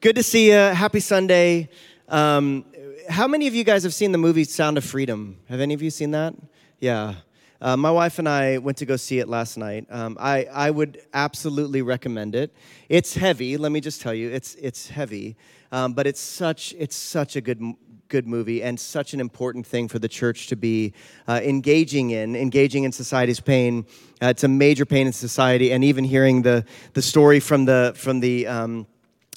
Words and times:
Good 0.00 0.14
to 0.14 0.22
see 0.22 0.46
you. 0.46 0.56
Happy 0.56 1.00
Sunday. 1.00 1.68
Um, 2.06 2.64
how 3.08 3.26
many 3.26 3.48
of 3.48 3.54
you 3.56 3.64
guys 3.64 3.82
have 3.82 3.92
seen 3.92 4.12
the 4.12 4.18
movie 4.18 4.44
Sound 4.44 4.78
of 4.78 4.84
Freedom? 4.84 5.40
Have 5.48 5.58
any 5.58 5.74
of 5.74 5.82
you 5.82 5.90
seen 5.90 6.12
that? 6.12 6.34
Yeah. 6.78 7.16
Uh, 7.60 7.76
my 7.76 7.90
wife 7.90 8.20
and 8.20 8.28
I 8.28 8.58
went 8.58 8.78
to 8.78 8.86
go 8.86 8.94
see 8.94 9.18
it 9.18 9.26
last 9.28 9.56
night. 9.56 9.88
Um, 9.90 10.16
I, 10.20 10.44
I 10.52 10.70
would 10.70 11.02
absolutely 11.14 11.82
recommend 11.82 12.36
it. 12.36 12.54
It's 12.88 13.16
heavy, 13.16 13.56
let 13.56 13.72
me 13.72 13.80
just 13.80 14.00
tell 14.00 14.14
you, 14.14 14.30
it's, 14.30 14.54
it's 14.54 14.88
heavy, 14.88 15.36
um, 15.72 15.94
but 15.94 16.06
it's 16.06 16.20
such, 16.20 16.76
it's 16.78 16.94
such 16.94 17.34
a 17.34 17.40
good, 17.40 17.60
good 18.06 18.28
movie 18.28 18.62
and 18.62 18.78
such 18.78 19.14
an 19.14 19.20
important 19.20 19.66
thing 19.66 19.88
for 19.88 19.98
the 19.98 20.08
church 20.08 20.46
to 20.46 20.54
be 20.54 20.92
uh, 21.26 21.40
engaging 21.42 22.10
in, 22.10 22.36
engaging 22.36 22.84
in 22.84 22.92
society's 22.92 23.40
pain. 23.40 23.84
Uh, 24.22 24.26
it's 24.26 24.44
a 24.44 24.48
major 24.48 24.86
pain 24.86 25.08
in 25.08 25.12
society, 25.12 25.72
and 25.72 25.82
even 25.82 26.04
hearing 26.04 26.42
the, 26.42 26.64
the 26.92 27.02
story 27.02 27.40
from 27.40 27.64
the, 27.64 27.92
from 27.96 28.20
the 28.20 28.46
um, 28.46 28.86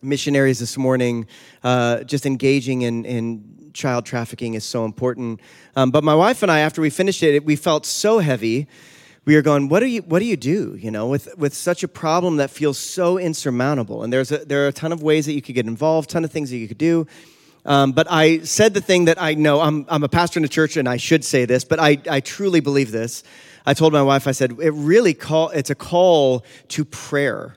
missionaries 0.01 0.59
this 0.59 0.77
morning, 0.77 1.27
uh, 1.63 2.03
just 2.03 2.25
engaging 2.25 2.81
in, 2.81 3.05
in 3.05 3.71
child 3.73 4.05
trafficking 4.05 4.53
is 4.55 4.65
so 4.65 4.85
important. 4.85 5.39
Um, 5.75 5.91
but 5.91 6.03
my 6.03 6.15
wife 6.15 6.43
and 6.43 6.51
I, 6.51 6.59
after 6.59 6.81
we 6.81 6.89
finished 6.89 7.23
it, 7.23 7.45
we 7.45 7.55
felt 7.55 7.85
so 7.85 8.19
heavy. 8.19 8.67
We 9.23 9.35
were 9.35 9.41
going, 9.41 9.69
what 9.69 9.81
do 9.81 9.85
you, 9.85 10.01
what 10.01 10.19
do 10.19 10.25
you 10.25 10.37
do, 10.37 10.75
you 10.79 10.89
know, 10.89 11.07
with, 11.07 11.37
with 11.37 11.53
such 11.53 11.83
a 11.83 11.87
problem 11.87 12.37
that 12.37 12.49
feels 12.49 12.77
so 12.77 13.17
insurmountable? 13.17 14.03
And 14.03 14.11
there's 14.11 14.31
a, 14.31 14.39
there 14.39 14.65
are 14.65 14.67
a 14.67 14.73
ton 14.73 14.91
of 14.91 15.03
ways 15.03 15.27
that 15.27 15.33
you 15.33 15.41
could 15.41 15.55
get 15.55 15.67
involved, 15.67 16.09
ton 16.09 16.25
of 16.25 16.31
things 16.31 16.49
that 16.49 16.57
you 16.57 16.67
could 16.67 16.79
do. 16.79 17.05
Um, 17.63 17.91
but 17.91 18.07
I 18.09 18.39
said 18.39 18.73
the 18.73 18.81
thing 18.81 19.05
that 19.05 19.21
I 19.21 19.35
know, 19.35 19.61
I'm, 19.61 19.85
I'm 19.87 20.03
a 20.03 20.09
pastor 20.09 20.39
in 20.39 20.45
a 20.45 20.49
church 20.49 20.77
and 20.77 20.89
I 20.89 20.97
should 20.97 21.23
say 21.23 21.45
this, 21.45 21.63
but 21.63 21.79
I, 21.79 21.99
I 22.09 22.19
truly 22.19 22.59
believe 22.59 22.91
this. 22.91 23.23
I 23.63 23.75
told 23.75 23.93
my 23.93 24.01
wife, 24.01 24.25
I 24.25 24.31
said, 24.31 24.57
it 24.59 24.71
really 24.71 25.13
call, 25.13 25.49
it's 25.49 25.69
a 25.69 25.75
call 25.75 26.43
to 26.69 26.83
prayer. 26.83 27.55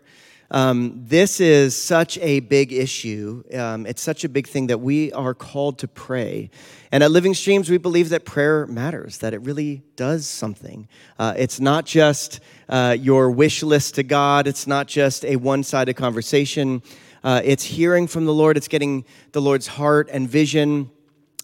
Um, 0.54 1.02
this 1.08 1.40
is 1.40 1.76
such 1.76 2.16
a 2.18 2.38
big 2.38 2.72
issue. 2.72 3.42
Um, 3.52 3.86
it's 3.86 4.00
such 4.00 4.22
a 4.22 4.28
big 4.28 4.46
thing 4.46 4.68
that 4.68 4.78
we 4.78 5.10
are 5.10 5.34
called 5.34 5.80
to 5.80 5.88
pray. 5.88 6.48
And 6.92 7.02
at 7.02 7.10
Living 7.10 7.34
Streams, 7.34 7.68
we 7.68 7.76
believe 7.76 8.10
that 8.10 8.24
prayer 8.24 8.64
matters, 8.68 9.18
that 9.18 9.34
it 9.34 9.38
really 9.38 9.82
does 9.96 10.28
something. 10.28 10.86
Uh, 11.18 11.34
it's 11.36 11.58
not 11.58 11.86
just 11.86 12.38
uh, 12.68 12.96
your 12.96 13.32
wish 13.32 13.64
list 13.64 13.96
to 13.96 14.04
God, 14.04 14.46
it's 14.46 14.68
not 14.68 14.86
just 14.86 15.24
a 15.24 15.34
one 15.34 15.64
sided 15.64 15.94
conversation. 15.94 16.82
Uh, 17.24 17.40
it's 17.42 17.64
hearing 17.64 18.06
from 18.06 18.24
the 18.24 18.32
Lord, 18.32 18.56
it's 18.56 18.68
getting 18.68 19.04
the 19.32 19.42
Lord's 19.42 19.66
heart 19.66 20.08
and 20.12 20.28
vision 20.28 20.88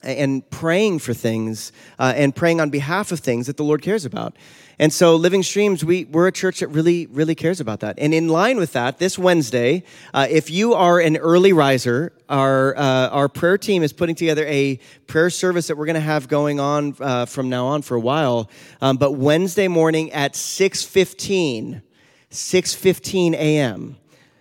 and 0.03 0.49
praying 0.51 0.99
for 0.99 1.13
things 1.15 1.73
uh, 1.99 2.13
and 2.17 2.35
praying 2.35 2.61
on 2.61 2.71
behalf 2.71 3.13
of 3.13 3.21
things 3.21 3.47
that 3.47 3.57
the 3.57 3.65
Lord 3.65 3.83
cares 3.83 4.05
about. 4.05 4.37
And 4.79 4.95
so, 4.95 5.15
Living 5.15 5.43
Streams, 5.43 5.85
we, 5.85 6.07
we're 6.07 6.27
a 6.27 6.33
church 6.33 6.61
that 6.61 6.69
really, 6.69 7.05
really 7.07 7.35
cares 7.35 7.61
about 7.61 7.81
that. 7.81 7.99
And 7.99 8.15
in 8.15 8.29
line 8.29 8.57
with 8.57 8.73
that, 8.73 8.99
this 8.99 9.19
Wednesday, 9.19 9.85
uh, 10.15 10.27
if 10.31 10.49
you 10.49 10.73
are 10.73 10.99
an 10.99 11.19
early 11.19 11.53
riser, 11.53 12.15
our, 12.31 12.75
uh, 12.79 13.09
our 13.11 13.29
prayer 13.29 13.59
team 13.59 13.83
is 13.83 13.93
putting 13.93 14.15
together 14.15 14.47
a 14.47 14.81
prayer 15.07 15.29
service 15.29 15.67
that 15.67 15.77
we're 15.77 15.85
going 15.85 15.95
to 15.95 16.01
have 16.01 16.29
going 16.29 16.61
on 16.61 16.97
uh, 16.99 17.27
from 17.27 17.51
now 17.51 17.67
on 17.67 17.83
for 17.83 17.95
a 17.95 18.01
while. 18.01 18.51
Um, 18.81 18.97
but 18.97 19.13
Wednesday 19.13 19.69
morning 19.69 20.13
at 20.13 20.33
6.15, 20.33 21.83
6.15 22.31 23.35
a.m., 23.35 23.97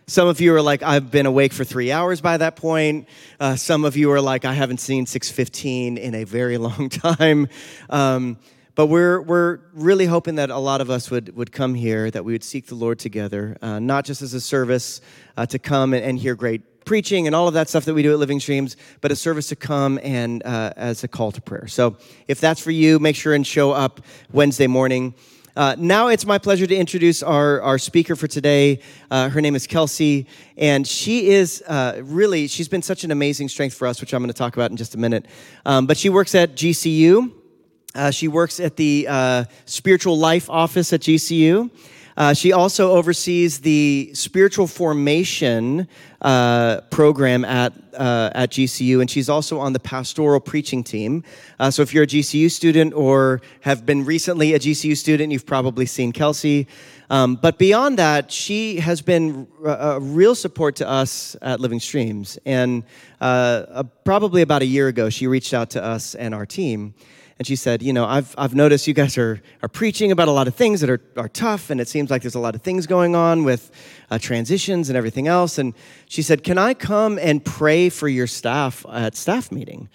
some 0.10 0.28
of 0.28 0.42
you 0.42 0.56
are 0.56 0.62
like, 0.62 0.82
I've 0.82 1.12
been 1.12 1.28
awake 1.28 1.54
for 1.54 1.64
three 1.64 1.92
hours 1.92 2.20
by 2.20 2.38
that 2.38 2.56
point. 2.56 3.08
Uh, 3.40 3.56
some 3.56 3.86
of 3.86 3.96
you 3.96 4.12
are 4.12 4.20
like, 4.20 4.44
I 4.44 4.54
haven't 4.54 4.80
seen 4.80 5.06
615 5.06 6.00
in 6.00 6.16
a 6.16 6.24
very 6.24 6.58
long 6.68 6.90
time. 6.90 7.48
Um, 7.92 8.40
but 8.74 8.88
we're, 8.88 9.22
we're 9.22 9.60
really 9.74 10.08
hoping 10.08 10.36
that 10.36 10.50
a 10.50 10.58
lot 10.58 10.82
of 10.82 10.90
us 10.90 11.12
would, 11.12 11.36
would 11.36 11.52
come 11.52 11.76
here, 11.76 12.10
that 12.10 12.26
we 12.26 12.32
would 12.32 12.44
seek 12.44 12.66
the 12.66 12.76
Lord 12.76 12.98
together, 12.98 13.56
uh, 13.62 13.78
not 13.78 14.04
just 14.04 14.24
as 14.24 14.34
a 14.34 14.42
service 14.42 15.00
uh, 15.38 15.46
to 15.46 15.60
come 15.60 15.94
and, 15.94 16.04
and, 16.04 16.18
hear 16.18 16.34
great 16.34 16.86
preaching 16.86 17.28
and 17.28 17.36
all 17.36 17.48
of 17.48 17.54
that 17.54 17.70
stuff 17.70 17.86
that 17.86 17.94
we 17.94 18.02
do 18.02 18.12
at 18.12 18.18
Living 18.18 18.40
Streams, 18.40 18.78
but 19.02 19.12
a 19.12 19.16
service 19.16 19.50
to 19.50 19.56
come 19.56 20.00
and 20.02 20.42
uh, 20.44 20.74
as 20.76 21.04
a 21.04 21.08
call 21.08 21.32
to 21.34 21.42
prayer. 21.42 21.68
So 21.68 21.98
if 22.28 22.40
that's 22.40 22.60
for 22.60 22.72
you, 22.72 22.98
make 22.98 23.16
sure 23.16 23.36
and 23.36 23.46
show 23.46 23.74
up 23.74 24.02
Wednesday 24.32 24.66
morning. 24.66 25.14
Uh, 25.59 25.75
now 25.78 26.08
it's 26.08 26.25
my 26.25 26.38
pleasure 26.38 26.66
to 26.66 26.74
introduce 26.74 27.22
our, 27.22 27.62
our 27.62 27.78
speaker 27.78 28.16
for 28.16 28.28
today. 28.28 28.80
Uh, 29.12 29.28
her 29.28 29.42
name 29.42 29.58
is 29.58 29.68
Kelsey, 29.68 30.25
and 30.56 30.88
she 30.88 31.31
is 31.31 31.62
uh, 31.68 32.00
really, 32.02 32.47
she's 32.47 32.70
been 32.70 32.81
such 32.81 33.03
an 33.03 33.12
amazing 33.12 33.50
strength 33.50 33.74
for 33.74 33.86
us, 33.86 34.00
which 34.00 34.14
I'm 34.14 34.22
going 34.22 34.30
to 34.30 34.34
talk 34.34 34.56
about 34.56 34.72
in 34.72 34.78
just 34.78 34.96
a 34.96 34.98
minute. 34.98 35.25
Um, 35.66 35.86
but 35.86 35.98
she 35.98 36.08
works 36.08 36.34
at 36.34 36.56
GCU. 36.56 37.34
Uh, 37.94 38.09
she 38.09 38.30
works 38.30 38.62
at 38.62 38.78
the 38.78 39.06
uh, 39.09 39.44
Spiritual 39.66 40.18
Life 40.18 40.50
Office 40.50 40.94
at 40.94 41.02
GCU. 41.02 41.69
Uh, 42.19 42.34
she 42.34 42.52
also 42.52 42.91
oversees 42.91 43.59
the 43.59 44.12
spiritual 44.13 44.68
formation 44.68 45.88
uh, 46.22 46.81
program 46.90 47.46
at, 47.46 47.72
uh, 47.94 48.30
at 48.35 48.50
GCU, 48.50 49.00
and 49.00 49.09
she's 49.09 49.30
also 49.30 49.57
on 49.57 49.72
the 49.72 49.80
pastoral 49.80 50.41
preaching 50.41 50.84
team. 50.84 51.24
Uh, 51.62 51.72
so 51.72 51.81
if 51.81 51.94
you're 51.94 52.03
a 52.03 52.07
GCU 52.07 52.52
student 52.52 52.94
or 52.94 53.40
have 53.62 53.85
been 53.85 54.03
recently 54.03 54.53
a 54.53 54.59
GCU 54.59 54.97
student, 54.97 55.31
you've 55.31 55.46
probably 55.46 55.85
seen 55.85 56.12
Kelsey. 56.12 56.68
Um, 57.09 57.35
but 57.38 57.57
beyond 57.57 57.97
that, 58.00 58.30
she 58.30 58.81
has 58.81 59.01
been 59.01 59.47
a, 59.66 60.01
real 60.01 60.36
support 60.36 60.75
to 60.75 60.90
us 60.90 61.38
at 61.41 61.62
Living 61.62 61.80
Streams. 61.80 62.38
And 62.46 62.84
uh, 63.22 63.84
probably 64.03 64.41
about 64.41 64.62
a 64.62 64.66
year 64.66 64.90
ago, 64.90 65.09
she 65.09 65.25
reached 65.25 65.53
out 65.53 65.69
to 65.69 65.81
us 65.84 66.16
and 66.16 66.36
our 66.36 66.46
team 66.46 66.96
and 67.39 67.47
she 67.47 67.55
said, 67.55 67.81
You 67.81 67.94
know, 67.94 68.05
I've, 68.05 68.35
I've 68.38 68.53
noticed 68.53 68.85
you 68.85 68.94
guys 68.94 69.17
are, 69.17 69.41
are 69.63 69.69
preaching 69.69 70.11
about 70.11 70.27
a 70.27 70.31
lot 70.31 70.47
of 70.47 70.55
things 70.55 70.81
that 70.81 70.89
are, 70.89 71.01
are 71.16 71.29
tough, 71.29 71.69
and 71.69 71.79
it 71.79 71.88
seems 71.88 72.11
like 72.11 72.22
there's 72.22 72.35
a 72.35 72.39
lot 72.39 72.53
of 72.53 72.61
things 72.61 72.85
going 72.85 73.16
on 73.16 73.45
with 73.45 73.72
uh, 74.11 74.19
transitions 74.19 74.89
and 74.89 74.97
everything 74.97 75.27
else. 75.27 75.57
And 75.57 75.73
she 76.05 76.22
said, 76.22 76.44
Can 76.44 76.57
I 76.57 76.73
come 76.73 77.17
and 77.17 77.44
pray 77.44 77.88
for 77.89 78.09
your 78.09 78.27
staff 78.27 78.85
at 78.91 79.16
staff 79.16 79.51
meeting? 79.53 79.89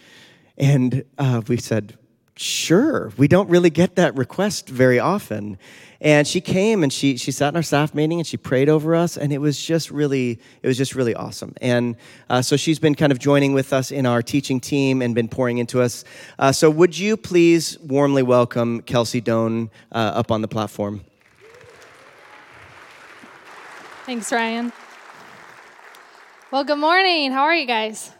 And 0.56 1.04
uh, 1.18 1.42
we 1.46 1.58
said, 1.58 1.98
Sure. 2.36 3.12
We 3.16 3.28
don't 3.28 3.48
really 3.48 3.70
get 3.70 3.94
that 3.94 4.16
request 4.16 4.68
very 4.68 4.98
often. 4.98 5.56
And 6.00 6.26
she 6.26 6.40
came 6.40 6.82
and 6.82 6.92
she, 6.92 7.16
she 7.16 7.30
sat 7.30 7.50
in 7.50 7.56
our 7.56 7.62
staff 7.62 7.94
meeting 7.94 8.18
and 8.18 8.26
she 8.26 8.36
prayed 8.36 8.68
over 8.68 8.94
us, 8.94 9.16
and 9.16 9.32
it 9.32 9.38
was 9.38 9.58
just 9.58 9.90
really, 9.90 10.38
it 10.62 10.66
was 10.66 10.76
just 10.76 10.94
really 10.94 11.14
awesome. 11.14 11.54
And 11.62 11.96
uh, 12.28 12.42
so 12.42 12.56
she's 12.56 12.78
been 12.78 12.94
kind 12.94 13.12
of 13.12 13.18
joining 13.18 13.54
with 13.54 13.72
us 13.72 13.90
in 13.90 14.04
our 14.04 14.20
teaching 14.20 14.60
team 14.60 15.00
and 15.00 15.14
been 15.14 15.28
pouring 15.28 15.58
into 15.58 15.80
us. 15.80 16.04
Uh, 16.38 16.52
so 16.52 16.68
would 16.68 16.98
you 16.98 17.16
please 17.16 17.78
warmly 17.78 18.22
welcome 18.22 18.82
Kelsey 18.82 19.20
Doan 19.20 19.70
uh, 19.92 20.12
up 20.14 20.30
on 20.30 20.42
the 20.42 20.48
platform? 20.48 21.02
Thanks, 24.04 24.30
Ryan. 24.30 24.72
Well, 26.50 26.64
good 26.64 26.78
morning. 26.78 27.32
How 27.32 27.44
are 27.44 27.54
you 27.54 27.66
guys? 27.66 28.10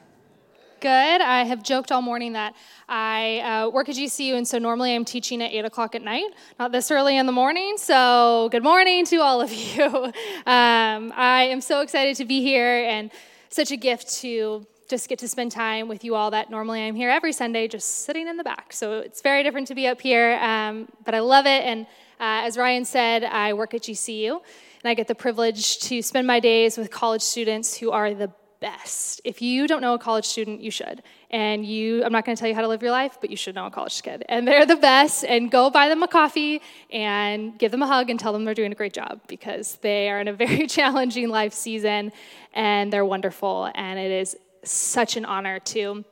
Good. 0.85 1.23
I 1.23 1.45
have 1.45 1.63
joked 1.63 1.91
all 1.91 2.03
morning 2.03 2.35
that 2.35 2.55
I 2.91 3.39
uh, 3.41 3.71
work 3.71 3.89
at 3.89 3.95
GCU, 3.95 4.35
and 4.35 4.47
so 4.47 4.59
normally 4.59 4.95
I'm 4.95 5.07
teaching 5.07 5.43
at 5.43 5.51
8 5.51 5.65
o'clock 5.65 5.95
at 5.95 6.03
night, 6.03 6.27
not 6.59 6.73
this 6.73 6.91
early 6.91 7.17
in 7.17 7.25
the 7.25 7.33
morning. 7.33 7.79
So, 7.79 8.51
good 8.53 8.63
morning 8.63 9.07
to 9.07 9.17
all 9.23 9.41
of 9.41 9.51
you. 9.51 9.83
Um, 10.47 11.11
I 11.17 11.45
am 11.45 11.63
so 11.63 11.81
excited 11.81 12.17
to 12.17 12.27
be 12.27 12.43
here 12.43 12.85
and 12.85 13.11
such 13.49 13.71
a 13.71 13.79
gift 13.79 14.15
to 14.17 14.67
just 14.91 15.09
get 15.09 15.19
to 15.21 15.27
spend 15.27 15.53
time 15.53 15.89
with 15.89 16.05
you 16.05 16.15
all 16.17 16.31
that 16.33 16.51
normally 16.51 16.83
I'm 16.83 16.95
here 16.95 17.09
every 17.09 17.33
Sunday 17.33 17.67
just 17.67 18.05
sitting 18.05 18.29
in 18.29 18.37
the 18.37 18.45
back. 18.45 18.75
So, 18.75 18.99
it's 18.99 19.23
very 19.23 19.43
different 19.43 19.69
to 19.69 19.75
be 19.75 19.87
up 19.87 20.03
here, 20.03 20.35
um, 20.43 20.87
but 21.07 21.15
I 21.15 21.21
love 21.21 21.47
it. 21.47 21.65
And 21.65 21.87
uh, 22.21 22.45
as 22.45 22.59
Ryan 22.59 22.85
said, 22.85 23.25
I 23.25 23.55
work 23.55 23.73
at 23.73 23.81
GCU, 23.81 24.33
and 24.33 24.91
I 24.91 24.93
get 24.93 25.09
the 25.09 25.15
privilege 25.15 25.79
to 25.79 26.03
spend 26.03 26.27
my 26.27 26.41
days 26.41 26.77
with 26.77 26.91
college 26.91 27.23
students 27.23 27.75
who 27.75 27.91
are 27.91 28.13
the 28.13 28.31
best. 28.65 29.21
If 29.25 29.43
you 29.43 29.67
don't 29.67 29.83
know 29.83 29.93
a 29.93 29.99
college 29.99 30.25
student, 30.25 30.63
you 30.63 30.71
should. 30.71 31.03
And 31.31 31.67
you, 31.67 32.03
I'm 32.03 32.13
not 32.13 32.25
going 32.25 32.35
to 32.35 32.41
tell 32.41 32.49
you 32.49 32.55
how 32.55 32.63
to 32.63 32.69
live 32.69 32.81
your 32.81 32.93
life, 32.93 33.19
but 33.21 33.29
you 33.29 33.37
should 33.37 33.55
know 33.55 33.67
a 33.67 33.71
college 33.71 34.03
kid. 34.03 34.25
And 34.27 34.49
they're 34.49 34.65
the 34.65 34.77
best. 34.77 35.23
And 35.23 35.51
go 35.51 35.69
buy 35.69 35.91
them 35.91 36.03
a 36.03 36.09
coffee 36.09 36.63
and 36.91 37.59
give 37.59 37.73
them 37.73 37.83
a 37.83 37.87
hug 37.87 38.09
and 38.09 38.19
tell 38.19 38.33
them 38.33 38.47
they're 38.47 38.55
doing 38.55 38.73
a 38.73 38.75
great 38.75 38.95
job 38.95 39.21
because 39.29 39.77
they 39.83 40.09
are 40.09 40.19
in 40.19 40.29
a 40.29 40.33
very 40.33 40.67
challenging 40.79 41.29
life 41.29 41.53
season 41.53 42.11
and 42.55 42.91
they're 42.91 43.05
wonderful. 43.05 43.71
And 43.75 43.99
it 43.99 44.11
is 44.11 44.35
such 44.63 45.19
an 45.19 45.27
honor 45.27 45.59
to 45.61 46.03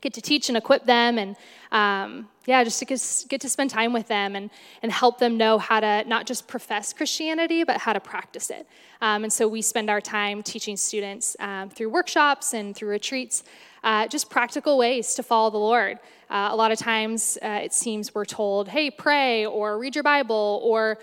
get 0.00 0.12
to 0.14 0.20
teach 0.20 0.48
and 0.48 0.56
equip 0.56 0.84
them 0.84 1.18
and 1.18 1.36
um, 1.72 2.28
yeah 2.46 2.62
just 2.62 2.78
to 2.78 2.84
get 3.28 3.40
to 3.40 3.48
spend 3.48 3.70
time 3.70 3.92
with 3.92 4.08
them 4.08 4.36
and, 4.36 4.50
and 4.82 4.92
help 4.92 5.18
them 5.18 5.36
know 5.36 5.58
how 5.58 5.80
to 5.80 6.04
not 6.06 6.26
just 6.26 6.46
profess 6.46 6.92
christianity 6.92 7.64
but 7.64 7.78
how 7.78 7.92
to 7.92 8.00
practice 8.00 8.50
it. 8.50 8.66
Um, 9.00 9.24
and 9.24 9.32
so 9.32 9.46
we 9.46 9.62
spend 9.62 9.90
our 9.90 10.00
time 10.00 10.42
teaching 10.42 10.76
students 10.76 11.36
um, 11.40 11.68
through 11.68 11.90
workshops 11.90 12.54
and 12.54 12.74
through 12.74 12.90
retreats 12.90 13.44
uh, 13.84 14.06
just 14.08 14.30
practical 14.30 14.78
ways 14.78 15.14
to 15.14 15.22
follow 15.22 15.50
the 15.50 15.58
lord. 15.58 15.98
Uh, 16.28 16.48
a 16.50 16.56
lot 16.56 16.72
of 16.72 16.78
times 16.78 17.38
uh, 17.42 17.60
it 17.62 17.72
seems 17.72 18.14
we're 18.14 18.24
told 18.24 18.68
hey 18.68 18.90
pray 18.90 19.46
or 19.46 19.78
read 19.78 19.94
your 19.94 20.04
bible 20.04 20.60
or 20.64 20.98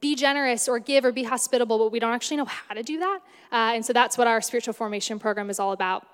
be 0.00 0.14
generous 0.14 0.66
or 0.66 0.78
give 0.78 1.04
or 1.04 1.12
be 1.12 1.24
hospitable 1.24 1.78
but 1.78 1.92
we 1.92 1.98
don't 1.98 2.12
actually 2.12 2.36
know 2.36 2.46
how 2.46 2.74
to 2.74 2.82
do 2.82 2.98
that. 2.98 3.20
Uh, 3.52 3.72
and 3.74 3.84
so 3.84 3.92
that's 3.92 4.16
what 4.16 4.26
our 4.26 4.40
spiritual 4.40 4.72
formation 4.74 5.18
program 5.18 5.50
is 5.50 5.60
all 5.60 5.72
about 5.72 6.06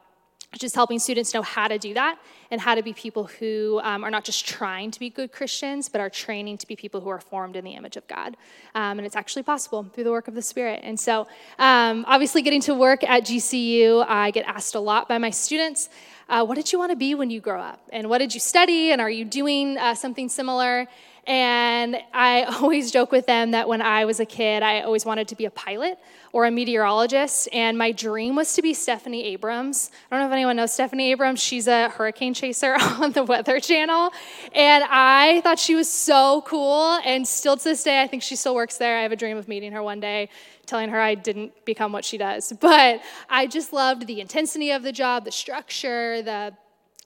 just 0.58 0.74
helping 0.74 0.98
students 0.98 1.32
know 1.32 1.42
how 1.42 1.68
to 1.68 1.78
do 1.78 1.94
that 1.94 2.18
and 2.50 2.60
how 2.60 2.74
to 2.74 2.82
be 2.82 2.92
people 2.92 3.24
who 3.24 3.80
um, 3.84 4.02
are 4.02 4.10
not 4.10 4.24
just 4.24 4.46
trying 4.46 4.90
to 4.90 4.98
be 4.98 5.08
good 5.08 5.30
Christians, 5.30 5.88
but 5.88 6.00
are 6.00 6.10
training 6.10 6.58
to 6.58 6.66
be 6.66 6.74
people 6.74 7.00
who 7.00 7.08
are 7.08 7.20
formed 7.20 7.54
in 7.54 7.64
the 7.64 7.72
image 7.72 7.96
of 7.96 8.06
God. 8.08 8.36
Um, 8.74 8.98
and 8.98 9.06
it's 9.06 9.14
actually 9.14 9.44
possible 9.44 9.84
through 9.84 10.04
the 10.04 10.10
work 10.10 10.26
of 10.26 10.34
the 10.34 10.42
Spirit. 10.42 10.80
And 10.82 10.98
so, 10.98 11.28
um, 11.58 12.04
obviously, 12.08 12.42
getting 12.42 12.60
to 12.62 12.74
work 12.74 13.04
at 13.04 13.22
GCU, 13.22 14.04
I 14.08 14.32
get 14.32 14.44
asked 14.46 14.74
a 14.74 14.80
lot 14.80 15.08
by 15.08 15.18
my 15.18 15.30
students. 15.30 15.88
Uh, 16.28 16.44
what 16.44 16.56
did 16.56 16.72
you 16.72 16.78
want 16.78 16.90
to 16.90 16.96
be 16.96 17.14
when 17.14 17.30
you 17.30 17.40
grow 17.40 17.60
up? 17.60 17.80
And 17.92 18.08
what 18.08 18.18
did 18.18 18.34
you 18.34 18.40
study? 18.40 18.90
And 18.90 19.00
are 19.00 19.10
you 19.10 19.24
doing 19.24 19.78
uh, 19.78 19.94
something 19.94 20.28
similar? 20.28 20.88
And 21.26 21.96
I 22.12 22.42
always 22.60 22.90
joke 22.90 23.12
with 23.12 23.26
them 23.26 23.52
that 23.52 23.68
when 23.68 23.82
I 23.82 24.04
was 24.04 24.20
a 24.20 24.24
kid, 24.24 24.62
I 24.62 24.82
always 24.82 25.04
wanted 25.04 25.28
to 25.28 25.36
be 25.36 25.44
a 25.44 25.50
pilot 25.50 25.98
or 26.32 26.46
a 26.46 26.50
meteorologist. 26.50 27.48
And 27.52 27.76
my 27.76 27.92
dream 27.92 28.36
was 28.36 28.54
to 28.54 28.62
be 28.62 28.72
Stephanie 28.72 29.24
Abrams. 29.24 29.90
I 30.10 30.16
don't 30.16 30.24
know 30.24 30.28
if 30.28 30.32
anyone 30.32 30.56
knows 30.56 30.72
Stephanie 30.72 31.10
Abrams. 31.10 31.42
She's 31.42 31.66
a 31.66 31.88
hurricane 31.88 32.34
chaser 32.34 32.74
on 32.80 33.12
the 33.12 33.24
Weather 33.24 33.58
Channel. 33.60 34.12
And 34.54 34.84
I 34.88 35.40
thought 35.42 35.58
she 35.58 35.74
was 35.74 35.90
so 35.90 36.42
cool. 36.46 37.00
And 37.04 37.26
still 37.26 37.56
to 37.56 37.64
this 37.64 37.82
day, 37.82 38.02
I 38.02 38.06
think 38.06 38.22
she 38.22 38.36
still 38.36 38.54
works 38.54 38.76
there. 38.76 38.98
I 38.98 39.02
have 39.02 39.12
a 39.12 39.16
dream 39.16 39.36
of 39.36 39.48
meeting 39.48 39.72
her 39.72 39.82
one 39.82 40.00
day 40.00 40.28
telling 40.66 40.88
her 40.90 41.00
I 41.00 41.16
didn't 41.16 41.64
become 41.64 41.92
what 41.92 42.04
she 42.04 42.16
does. 42.16 42.52
But 42.60 43.00
I 43.28 43.48
just 43.48 43.72
loved 43.72 44.06
the 44.06 44.20
intensity 44.20 44.70
of 44.70 44.84
the 44.84 44.92
job, 44.92 45.24
the 45.24 45.32
structure, 45.32 46.22
the 46.22 46.54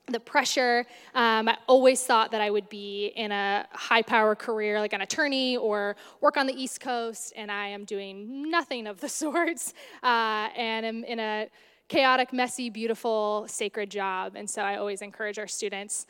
the 0.07 0.19
pressure. 0.19 0.85
Um, 1.13 1.49
I 1.49 1.57
always 1.67 2.03
thought 2.03 2.31
that 2.31 2.41
I 2.41 2.49
would 2.49 2.69
be 2.69 3.07
in 3.15 3.31
a 3.31 3.67
high 3.71 4.01
power 4.01 4.35
career 4.35 4.79
like 4.79 4.93
an 4.93 5.01
attorney 5.01 5.57
or 5.57 5.95
work 6.21 6.37
on 6.37 6.47
the 6.47 6.53
East 6.53 6.79
Coast, 6.79 7.33
and 7.35 7.51
I 7.51 7.67
am 7.67 7.85
doing 7.85 8.49
nothing 8.49 8.87
of 8.87 8.99
the 8.99 9.09
sorts 9.23 9.73
uh, 10.03 10.49
and 10.55 10.85
am 10.85 11.03
in 11.03 11.19
a 11.19 11.49
chaotic, 11.87 12.33
messy, 12.33 12.69
beautiful, 12.69 13.45
sacred 13.47 13.91
job. 13.91 14.35
And 14.35 14.49
so 14.49 14.61
I 14.61 14.77
always 14.77 15.01
encourage 15.01 15.37
our 15.37 15.47
students. 15.47 16.07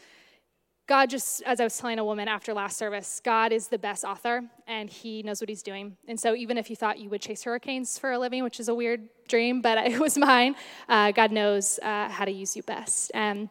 God, 0.88 1.10
just 1.10 1.42
as 1.44 1.60
I 1.60 1.64
was 1.64 1.76
telling 1.76 1.98
a 1.98 2.06
woman 2.06 2.28
after 2.28 2.54
last 2.54 2.78
service, 2.78 3.20
God 3.24 3.52
is 3.52 3.70
the 3.70 3.80
best 3.80 4.04
author 4.04 4.44
and 4.68 4.88
he 4.88 5.24
knows 5.24 5.42
what 5.42 5.50
he's 5.50 5.64
doing. 5.64 5.98
And 6.08 6.20
so, 6.20 6.36
even 6.36 6.60
if 6.60 6.70
you 6.70 6.76
thought 6.76 7.00
you 7.00 7.10
would 7.10 7.22
chase 7.22 7.44
hurricanes 7.44 7.98
for 7.98 8.12
a 8.12 8.20
living, 8.20 8.44
which 8.44 8.60
is 8.60 8.70
a 8.70 8.76
weird 8.76 9.10
dream, 9.28 9.62
but 9.62 9.78
it 9.92 10.00
was 10.00 10.16
mine, 10.16 10.56
uh, 10.88 11.12
God 11.12 11.32
knows 11.32 11.80
uh, 11.82 12.10
how 12.10 12.24
to 12.24 12.32
use 12.32 12.56
you 12.56 12.62
best. 12.62 13.12
And 13.16 13.50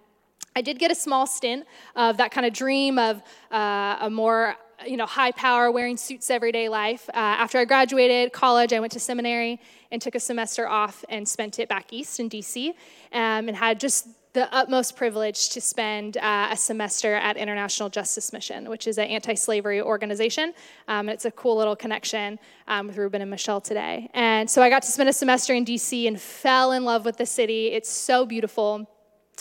I 0.57 0.63
did 0.63 0.79
get 0.79 0.93
a 0.93 0.95
small 0.95 1.27
stint 1.27 1.67
of 1.97 2.17
that 2.19 2.31
kind 2.31 2.47
of 2.47 2.53
dream 2.53 2.99
of 2.99 3.23
uh, 3.51 3.97
a 4.01 4.09
more 4.09 4.57
you 4.87 4.97
know, 4.97 5.07
high 5.07 5.33
power, 5.33 5.71
wearing 5.71 5.97
suits 5.97 6.31
everyday 6.31 6.69
life. 6.69 7.09
Uh, 7.09 7.17
after 7.17 7.59
I 7.59 7.65
graduated 7.65 8.33
college, 8.33 8.73
I 8.73 8.81
went 8.81 8.93
to 8.93 9.01
seminary 9.01 9.61
and 9.91 10.01
took 10.01 10.15
a 10.15 10.21
semester 10.21 10.69
off 10.69 11.05
and 11.09 11.27
spent 11.27 11.59
it 11.59 11.69
back 11.69 11.93
east 11.93 12.21
in 12.21 12.29
DC 12.29 12.69
um, 12.69 13.49
and 13.49 13.57
had 13.57 13.81
just 13.81 14.09
the 14.33 14.53
utmost 14.53 14.97
privilege 14.97 15.51
to 15.51 15.61
spend 15.61 16.17
uh, 16.17 16.49
a 16.51 16.57
semester 16.57 17.15
at 17.15 17.37
International 17.37 17.89
Justice 17.89 18.33
Mission, 18.33 18.69
which 18.69 18.89
is 18.89 18.99
an 18.99 19.07
anti 19.07 19.35
slavery 19.35 19.81
organization. 19.81 20.53
Um, 20.89 21.09
it's 21.09 21.25
a 21.25 21.31
cool 21.31 21.57
little 21.57 21.77
connection 21.77 22.39
um, 22.67 22.89
with 22.89 22.97
Ruben 22.97 23.23
and 23.23 23.31
Michelle 23.31 23.61
today. 23.61 24.11
And 24.13 24.51
so 24.51 24.61
I 24.61 24.71
got 24.71 24.83
to 24.83 24.91
spend 24.91 25.09
a 25.09 25.13
semester 25.13 25.55
in 25.55 25.65
DC 25.65 26.09
and 26.09 26.21
fell 26.21 26.73
in 26.73 26.85
love 26.85 27.05
with 27.05 27.17
the 27.17 27.27
city. 27.27 27.69
It's 27.69 27.89
so 27.89 28.27
beautiful 28.27 28.89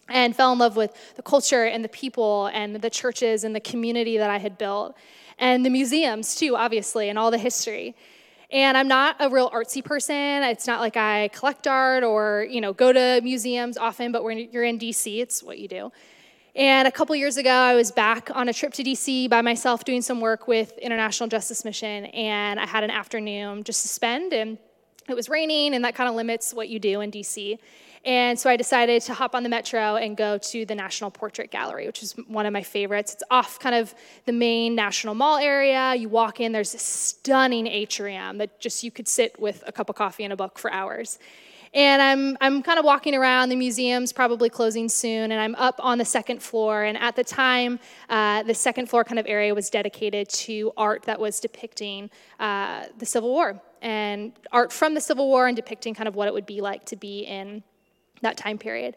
and 0.09 0.35
fell 0.35 0.51
in 0.51 0.59
love 0.59 0.75
with 0.75 0.93
the 1.15 1.21
culture 1.21 1.65
and 1.65 1.83
the 1.83 1.89
people 1.89 2.47
and 2.47 2.75
the 2.75 2.89
churches 2.89 3.43
and 3.43 3.55
the 3.55 3.59
community 3.59 4.17
that 4.17 4.29
I 4.29 4.37
had 4.37 4.57
built, 4.57 4.95
and 5.39 5.65
the 5.65 5.69
museums 5.69 6.35
too, 6.35 6.55
obviously, 6.55 7.09
and 7.09 7.17
all 7.17 7.31
the 7.31 7.37
history. 7.37 7.95
And 8.51 8.77
I'm 8.77 8.87
not 8.87 9.15
a 9.19 9.29
real 9.29 9.49
artsy 9.49 9.83
person. 9.83 10.43
It's 10.43 10.67
not 10.67 10.79
like 10.79 10.95
I 10.95 11.29
collect 11.29 11.65
art 11.67 12.03
or 12.03 12.45
you 12.49 12.61
know 12.61 12.73
go 12.73 12.93
to 12.93 13.19
museums 13.23 13.77
often. 13.77 14.11
But 14.11 14.23
when 14.23 14.37
you're 14.51 14.63
in 14.63 14.77
DC, 14.77 15.19
it's 15.19 15.41
what 15.41 15.57
you 15.57 15.67
do. 15.67 15.91
And 16.55 16.87
a 16.87 16.91
couple 16.91 17.15
years 17.15 17.37
ago, 17.37 17.49
I 17.49 17.73
was 17.73 17.91
back 17.91 18.29
on 18.31 18.47
a 18.47 18.53
trip 18.53 18.73
to 18.73 18.83
DC 18.83 19.27
by 19.27 19.41
myself 19.41 19.85
doing 19.85 20.03
some 20.03 20.21
work 20.21 20.47
with 20.47 20.77
International 20.77 21.27
Justice 21.27 21.65
Mission, 21.65 22.05
and 22.05 22.59
I 22.59 22.67
had 22.67 22.83
an 22.83 22.91
afternoon 22.91 23.63
just 23.63 23.81
to 23.81 23.87
spend, 23.87 24.33
and 24.33 24.59
it 25.09 25.15
was 25.15 25.29
raining, 25.29 25.73
and 25.73 25.83
that 25.83 25.95
kind 25.95 26.07
of 26.07 26.15
limits 26.15 26.53
what 26.53 26.69
you 26.69 26.77
do 26.77 27.01
in 27.01 27.09
DC. 27.09 27.57
And 28.05 28.37
so 28.37 28.49
I 28.49 28.57
decided 28.57 29.01
to 29.03 29.13
hop 29.13 29.33
on 29.33 29.43
the 29.43 29.49
metro 29.49 29.95
and 29.95 30.17
go 30.17 30.37
to 30.37 30.65
the 30.65 30.75
National 30.75 31.09
Portrait 31.09 31.51
Gallery, 31.51 31.87
which 31.87 32.03
is 32.03 32.13
one 32.27 32.45
of 32.45 32.51
my 32.51 32.61
favorites. 32.61 33.13
It's 33.13 33.23
off 33.31 33.59
kind 33.59 33.75
of 33.75 33.95
the 34.25 34.33
main 34.33 34.75
National 34.75 35.15
Mall 35.15 35.37
area. 35.37 35.95
You 35.95 36.09
walk 36.09 36.41
in, 36.41 36.51
there's 36.51 36.73
a 36.73 36.79
stunning 36.79 37.65
atrium 37.65 38.39
that 38.39 38.59
just 38.59 38.83
you 38.83 38.91
could 38.91 39.07
sit 39.07 39.39
with 39.39 39.63
a 39.65 39.71
cup 39.71 39.89
of 39.89 39.95
coffee 39.95 40.25
and 40.25 40.33
a 40.33 40.35
book 40.35 40.59
for 40.59 40.71
hours. 40.71 41.17
And 41.73 42.01
I'm, 42.01 42.37
I'm 42.39 42.61
kind 42.61 42.77
of 42.77 42.85
walking 42.85 43.15
around, 43.15 43.49
the 43.49 43.55
museum's 43.55 44.13
probably 44.13 44.47
closing 44.47 44.89
soon, 44.89 45.31
and 45.31 45.41
I'm 45.41 45.55
up 45.55 45.79
on 45.79 45.97
the 45.97 46.05
second 46.05 46.43
floor. 46.43 46.83
And 46.83 46.97
at 46.97 47.15
the 47.15 47.23
time, 47.23 47.79
uh, 48.09 48.43
the 48.43 48.53
second 48.53 48.89
floor 48.89 49.03
kind 49.03 49.17
of 49.17 49.25
area 49.27 49.55
was 49.55 49.71
dedicated 49.71 50.29
to 50.29 50.71
art 50.77 51.03
that 51.03 51.19
was 51.19 51.39
depicting 51.39 52.11
uh, 52.39 52.83
the 52.99 53.07
Civil 53.07 53.29
War 53.29 53.59
and 53.81 54.33
art 54.51 54.71
from 54.71 54.93
the 54.93 55.01
Civil 55.01 55.27
War 55.27 55.47
and 55.47 55.55
depicting 55.55 55.95
kind 55.95 56.07
of 56.07 56.15
what 56.15 56.27
it 56.27 56.33
would 56.33 56.45
be 56.45 56.61
like 56.61 56.85
to 56.85 56.95
be 56.95 57.21
in 57.21 57.63
that 58.23 58.37
time 58.37 58.57
period. 58.57 58.95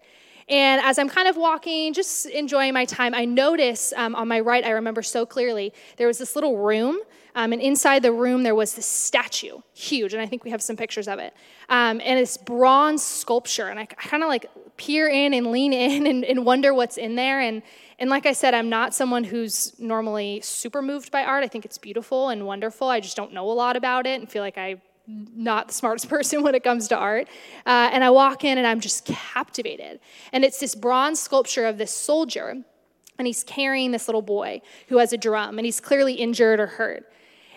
And 0.48 0.80
as 0.84 0.98
I'm 0.98 1.08
kind 1.08 1.26
of 1.26 1.36
walking, 1.36 1.92
just 1.92 2.26
enjoying 2.26 2.72
my 2.72 2.84
time, 2.84 3.14
I 3.14 3.24
notice 3.24 3.92
um, 3.96 4.14
on 4.14 4.28
my 4.28 4.40
right, 4.40 4.64
I 4.64 4.70
remember 4.70 5.02
so 5.02 5.26
clearly, 5.26 5.72
there 5.96 6.06
was 6.06 6.18
this 6.18 6.36
little 6.36 6.56
room. 6.58 6.98
Um, 7.34 7.52
and 7.52 7.60
inside 7.60 8.02
the 8.02 8.12
room, 8.12 8.44
there 8.44 8.54
was 8.54 8.74
this 8.74 8.86
statue, 8.86 9.58
huge. 9.74 10.14
And 10.14 10.22
I 10.22 10.26
think 10.26 10.44
we 10.44 10.50
have 10.50 10.62
some 10.62 10.76
pictures 10.76 11.08
of 11.08 11.18
it. 11.18 11.34
Um, 11.68 12.00
and 12.02 12.18
it's 12.18 12.36
bronze 12.36 13.02
sculpture. 13.02 13.68
And 13.68 13.78
I, 13.78 13.82
I 13.82 14.08
kind 14.08 14.22
of 14.22 14.28
like 14.28 14.46
peer 14.76 15.08
in 15.08 15.34
and 15.34 15.48
lean 15.48 15.72
in 15.72 16.06
and, 16.06 16.24
and 16.24 16.46
wonder 16.46 16.72
what's 16.72 16.96
in 16.96 17.16
there. 17.16 17.40
And, 17.40 17.62
and 17.98 18.08
like 18.08 18.24
I 18.24 18.32
said, 18.32 18.54
I'm 18.54 18.68
not 18.68 18.94
someone 18.94 19.24
who's 19.24 19.78
normally 19.78 20.40
super 20.42 20.80
moved 20.80 21.10
by 21.10 21.24
art. 21.24 21.44
I 21.44 21.48
think 21.48 21.64
it's 21.64 21.78
beautiful 21.78 22.28
and 22.28 22.46
wonderful. 22.46 22.88
I 22.88 23.00
just 23.00 23.16
don't 23.16 23.32
know 23.32 23.50
a 23.50 23.52
lot 23.52 23.76
about 23.76 24.06
it 24.06 24.20
and 24.20 24.30
feel 24.30 24.42
like 24.42 24.56
I 24.56 24.80
not 25.06 25.68
the 25.68 25.74
smartest 25.74 26.08
person 26.10 26.42
when 26.42 26.54
it 26.54 26.62
comes 26.64 26.88
to 26.88 26.96
art. 26.96 27.28
Uh, 27.64 27.90
and 27.92 28.02
I 28.02 28.10
walk 28.10 28.44
in 28.44 28.58
and 28.58 28.66
I'm 28.66 28.80
just 28.80 29.04
captivated. 29.04 30.00
And 30.32 30.44
it's 30.44 30.60
this 30.60 30.74
bronze 30.74 31.20
sculpture 31.20 31.66
of 31.66 31.78
this 31.78 31.92
soldier, 31.92 32.56
and 33.18 33.26
he's 33.26 33.44
carrying 33.44 33.92
this 33.92 34.08
little 34.08 34.22
boy 34.22 34.60
who 34.88 34.98
has 34.98 35.12
a 35.12 35.18
drum, 35.18 35.58
and 35.58 35.64
he's 35.64 35.80
clearly 35.80 36.14
injured 36.14 36.60
or 36.60 36.66
hurt. 36.66 37.10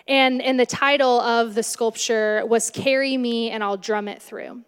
And, 0.08 0.42
and 0.42 0.58
the 0.58 0.66
title 0.66 1.20
of 1.20 1.54
the 1.54 1.62
sculpture 1.62 2.44
was 2.46 2.70
Carry 2.70 3.16
Me 3.16 3.50
and 3.50 3.62
I'll 3.62 3.76
Drum 3.76 4.08
It 4.08 4.20
Through. 4.20 4.62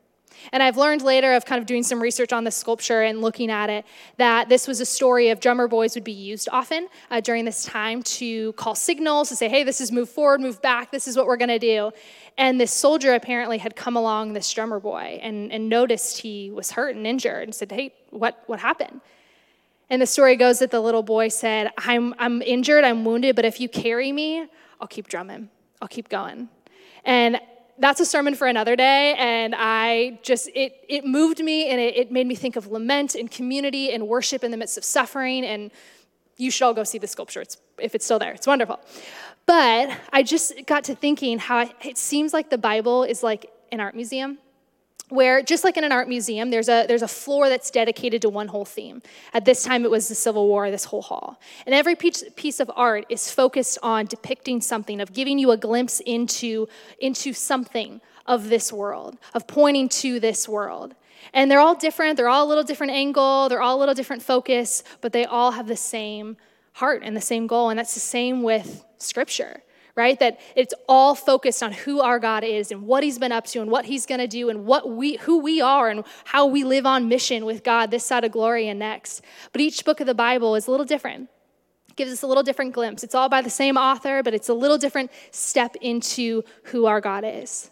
And 0.50 0.62
I've 0.62 0.76
learned 0.76 1.02
later 1.02 1.32
of 1.34 1.44
kind 1.44 1.60
of 1.60 1.66
doing 1.66 1.82
some 1.82 2.02
research 2.02 2.32
on 2.32 2.44
the 2.44 2.50
sculpture 2.50 3.02
and 3.02 3.20
looking 3.20 3.50
at 3.50 3.70
it 3.70 3.84
that 4.16 4.48
this 4.48 4.66
was 4.66 4.80
a 4.80 4.86
story 4.86 5.28
of 5.28 5.38
drummer 5.38 5.68
boys 5.68 5.94
would 5.94 6.04
be 6.04 6.12
used 6.12 6.48
often 6.50 6.88
uh, 7.10 7.20
during 7.20 7.44
this 7.44 7.64
time 7.64 8.02
to 8.02 8.52
call 8.54 8.74
signals 8.74 9.28
to 9.28 9.36
say, 9.36 9.48
hey, 9.48 9.62
this 9.62 9.80
is 9.80 9.92
move 9.92 10.08
forward, 10.08 10.40
move 10.40 10.60
back, 10.62 10.90
this 10.90 11.06
is 11.06 11.16
what 11.16 11.26
we're 11.26 11.36
going 11.36 11.48
to 11.48 11.58
do. 11.58 11.92
And 12.36 12.60
this 12.60 12.72
soldier 12.72 13.14
apparently 13.14 13.58
had 13.58 13.76
come 13.76 13.96
along 13.96 14.32
this 14.32 14.50
drummer 14.52 14.80
boy 14.80 15.20
and, 15.22 15.52
and 15.52 15.68
noticed 15.68 16.18
he 16.18 16.50
was 16.50 16.72
hurt 16.72 16.96
and 16.96 17.06
injured 17.06 17.44
and 17.44 17.54
said, 17.54 17.70
hey, 17.70 17.94
what, 18.10 18.42
what 18.46 18.58
happened? 18.58 19.00
And 19.90 20.00
the 20.00 20.06
story 20.06 20.36
goes 20.36 20.60
that 20.60 20.70
the 20.70 20.80
little 20.80 21.02
boy 21.02 21.28
said, 21.28 21.70
I'm, 21.76 22.14
I'm 22.18 22.40
injured, 22.40 22.82
I'm 22.82 23.04
wounded, 23.04 23.36
but 23.36 23.44
if 23.44 23.60
you 23.60 23.68
carry 23.68 24.10
me, 24.10 24.46
I'll 24.80 24.88
keep 24.88 25.06
drumming, 25.06 25.50
I'll 25.82 25.88
keep 25.88 26.08
going. 26.08 26.48
And 27.04 27.38
that's 27.78 28.00
a 28.00 28.06
sermon 28.06 28.34
for 28.34 28.46
another 28.46 28.76
day 28.76 29.14
and 29.18 29.54
i 29.56 30.18
just 30.22 30.48
it, 30.54 30.84
it 30.88 31.04
moved 31.04 31.40
me 31.40 31.68
and 31.68 31.80
it, 31.80 31.96
it 31.96 32.12
made 32.12 32.26
me 32.26 32.34
think 32.34 32.56
of 32.56 32.66
lament 32.66 33.14
and 33.14 33.30
community 33.30 33.92
and 33.92 34.06
worship 34.06 34.44
in 34.44 34.50
the 34.50 34.56
midst 34.56 34.76
of 34.76 34.84
suffering 34.84 35.44
and 35.44 35.70
you 36.38 36.50
should 36.50 36.64
all 36.64 36.74
go 36.74 36.82
see 36.82 36.98
the 36.98 37.06
sculpture. 37.06 37.40
It's, 37.40 37.56
if 37.78 37.94
it's 37.94 38.04
still 38.04 38.18
there 38.18 38.32
it's 38.32 38.46
wonderful. 38.46 38.80
But 39.46 39.98
i 40.12 40.22
just 40.22 40.54
got 40.66 40.84
to 40.84 40.94
thinking 40.94 41.38
how 41.38 41.68
it 41.82 41.98
seems 41.98 42.32
like 42.32 42.50
the 42.50 42.58
bible 42.58 43.04
is 43.04 43.22
like 43.22 43.50
an 43.70 43.80
art 43.80 43.94
museum 43.94 44.38
where 45.12 45.42
just 45.42 45.62
like 45.62 45.76
in 45.76 45.84
an 45.84 45.92
art 45.92 46.08
museum 46.08 46.50
there's 46.50 46.70
a 46.70 46.86
there's 46.86 47.02
a 47.02 47.08
floor 47.08 47.50
that's 47.50 47.70
dedicated 47.70 48.22
to 48.22 48.30
one 48.30 48.48
whole 48.48 48.64
theme. 48.64 49.02
At 49.34 49.44
this 49.44 49.62
time 49.62 49.84
it 49.84 49.90
was 49.90 50.08
the 50.08 50.14
civil 50.14 50.48
war 50.48 50.70
this 50.70 50.84
whole 50.86 51.02
hall. 51.02 51.38
And 51.66 51.74
every 51.74 51.94
piece, 51.94 52.24
piece 52.34 52.60
of 52.60 52.70
art 52.74 53.04
is 53.10 53.30
focused 53.30 53.78
on 53.82 54.06
depicting 54.06 54.62
something 54.62 55.00
of 55.00 55.12
giving 55.12 55.38
you 55.38 55.50
a 55.50 55.56
glimpse 55.56 56.00
into 56.00 56.66
into 56.98 57.34
something 57.34 58.00
of 58.26 58.48
this 58.48 58.72
world 58.72 59.18
of 59.34 59.46
pointing 59.46 59.88
to 59.88 60.18
this 60.18 60.48
world. 60.48 60.94
And 61.34 61.50
they're 61.50 61.60
all 61.60 61.74
different 61.74 62.16
they're 62.16 62.30
all 62.30 62.46
a 62.46 62.48
little 62.48 62.64
different 62.64 62.92
angle 62.92 63.50
they're 63.50 63.62
all 63.62 63.76
a 63.76 63.80
little 63.80 63.94
different 63.94 64.22
focus 64.22 64.82
but 65.02 65.12
they 65.12 65.26
all 65.26 65.50
have 65.52 65.68
the 65.68 65.76
same 65.76 66.38
heart 66.72 67.02
and 67.04 67.14
the 67.14 67.20
same 67.20 67.46
goal 67.46 67.68
and 67.68 67.78
that's 67.78 67.94
the 67.94 68.00
same 68.00 68.42
with 68.42 68.82
scripture 68.96 69.62
right? 69.94 70.18
That 70.18 70.40
it's 70.56 70.74
all 70.88 71.14
focused 71.14 71.62
on 71.62 71.72
who 71.72 72.00
our 72.00 72.18
God 72.18 72.44
is 72.44 72.70
and 72.70 72.82
what 72.82 73.02
he's 73.02 73.18
been 73.18 73.32
up 73.32 73.46
to 73.48 73.60
and 73.60 73.70
what 73.70 73.84
he's 73.84 74.06
going 74.06 74.20
to 74.20 74.26
do 74.26 74.48
and 74.48 74.64
what 74.64 74.90
we 74.90 75.16
who 75.16 75.38
we 75.40 75.60
are 75.60 75.88
and 75.88 76.04
how 76.24 76.46
we 76.46 76.64
live 76.64 76.86
on 76.86 77.08
mission 77.08 77.44
with 77.44 77.62
God 77.62 77.90
this 77.90 78.04
side 78.04 78.24
of 78.24 78.32
glory 78.32 78.68
and 78.68 78.78
next. 78.78 79.22
But 79.52 79.60
each 79.60 79.84
book 79.84 80.00
of 80.00 80.06
the 80.06 80.14
Bible 80.14 80.54
is 80.54 80.66
a 80.66 80.70
little 80.70 80.86
different. 80.86 81.28
Gives 81.94 82.10
us 82.10 82.22
a 82.22 82.26
little 82.26 82.42
different 82.42 82.72
glimpse. 82.72 83.04
It's 83.04 83.14
all 83.14 83.28
by 83.28 83.42
the 83.42 83.50
same 83.50 83.76
author, 83.76 84.22
but 84.22 84.32
it's 84.32 84.48
a 84.48 84.54
little 84.54 84.78
different 84.78 85.10
step 85.30 85.76
into 85.82 86.42
who 86.64 86.86
our 86.86 87.02
God 87.02 87.24
is. 87.26 87.70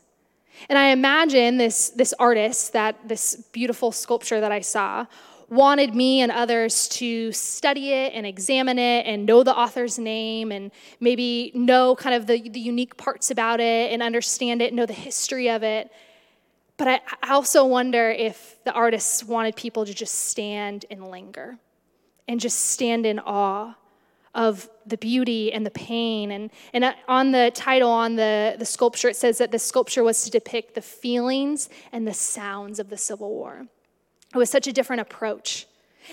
And 0.68 0.78
I 0.78 0.88
imagine 0.88 1.56
this, 1.56 1.88
this 1.90 2.12
artist, 2.18 2.74
that 2.74 3.08
this 3.08 3.36
beautiful 3.52 3.92
sculpture 3.92 4.40
that 4.40 4.52
I 4.52 4.60
saw, 4.60 5.06
wanted 5.50 5.94
me 5.94 6.20
and 6.20 6.30
others 6.30 6.88
to 6.88 7.32
study 7.32 7.92
it 7.92 8.12
and 8.14 8.24
examine 8.24 8.78
it 8.78 9.04
and 9.04 9.26
know 9.26 9.42
the 9.42 9.54
author's 9.54 9.98
name 9.98 10.52
and 10.52 10.70
maybe 11.00 11.50
know 11.54 11.96
kind 11.96 12.14
of 12.14 12.26
the, 12.26 12.48
the 12.48 12.60
unique 12.60 12.96
parts 12.96 13.32
about 13.32 13.58
it 13.60 13.92
and 13.92 14.02
understand 14.02 14.62
it, 14.62 14.72
know 14.72 14.86
the 14.86 14.92
history 14.92 15.50
of 15.50 15.64
it. 15.64 15.90
But 16.76 16.88
I, 16.88 17.00
I 17.22 17.34
also 17.34 17.66
wonder 17.66 18.10
if 18.10 18.56
the 18.64 18.72
artists 18.72 19.24
wanted 19.24 19.56
people 19.56 19.84
to 19.84 19.92
just 19.92 20.14
stand 20.14 20.86
and 20.88 21.10
linger 21.10 21.58
and 22.28 22.38
just 22.38 22.60
stand 22.66 23.04
in 23.04 23.18
awe 23.18 23.74
of 24.32 24.70
the 24.86 24.96
beauty 24.96 25.52
and 25.52 25.66
the 25.66 25.70
pain. 25.72 26.30
And, 26.30 26.50
and 26.72 26.84
uh, 26.84 26.92
on 27.08 27.32
the 27.32 27.50
title, 27.52 27.90
on 27.90 28.14
the, 28.14 28.54
the 28.56 28.64
sculpture, 28.64 29.08
it 29.08 29.16
says 29.16 29.38
that 29.38 29.50
the 29.50 29.58
sculpture 29.58 30.04
was 30.04 30.24
to 30.24 30.30
depict 30.30 30.76
the 30.76 30.82
feelings 30.82 31.68
and 31.90 32.06
the 32.06 32.14
sounds 32.14 32.78
of 32.78 32.88
the 32.88 32.96
Civil 32.96 33.30
War. 33.30 33.66
It 34.34 34.38
was 34.38 34.50
such 34.50 34.66
a 34.66 34.72
different 34.72 35.00
approach. 35.00 35.66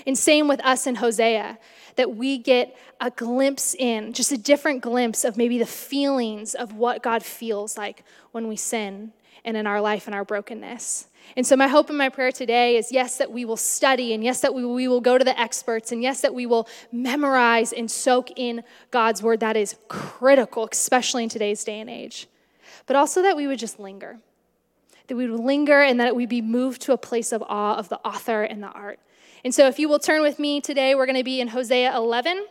And 0.05 0.17
same 0.17 0.47
with 0.47 0.63
us 0.63 0.85
in 0.85 0.95
Hosea, 0.95 1.57
that 1.95 2.15
we 2.15 2.37
get 2.37 2.77
a 3.01 3.09
glimpse 3.09 3.75
in, 3.75 4.13
just 4.13 4.31
a 4.31 4.37
different 4.37 4.81
glimpse 4.81 5.23
of 5.23 5.37
maybe 5.37 5.57
the 5.57 5.65
feelings 5.65 6.53
of 6.53 6.73
what 6.73 7.01
God 7.03 7.23
feels 7.23 7.77
like 7.77 8.03
when 8.31 8.47
we 8.47 8.55
sin 8.55 9.11
and 9.43 9.57
in 9.57 9.65
our 9.65 9.81
life 9.81 10.07
and 10.07 10.15
our 10.15 10.25
brokenness. 10.25 11.07
And 11.35 11.45
so, 11.45 11.55
my 11.55 11.67
hope 11.67 11.89
and 11.89 11.97
my 11.97 12.09
prayer 12.09 12.31
today 12.31 12.77
is 12.77 12.91
yes, 12.91 13.17
that 13.17 13.31
we 13.31 13.43
will 13.43 13.57
study, 13.57 14.13
and 14.13 14.23
yes, 14.23 14.41
that 14.41 14.53
we, 14.53 14.65
we 14.65 14.87
will 14.87 15.01
go 15.01 15.17
to 15.17 15.25
the 15.25 15.37
experts, 15.37 15.91
and 15.91 16.01
yes, 16.01 16.21
that 16.21 16.33
we 16.33 16.45
will 16.45 16.69
memorize 16.91 17.73
and 17.73 17.91
soak 17.91 18.29
in 18.37 18.63
God's 18.91 19.21
word. 19.21 19.41
That 19.41 19.57
is 19.57 19.75
critical, 19.89 20.69
especially 20.71 21.23
in 21.23 21.29
today's 21.29 21.63
day 21.63 21.79
and 21.79 21.89
age. 21.89 22.27
But 22.85 22.95
also 22.95 23.21
that 23.23 23.35
we 23.35 23.47
would 23.47 23.59
just 23.59 23.79
linger 23.79 24.19
that 25.07 25.15
we 25.15 25.29
would 25.29 25.39
linger 25.39 25.81
and 25.81 25.99
that 25.99 26.15
we'd 26.15 26.29
be 26.29 26.41
moved 26.41 26.81
to 26.83 26.93
a 26.93 26.97
place 26.97 27.31
of 27.31 27.43
awe 27.47 27.75
of 27.75 27.89
the 27.89 27.97
author 27.99 28.43
and 28.43 28.61
the 28.61 28.67
art. 28.67 28.99
And 29.43 29.53
so, 29.53 29.67
if 29.67 29.79
you 29.79 29.87
will 29.87 29.99
turn 29.99 30.21
with 30.21 30.39
me 30.39 30.61
today, 30.61 30.95
we're 30.95 31.05
going 31.05 31.17
to 31.17 31.23
be 31.23 31.39
in 31.39 31.47
Hosea 31.49 31.95
11. 31.95 32.45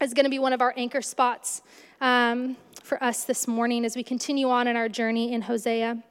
It's 0.00 0.12
going 0.12 0.24
to 0.24 0.30
be 0.30 0.38
one 0.38 0.52
of 0.52 0.60
our 0.60 0.74
anchor 0.76 1.00
spots 1.00 1.62
um, 2.00 2.56
for 2.82 3.02
us 3.02 3.24
this 3.24 3.48
morning 3.48 3.84
as 3.84 3.96
we 3.96 4.02
continue 4.02 4.50
on 4.50 4.66
in 4.66 4.76
our 4.76 4.88
journey 4.88 5.32
in 5.32 5.42
Hosea. 5.42 6.02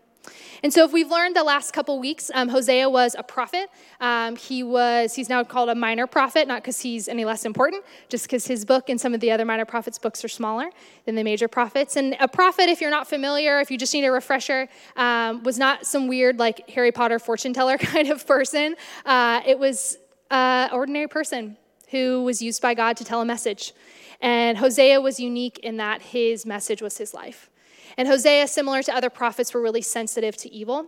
And 0.64 0.74
so, 0.74 0.84
if 0.86 0.94
we've 0.94 1.10
learned 1.10 1.36
the 1.36 1.44
last 1.44 1.72
couple 1.74 2.00
weeks, 2.00 2.32
um, 2.34 2.50
Hosea 2.50 2.90
was 2.90 3.16
a 3.18 3.24
prophet. 3.24 3.70
Um, 4.00 4.36
he 4.36 4.64
was 4.64 5.14
he's 5.16 5.30
now 5.30 5.44
called 5.44 5.70
a 5.70 5.76
minor 5.76 6.08
prophet, 6.08 6.48
not 6.48 6.62
because 6.62 6.82
he's 6.82 7.08
any 7.08 7.26
less 7.26 7.46
important, 7.46 7.84
just 8.10 8.26
because 8.26 8.48
his 8.48 8.66
book 8.66 8.90
and 8.90 9.00
some 9.00 9.14
of 9.14 9.20
the 9.20 9.32
other 9.32 9.46
minor 9.46 9.66
prophets' 9.66 9.98
books 9.98 10.24
are 10.24 10.30
smaller 10.30 10.70
than 11.06 11.16
the 11.16 11.24
major 11.24 11.48
prophets. 11.48 11.96
And 11.96 12.16
a 12.20 12.28
prophet, 12.28 12.70
if 12.70 12.82
you're 12.82 12.92
not 12.92 13.08
familiar, 13.08 13.60
if 13.60 13.70
you 13.70 13.78
just 13.78 13.94
need 13.94 14.06
a 14.06 14.12
refresher, 14.12 14.68
um, 14.96 15.44
was 15.44 15.58
not 15.58 15.86
some 15.86 16.08
weird 16.08 16.40
like 16.40 16.70
Harry 16.70 16.92
Potter 16.92 17.20
fortune 17.20 17.54
teller 17.54 17.78
kind 17.80 18.10
of 18.10 18.26
person. 18.26 18.76
Uh, 19.06 19.42
it 19.46 19.60
was 19.60 19.98
an 20.32 20.72
ordinary 20.72 21.08
person 21.08 21.58
who 21.92 22.24
was 22.24 22.42
used 22.42 22.62
by 22.62 22.74
God 22.74 22.98
to 22.98 23.06
tell 23.06 23.22
a 23.22 23.26
message. 23.26 23.74
And 24.22 24.58
Hosea 24.58 25.02
was 25.02 25.20
unique 25.20 25.60
in 25.60 25.78
that 25.78 26.02
his 26.02 26.46
message 26.46 26.82
was 26.82 26.98
his 26.98 27.14
life. 27.14 27.50
And 27.98 28.08
Hosea, 28.08 28.48
similar 28.48 28.84
to 28.84 28.96
other 28.96 29.10
prophets, 29.10 29.54
were 29.54 29.62
really 29.62 29.82
sensitive 29.82 30.36
to 30.38 30.52
evil. 30.52 30.88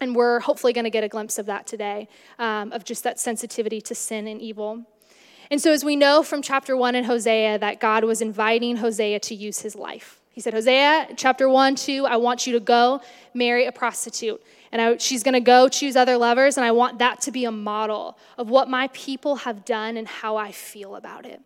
And 0.00 0.14
we're 0.14 0.40
hopefully 0.40 0.72
going 0.72 0.84
to 0.84 0.90
get 0.90 1.04
a 1.04 1.08
glimpse 1.08 1.38
of 1.38 1.46
that 1.46 1.66
today, 1.66 2.08
um, 2.38 2.72
of 2.72 2.84
just 2.84 3.04
that 3.04 3.20
sensitivity 3.20 3.80
to 3.82 3.94
sin 3.94 4.26
and 4.26 4.40
evil. 4.40 4.84
And 5.50 5.60
so, 5.60 5.70
as 5.70 5.84
we 5.84 5.96
know 5.96 6.22
from 6.22 6.40
chapter 6.40 6.76
one 6.76 6.94
in 6.94 7.04
Hosea, 7.04 7.58
that 7.58 7.80
God 7.80 8.04
was 8.04 8.22
inviting 8.22 8.76
Hosea 8.76 9.20
to 9.20 9.34
use 9.34 9.60
his 9.60 9.76
life. 9.76 10.20
He 10.30 10.40
said, 10.40 10.54
Hosea, 10.54 11.08
chapter 11.16 11.48
one, 11.48 11.74
two, 11.74 12.06
I 12.06 12.16
want 12.16 12.46
you 12.46 12.54
to 12.54 12.60
go 12.60 13.02
marry 13.34 13.66
a 13.66 13.72
prostitute. 13.72 14.42
And 14.72 14.80
I, 14.80 14.96
she's 14.96 15.22
going 15.22 15.34
to 15.34 15.40
go 15.40 15.68
choose 15.68 15.94
other 15.94 16.16
lovers, 16.16 16.56
and 16.56 16.64
I 16.64 16.72
want 16.72 16.98
that 17.00 17.20
to 17.22 17.30
be 17.30 17.44
a 17.44 17.52
model 17.52 18.18
of 18.38 18.48
what 18.48 18.70
my 18.70 18.88
people 18.94 19.36
have 19.36 19.64
done 19.66 19.98
and 19.98 20.08
how 20.08 20.36
I 20.36 20.52
feel 20.52 20.96
about 20.96 21.26
it. 21.26 21.42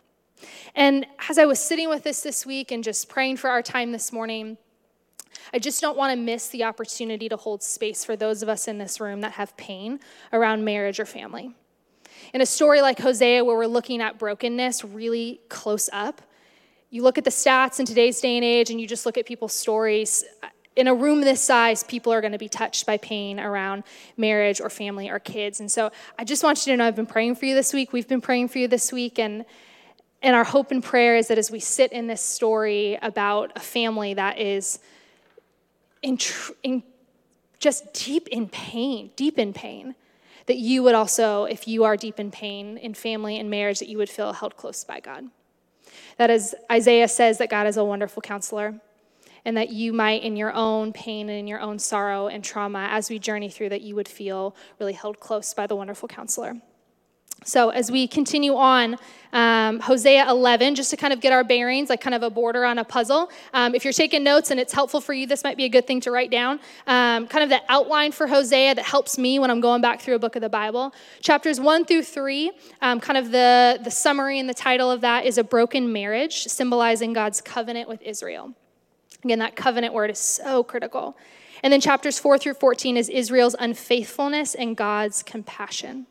And 0.75 1.07
as 1.29 1.37
I 1.37 1.47
was 1.47 1.59
sitting 1.59 1.89
with 1.89 2.05
this 2.05 2.21
this 2.21 2.47
week 2.47 2.71
and 2.71 2.85
just 2.85 3.09
praying 3.09 3.39
for 3.39 3.51
our 3.51 3.63
time 3.63 3.91
this 3.91 4.13
morning, 4.13 4.57
I 5.57 5.59
just 5.59 5.81
don't 5.81 5.97
want 5.97 6.13
to 6.13 6.23
miss 6.23 6.51
the 6.51 6.65
opportunity 6.65 7.31
to 7.31 7.37
hold 7.39 7.63
space 7.63 8.05
for 8.05 8.15
those 8.15 8.43
of 8.43 8.49
us 8.51 8.69
in 8.69 8.77
this 8.77 9.01
room 9.01 9.23
that 9.23 9.33
have 9.33 9.57
pain 9.57 10.01
around 10.31 10.67
marriage 10.67 11.01
or 11.01 11.07
family. 11.07 11.55
In 12.35 12.43
a 12.43 12.47
story 12.47 12.83
like 12.83 12.99
Hosea, 12.99 13.43
where 13.43 13.57
we're 13.57 13.65
looking 13.65 14.03
at 14.03 14.19
brokenness 14.19 14.85
really 14.85 15.41
close 15.49 15.89
up, 15.95 16.21
you 16.91 17.03
look 17.03 17.17
at 17.17 17.25
the 17.25 17.31
stats 17.31 17.81
in 17.81 17.87
today's 17.87 18.21
day 18.21 18.37
and 18.37 18.45
age 18.45 18.69
and 18.69 18.79
you 18.79 18.87
just 18.87 19.07
look 19.07 19.17
at 19.17 19.25
people's 19.25 19.55
stories. 19.55 20.25
In 20.77 20.89
a 20.89 20.95
room 20.95 21.23
this 21.23 21.43
size, 21.43 21.83
people 21.85 22.13
are 22.13 22.21
going 22.21 22.33
to 22.33 22.39
be 22.39 22.51
touched 22.51 22.85
by 22.85 22.99
pain 22.99 23.41
around 23.41 23.85
marriage 24.19 24.61
or 24.61 24.69
family 24.69 25.09
or 25.09 25.19
kids. 25.19 25.61
And 25.61 25.73
so 25.73 25.91
I 26.19 26.25
just 26.25 26.45
want 26.45 26.67
you 26.67 26.75
to 26.75 26.77
know 26.77 26.87
I've 26.87 26.97
been 26.97 27.07
praying 27.07 27.37
for 27.37 27.47
you 27.47 27.55
this 27.55 27.73
week. 27.73 27.95
We've 27.95 28.07
been 28.07 28.21
praying 28.21 28.49
for 28.49 28.59
you 28.59 28.69
this 28.69 28.93
week. 28.93 29.19
And, 29.19 29.47
and 30.21 30.37
our 30.37 30.45
hope 30.45 30.71
and 30.71 30.85
prayer 30.85 31.17
is 31.17 31.29
that 31.29 31.39
as 31.39 31.51
we 31.51 31.61
sit 31.61 31.93
in 31.93 32.09
this 32.09 32.21
story 32.21 32.99
about 33.01 33.53
a 33.57 33.61
family 33.61 34.13
that 34.13 34.39
is 34.39 34.81
in, 36.07 36.17
tr- 36.17 36.53
in 36.63 36.85
just 37.59 37.93
deep 37.93 38.29
in 38.29 38.49
pain, 38.49 39.11
deep 39.17 39.39
in 39.39 39.53
pain, 39.53 39.97
that 40.47 40.57
you 40.57 40.85
would 40.85 40.95
also, 40.95 41.45
if 41.45 41.67
you 41.67 41.83
are 41.83 41.97
deep 41.97 42.21
in 42.21 42.31
pain 42.31 42.79
in 42.79 42.95
family 42.95 43.41
and 43.41 43.51
marriage, 43.51 43.81
that 43.81 43.89
you 43.89 43.99
would 43.99 44.09
feel 44.09 44.33
held 44.33 44.57
close 44.57 44.85
by 44.85 45.01
God. 45.01 45.25
That 46.17 46.31
as 46.31 46.55
Isaiah 46.71 47.09
says, 47.09 47.39
that 47.39 47.51
God 47.51 47.67
is 47.67 47.77
a 47.77 47.85
wonderful 47.85 48.23
counselor, 48.23 48.81
and 49.45 49.57
that 49.57 49.71
you 49.71 49.93
might, 49.93 50.23
in 50.23 50.37
your 50.37 50.53
own 50.53 50.93
pain 50.93 51.29
and 51.29 51.39
in 51.39 51.49
your 51.49 51.61
own 51.61 51.81
sorrow 51.81 52.29
and 52.29 52.45
trauma, 52.45 52.87
as 52.91 53.11
we 53.11 53.19
journey 53.19 53.51
through, 53.51 53.71
that 53.71 53.83
you 53.83 53.97
would 53.97 54.09
feel 54.09 54.55
really 54.79 54.93
held 54.93 55.19
close 55.19 55.55
by 55.55 55.67
the 55.67 55.75
wonderful 55.75 56.09
counselor. 56.09 56.55
So, 57.45 57.71
as 57.71 57.91
we 57.91 58.09
continue 58.09 58.57
on, 58.57 58.97
um, 59.33 59.81
Hosea 59.81 60.29
11, 60.29 60.75
just 60.75 60.91
to 60.91 60.97
kind 60.97 61.13
of 61.13 61.21
get 61.21 61.33
our 61.33 61.45
bearings, 61.45 61.91
like 61.91 62.01
kind 62.01 62.15
of 62.15 62.23
a 62.23 62.31
border 62.31 62.65
on 62.65 62.79
a 62.79 62.85
puzzle. 62.85 63.31
Um, 63.53 63.75
if 63.75 63.85
you're 63.85 63.93
taking 63.93 64.25
notes 64.25 64.51
and 64.51 64.59
it's 64.59 64.73
helpful 64.73 65.01
for 65.01 65.13
you, 65.13 65.27
this 65.27 65.45
might 65.45 65.57
be 65.57 65.65
a 65.65 65.69
good 65.69 65.87
thing 65.87 66.01
to 66.01 66.11
write 66.11 66.31
down. 66.31 66.59
Um, 66.87 67.27
kind 67.27 67.45
of 67.45 67.51
the 67.51 67.61
outline 67.69 68.13
for 68.13 68.27
Hosea 68.27 68.75
that 68.75 68.85
helps 68.85 69.19
me 69.19 69.39
when 69.39 69.51
I'm 69.51 69.61
going 69.61 69.83
back 69.83 70.01
through 70.01 70.15
a 70.15 70.19
book 70.19 70.37
of 70.37 70.43
the 70.43 70.49
Bible. 70.49 70.95
Chapters 71.21 71.61
1 71.61 71.85
through 71.85 72.05
3, 72.05 72.51
um, 72.81 72.99
kind 72.99 73.19
of 73.19 73.31
the, 73.31 73.79
the 73.85 73.91
summary 73.91 74.39
and 74.39 74.49
the 74.49 74.55
title 74.55 74.91
of 74.91 75.03
that 75.03 75.27
is 75.27 75.37
A 75.37 75.45
Broken 75.45 75.93
Marriage, 75.93 76.45
symbolizing 76.45 77.13
God's 77.13 77.41
covenant 77.43 77.89
with 77.89 78.01
Israel. 78.03 78.55
Again, 79.23 79.41
that 79.41 79.55
covenant 79.57 79.93
word 79.93 80.11
is 80.11 80.19
so 80.19 80.65
critical. 80.65 81.17
And 81.63 81.73
then 81.73 81.81
chapters 81.81 82.19
4 82.19 82.39
through 82.39 82.55
14 82.55 82.97
is 82.97 83.09
Israel's 83.09 83.57
unfaithfulness 83.59 84.55
and 84.55 84.77
God's 84.77 85.23
compassion. 85.23 86.07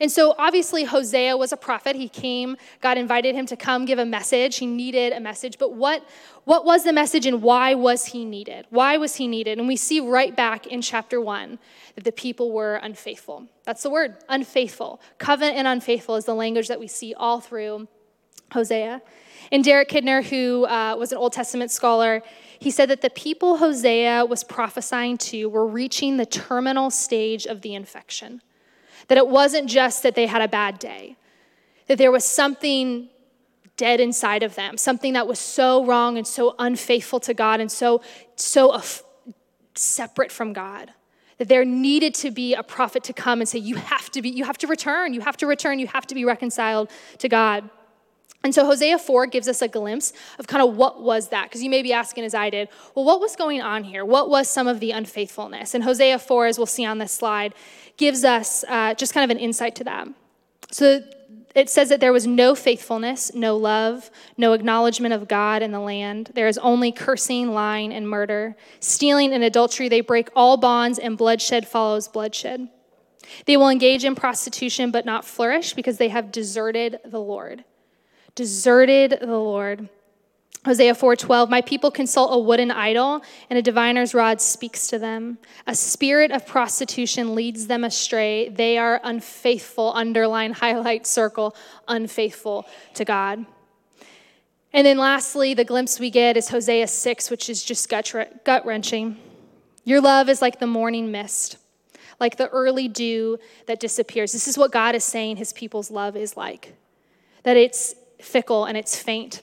And 0.00 0.10
so 0.10 0.34
obviously, 0.38 0.84
Hosea 0.84 1.36
was 1.36 1.52
a 1.52 1.56
prophet. 1.56 1.96
He 1.96 2.08
came, 2.08 2.56
God 2.80 2.98
invited 2.98 3.34
him 3.34 3.46
to 3.46 3.56
come 3.56 3.84
give 3.84 3.98
a 3.98 4.04
message. 4.04 4.56
He 4.56 4.66
needed 4.66 5.12
a 5.12 5.20
message. 5.20 5.58
But 5.58 5.74
what, 5.74 6.06
what 6.44 6.64
was 6.64 6.84
the 6.84 6.92
message 6.92 7.26
and 7.26 7.42
why 7.42 7.74
was 7.74 8.06
he 8.06 8.24
needed? 8.24 8.66
Why 8.70 8.96
was 8.96 9.16
he 9.16 9.28
needed? 9.28 9.58
And 9.58 9.68
we 9.68 9.76
see 9.76 10.00
right 10.00 10.34
back 10.34 10.66
in 10.66 10.82
chapter 10.82 11.20
one 11.20 11.58
that 11.94 12.04
the 12.04 12.12
people 12.12 12.52
were 12.52 12.76
unfaithful. 12.76 13.46
That's 13.64 13.82
the 13.82 13.90
word, 13.90 14.16
unfaithful. 14.28 15.00
Covenant 15.18 15.56
and 15.56 15.66
unfaithful 15.66 16.16
is 16.16 16.24
the 16.24 16.34
language 16.34 16.68
that 16.68 16.80
we 16.80 16.88
see 16.88 17.14
all 17.14 17.40
through 17.40 17.88
Hosea. 18.52 19.02
And 19.52 19.62
Derek 19.62 19.88
Kidner, 19.88 20.22
who 20.22 20.66
uh, 20.66 20.96
was 20.98 21.12
an 21.12 21.18
Old 21.18 21.32
Testament 21.32 21.70
scholar, 21.70 22.22
he 22.58 22.70
said 22.70 22.88
that 22.88 23.02
the 23.02 23.10
people 23.10 23.58
Hosea 23.58 24.24
was 24.24 24.42
prophesying 24.42 25.18
to 25.18 25.46
were 25.46 25.66
reaching 25.66 26.16
the 26.16 26.26
terminal 26.26 26.90
stage 26.90 27.46
of 27.46 27.60
the 27.60 27.74
infection. 27.74 28.40
That 29.08 29.18
it 29.18 29.28
wasn't 29.28 29.68
just 29.68 30.02
that 30.02 30.14
they 30.14 30.26
had 30.26 30.42
a 30.42 30.48
bad 30.48 30.78
day, 30.78 31.16
that 31.86 31.98
there 31.98 32.10
was 32.10 32.24
something 32.24 33.08
dead 33.76 34.00
inside 34.00 34.42
of 34.42 34.54
them, 34.54 34.76
something 34.76 35.14
that 35.14 35.26
was 35.26 35.38
so 35.38 35.84
wrong 35.84 36.16
and 36.16 36.26
so 36.26 36.54
unfaithful 36.58 37.20
to 37.20 37.34
God 37.34 37.60
and 37.60 37.70
so, 37.70 38.02
so 38.36 38.70
af- 38.70 39.02
separate 39.74 40.30
from 40.30 40.52
God. 40.52 40.92
That 41.38 41.48
there 41.48 41.64
needed 41.64 42.14
to 42.16 42.30
be 42.30 42.54
a 42.54 42.62
prophet 42.62 43.02
to 43.04 43.12
come 43.12 43.40
and 43.40 43.48
say, 43.48 43.58
You 43.58 43.74
have 43.74 44.08
to 44.12 44.22
be, 44.22 44.30
you 44.30 44.44
have 44.44 44.58
to 44.58 44.68
return, 44.68 45.14
you 45.14 45.20
have 45.20 45.36
to 45.38 45.46
return, 45.46 45.80
you 45.80 45.88
have 45.88 46.06
to 46.06 46.14
be 46.14 46.24
reconciled 46.24 46.90
to 47.18 47.28
God. 47.28 47.68
And 48.44 48.54
so 48.54 48.66
Hosea 48.66 48.98
4 48.98 49.26
gives 49.26 49.48
us 49.48 49.62
a 49.62 49.68
glimpse 49.68 50.12
of 50.38 50.46
kind 50.46 50.62
of 50.62 50.76
what 50.76 51.02
was 51.02 51.30
that. 51.30 51.44
Because 51.44 51.62
you 51.62 51.70
may 51.70 51.82
be 51.82 51.94
asking, 51.94 52.24
as 52.24 52.34
I 52.34 52.50
did, 52.50 52.68
well, 52.94 53.06
what 53.06 53.18
was 53.18 53.34
going 53.36 53.62
on 53.62 53.84
here? 53.84 54.04
What 54.04 54.28
was 54.28 54.50
some 54.50 54.68
of 54.68 54.80
the 54.80 54.90
unfaithfulness? 54.90 55.74
And 55.74 55.82
Hosea 55.82 56.18
4, 56.18 56.46
as 56.46 56.58
we'll 56.58 56.66
see 56.66 56.84
on 56.84 56.98
this 56.98 57.12
slide, 57.12 57.54
gives 57.96 58.22
us 58.22 58.62
uh, 58.68 58.92
just 58.94 59.14
kind 59.14 59.24
of 59.24 59.34
an 59.34 59.42
insight 59.42 59.74
to 59.76 59.84
that. 59.84 60.08
So 60.70 61.02
it 61.54 61.70
says 61.70 61.88
that 61.88 62.00
there 62.00 62.12
was 62.12 62.26
no 62.26 62.54
faithfulness, 62.54 63.32
no 63.34 63.56
love, 63.56 64.10
no 64.36 64.52
acknowledgement 64.52 65.14
of 65.14 65.26
God 65.26 65.62
in 65.62 65.72
the 65.72 65.80
land. 65.80 66.32
There 66.34 66.48
is 66.48 66.58
only 66.58 66.92
cursing, 66.92 67.54
lying, 67.54 67.94
and 67.94 68.06
murder. 68.06 68.56
Stealing 68.78 69.32
and 69.32 69.42
adultery, 69.42 69.88
they 69.88 70.02
break 70.02 70.28
all 70.36 70.58
bonds, 70.58 70.98
and 70.98 71.16
bloodshed 71.16 71.66
follows 71.66 72.08
bloodshed. 72.08 72.68
They 73.46 73.56
will 73.56 73.70
engage 73.70 74.04
in 74.04 74.14
prostitution 74.14 74.90
but 74.90 75.06
not 75.06 75.24
flourish 75.24 75.72
because 75.72 75.96
they 75.96 76.08
have 76.08 76.30
deserted 76.30 76.98
the 77.06 77.20
Lord 77.20 77.64
deserted 78.34 79.18
the 79.20 79.38
Lord. 79.38 79.88
Hosea 80.64 80.94
4:12 80.94 81.50
My 81.50 81.60
people 81.60 81.90
consult 81.90 82.32
a 82.32 82.38
wooden 82.38 82.70
idol 82.70 83.22
and 83.50 83.58
a 83.58 83.62
diviner's 83.62 84.14
rod 84.14 84.40
speaks 84.40 84.86
to 84.88 84.98
them. 84.98 85.38
A 85.66 85.74
spirit 85.74 86.30
of 86.30 86.46
prostitution 86.46 87.34
leads 87.34 87.66
them 87.66 87.84
astray. 87.84 88.48
They 88.48 88.78
are 88.78 89.00
unfaithful 89.04 89.92
underline 89.94 90.52
highlight 90.64 91.06
circle 91.06 91.54
unfaithful 91.86 92.66
to 92.94 93.04
God. 93.04 93.44
And 94.72 94.86
then 94.86 94.96
lastly 94.96 95.52
the 95.52 95.64
glimpse 95.64 96.00
we 96.00 96.10
get 96.10 96.36
is 96.36 96.48
Hosea 96.48 96.88
6 96.88 97.30
which 97.30 97.50
is 97.50 97.62
just 97.62 97.88
gut 97.90 98.64
wrenching. 98.64 99.18
Your 99.84 100.00
love 100.00 100.30
is 100.30 100.40
like 100.40 100.60
the 100.60 100.66
morning 100.66 101.10
mist, 101.10 101.58
like 102.18 102.38
the 102.38 102.48
early 102.48 102.88
dew 102.88 103.38
that 103.66 103.80
disappears. 103.80 104.32
This 104.32 104.48
is 104.48 104.56
what 104.56 104.72
God 104.72 104.94
is 104.94 105.04
saying 105.04 105.36
his 105.36 105.52
people's 105.52 105.90
love 105.90 106.16
is 106.16 106.38
like. 106.38 106.74
That 107.42 107.58
it's 107.58 107.94
fickle 108.24 108.64
and 108.64 108.76
it's 108.76 108.96
faint. 108.96 109.42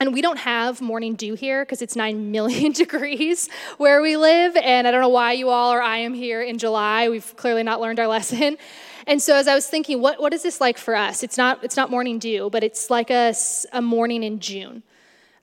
And 0.00 0.12
we 0.12 0.20
don't 0.20 0.38
have 0.38 0.80
morning 0.80 1.14
dew 1.14 1.34
here 1.34 1.64
because 1.64 1.80
it's 1.80 1.94
9 1.94 2.30
million 2.32 2.72
degrees 2.72 3.48
where 3.78 4.02
we 4.02 4.16
live. 4.16 4.56
And 4.56 4.86
I 4.86 4.90
don't 4.90 5.00
know 5.00 5.08
why 5.08 5.32
you 5.32 5.48
all 5.48 5.72
or 5.72 5.80
I 5.80 5.98
am 5.98 6.14
here 6.14 6.42
in 6.42 6.58
July. 6.58 7.08
We've 7.08 7.34
clearly 7.36 7.62
not 7.62 7.80
learned 7.80 8.00
our 8.00 8.06
lesson. 8.18 8.56
And 9.06 9.20
so 9.22 9.36
as 9.36 9.46
I 9.46 9.54
was 9.54 9.66
thinking, 9.66 10.00
what, 10.00 10.20
what 10.20 10.32
is 10.32 10.42
this 10.42 10.60
like 10.60 10.78
for 10.78 10.96
us? 10.96 11.22
It's 11.22 11.36
not, 11.36 11.62
it's 11.62 11.76
not 11.76 11.90
morning 11.90 12.18
dew, 12.18 12.48
but 12.50 12.64
it's 12.64 12.90
like 12.90 13.10
a, 13.10 13.34
a 13.72 13.82
morning 13.82 14.22
in 14.22 14.40
June 14.40 14.82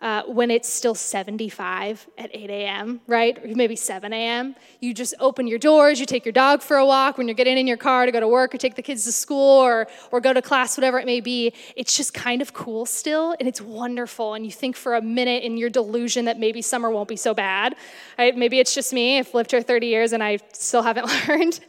uh, 0.01 0.23
when 0.23 0.49
it's 0.49 0.67
still 0.67 0.95
75 0.95 2.07
at 2.17 2.31
8 2.33 2.49
a.m., 2.49 3.01
right? 3.05 3.37
Or 3.37 3.47
maybe 3.55 3.75
7 3.75 4.11
a.m. 4.11 4.55
You 4.79 4.93
just 4.93 5.13
open 5.19 5.45
your 5.45 5.59
doors, 5.59 5.99
you 5.99 6.07
take 6.07 6.25
your 6.25 6.33
dog 6.33 6.63
for 6.63 6.77
a 6.77 6.85
walk 6.85 7.17
when 7.17 7.27
you're 7.27 7.35
getting 7.35 7.57
in 7.57 7.67
your 7.67 7.77
car 7.77 8.07
to 8.07 8.11
go 8.11 8.19
to 8.19 8.27
work 8.27 8.55
or 8.55 8.57
take 8.57 8.75
the 8.75 8.81
kids 8.81 9.03
to 9.05 9.11
school 9.11 9.59
or, 9.59 9.87
or 10.11 10.19
go 10.19 10.33
to 10.33 10.41
class, 10.41 10.75
whatever 10.75 10.99
it 10.99 11.05
may 11.05 11.21
be. 11.21 11.53
It's 11.75 11.95
just 11.95 12.13
kind 12.15 12.41
of 12.41 12.53
cool 12.53 12.85
still 12.87 13.35
and 13.39 13.47
it's 13.47 13.61
wonderful. 13.61 14.33
And 14.33 14.43
you 14.43 14.51
think 14.51 14.75
for 14.75 14.95
a 14.95 15.01
minute 15.01 15.43
in 15.43 15.57
your 15.57 15.69
delusion 15.69 16.25
that 16.25 16.39
maybe 16.39 16.61
summer 16.63 16.89
won't 16.89 17.07
be 17.07 17.15
so 17.15 17.33
bad. 17.35 17.75
Right? 18.17 18.35
Maybe 18.35 18.59
it's 18.59 18.73
just 18.73 18.93
me. 18.93 19.19
I've 19.19 19.33
lived 19.33 19.51
here 19.51 19.61
30 19.61 19.85
years 19.85 20.13
and 20.13 20.23
I 20.23 20.39
still 20.53 20.81
haven't 20.81 21.05
learned. 21.27 21.59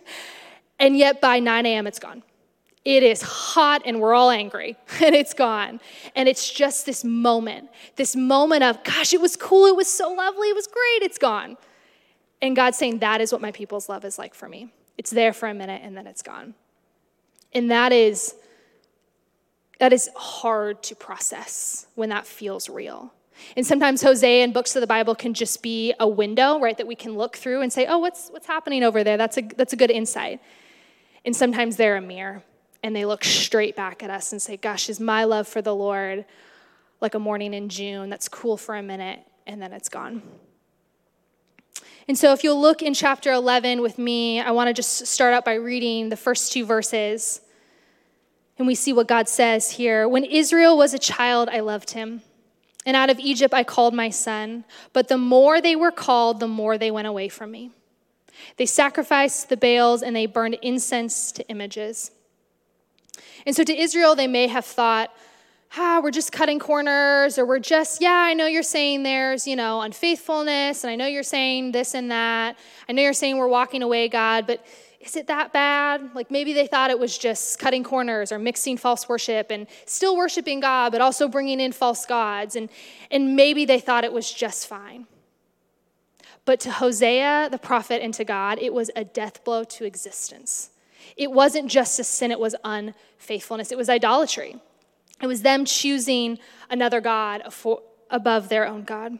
And 0.79 0.97
yet 0.97 1.21
by 1.21 1.39
9 1.39 1.67
a.m., 1.67 1.87
it's 1.87 1.99
gone. 1.99 2.23
It 2.85 3.05
is 3.05 3.23
hot 3.23 3.83
and 3.85 4.01
we're 4.01 4.15
all 4.15 4.31
angry 4.31 4.77
and 5.01 5.15
it's 5.15 5.35
gone. 5.35 5.81
And 6.17 6.29
it's 6.29 6.51
just 6.51 6.85
this 6.87 7.05
moment, 7.05 7.71
this 7.97 8.17
moment 8.17 8.65
of, 8.65 8.83
gosh, 8.83 9.13
it 9.13 9.21
was 9.21 9.37
cool, 9.37 9.67
it 9.67 9.77
was 9.77 9.91
so 9.91 10.13
lovely, 10.13 10.49
it 10.49 10.55
was 10.55 10.67
great, 10.67 11.03
it's 11.03 11.19
gone. 11.19 11.57
And 12.41 12.57
God's 12.57 12.77
saying, 12.77 12.99
that 12.99 13.21
is 13.21 13.31
what 13.31 13.41
my 13.41 13.53
people's 13.53 13.89
love 13.89 14.05
is 14.05 14.19
like 14.19 14.35
for 14.35 14.49
me. 14.49 14.73
It's 14.99 15.11
there 15.11 15.33
for 15.33 15.49
a 15.49 15.55
minute 15.55 15.81
and 15.85 15.97
then 15.97 16.07
it's 16.07 16.23
gone. 16.23 16.55
And 17.53 17.71
that 17.71 17.93
is 17.93 18.35
that 19.79 19.93
is 19.93 20.09
hard 20.15 20.81
to 20.85 20.95
process 20.95 21.87
when 21.97 22.11
that 22.11 22.25
feels 22.25 22.69
real. 22.69 23.13
And 23.57 23.67
sometimes 23.67 24.01
Hosea 24.01 24.45
and 24.45 24.55
books 24.55 24.77
of 24.77 24.81
the 24.81 24.87
Bible 24.87 25.17
can 25.17 25.35
just 25.35 25.61
be 25.61 25.93
a 25.99 26.07
window, 26.07 26.61
right, 26.61 26.77
that 26.77 26.87
we 26.87 26.95
can 26.95 27.17
look 27.17 27.37
through 27.37 27.63
and 27.63 27.73
say, 27.73 27.87
oh, 27.87 27.99
what's 27.99 28.29
what's 28.31 28.47
happening 28.47 28.85
over 28.85 29.03
there? 29.03 29.17
That's 29.17 29.39
a 29.39 29.43
that's 29.43 29.73
a 29.73 29.77
good 29.77 29.91
insight. 29.91 30.41
And 31.25 31.35
sometimes 31.35 31.77
they're 31.77 31.97
a 31.97 32.01
mirror 32.01 32.45
and 32.83 32.95
they 32.95 33.05
look 33.05 33.25
straight 33.25 33.77
back 33.77 34.03
at 34.03 34.11
us 34.11 34.33
and 34.33 34.41
say, 34.41 34.57
Gosh, 34.57 34.89
is 34.89 34.99
my 35.01 35.25
love 35.25 35.47
for 35.47 35.63
the 35.63 35.75
Lord 35.75 36.25
like 37.01 37.15
a 37.15 37.19
morning 37.19 37.55
in 37.55 37.69
June 37.69 38.11
that's 38.11 38.29
cool 38.29 38.57
for 38.57 38.77
a 38.77 38.83
minute 38.83 39.21
and 39.47 39.61
then 39.61 39.73
it's 39.73 39.89
gone? 39.89 40.23
And 42.09 42.19
so, 42.19 42.33
if 42.33 42.43
you'll 42.43 42.61
look 42.61 42.83
in 42.83 42.95
chapter 42.95 43.33
11 43.33 43.81
with 43.81 43.97
me, 43.99 44.41
I 44.41 44.51
want 44.51 44.69
to 44.69 44.75
just 44.75 45.07
start 45.07 45.35
out 45.35 45.45
by 45.45 45.55
reading 45.55 46.09
the 46.09 46.17
first 46.17 46.53
two 46.53 46.67
verses. 46.67 47.41
And 48.59 48.67
we 48.67 48.75
see 48.75 48.93
what 48.93 49.09
God 49.09 49.29
says 49.29 49.71
here. 49.71 50.09
When 50.09 50.25
Israel 50.25 50.77
was 50.77 50.95
a 50.95 50.99
child, 50.99 51.49
I 51.49 51.61
loved 51.61 51.91
him. 51.91 52.23
And 52.85 52.97
out 52.97 53.11
of 53.11 53.19
Egypt 53.19 53.55
I 53.55 53.65
called 53.65 53.95
my 53.95 54.11
son. 54.11 54.65
But 54.93 55.09
the 55.09 55.19
more 55.19 55.61
they 55.61 55.77
were 55.77 55.93
called, 55.93 56.41
the 56.41 56.49
more 56.49 56.77
they 56.77 56.91
went 56.91 57.07
away 57.07 57.29
from 57.29 57.51
me. 57.51 57.71
They 58.57 58.67
sacrificed 58.67 59.49
the 59.49 59.57
Baals 59.57 60.03
and 60.03 60.17
they 60.17 60.27
burned 60.27 60.59
incense 60.63 61.33
to 61.33 61.49
images. 61.49 62.11
And 63.47 63.55
so 63.55 63.65
to 63.65 63.77
Israel, 63.77 64.15
they 64.15 64.27
may 64.27 64.47
have 64.47 64.65
thought, 64.65 65.11
ah, 65.77 66.01
we're 66.03 66.11
just 66.11 66.33
cutting 66.33 66.59
corners, 66.59 67.39
or 67.39 67.47
we're 67.47 67.59
just, 67.59 68.03
yeah, 68.03 68.13
I 68.13 68.35
know 68.35 68.47
you're 68.47 68.63
saying 68.63 69.05
there's, 69.05 69.47
you 69.47 69.57
know, 69.57 69.81
unfaithfulness, 69.81 70.85
and 70.85 70.91
I 70.91 70.97
know 70.97 71.07
you're 71.07 71.23
saying 71.23 71.73
this 71.73 71.95
and 71.95 72.11
that. 72.11 72.59
I 72.89 72.93
know 72.93 73.03
you're 73.03 73.15
saying 73.15 73.39
we're 73.39 73.49
walking 73.49 73.83
away, 73.83 74.09
God, 74.09 74.47
but 74.47 74.65
is 75.01 75.17
it 75.17 75.27
that 75.27 75.53
bad? 75.53 76.15
Like 76.15 76.31
maybe 76.31 76.53
they 76.53 76.67
thought 76.67 76.91
it 76.91 76.99
was 76.99 77.19
just 77.19 77.59
cutting 77.59 77.83
corners 77.83 78.31
or 78.31 78.39
mixing 78.39 78.77
false 78.77 79.09
worship 79.09 79.51
and 79.51 79.67
still 79.85 80.17
worshiping 80.17 80.61
God, 80.61 80.93
but 80.93 81.01
also 81.01 81.27
bringing 81.27 81.59
in 81.59 81.73
false 81.73 82.07
gods. 82.07 82.55
And, 82.55 82.69
and 83.11 83.35
maybe 83.35 83.65
they 83.65 83.81
thought 83.81 84.05
it 84.05 84.13
was 84.13 84.31
just 84.31 84.69
fine. 84.69 85.07
But 86.45 86.61
to 86.61 86.71
Hosea, 86.71 87.49
the 87.51 87.59
prophet, 87.59 88.03
and 88.03 88.15
to 88.15 88.25
God, 88.25 88.59
it 88.59 88.73
was 88.73 88.91
a 88.95 89.05
death 89.05 89.43
blow 89.43 89.65
to 89.65 89.85
existence. 89.85 90.71
It 91.17 91.33
wasn't 91.33 91.71
just 91.71 91.99
a 91.99 92.05
sin, 92.05 92.31
it 92.31 92.41
was 92.41 92.55
unfaithfulness, 92.65 93.73
it 93.73 93.79
was 93.79 93.89
idolatry. 93.89 94.57
It 95.21 95.27
was 95.29 95.43
them 95.43 95.65
choosing 95.65 96.39
another 96.69 97.01
God 97.01 97.43
above 98.11 98.49
their 98.49 98.67
own 98.67 98.83
God. 98.83 99.19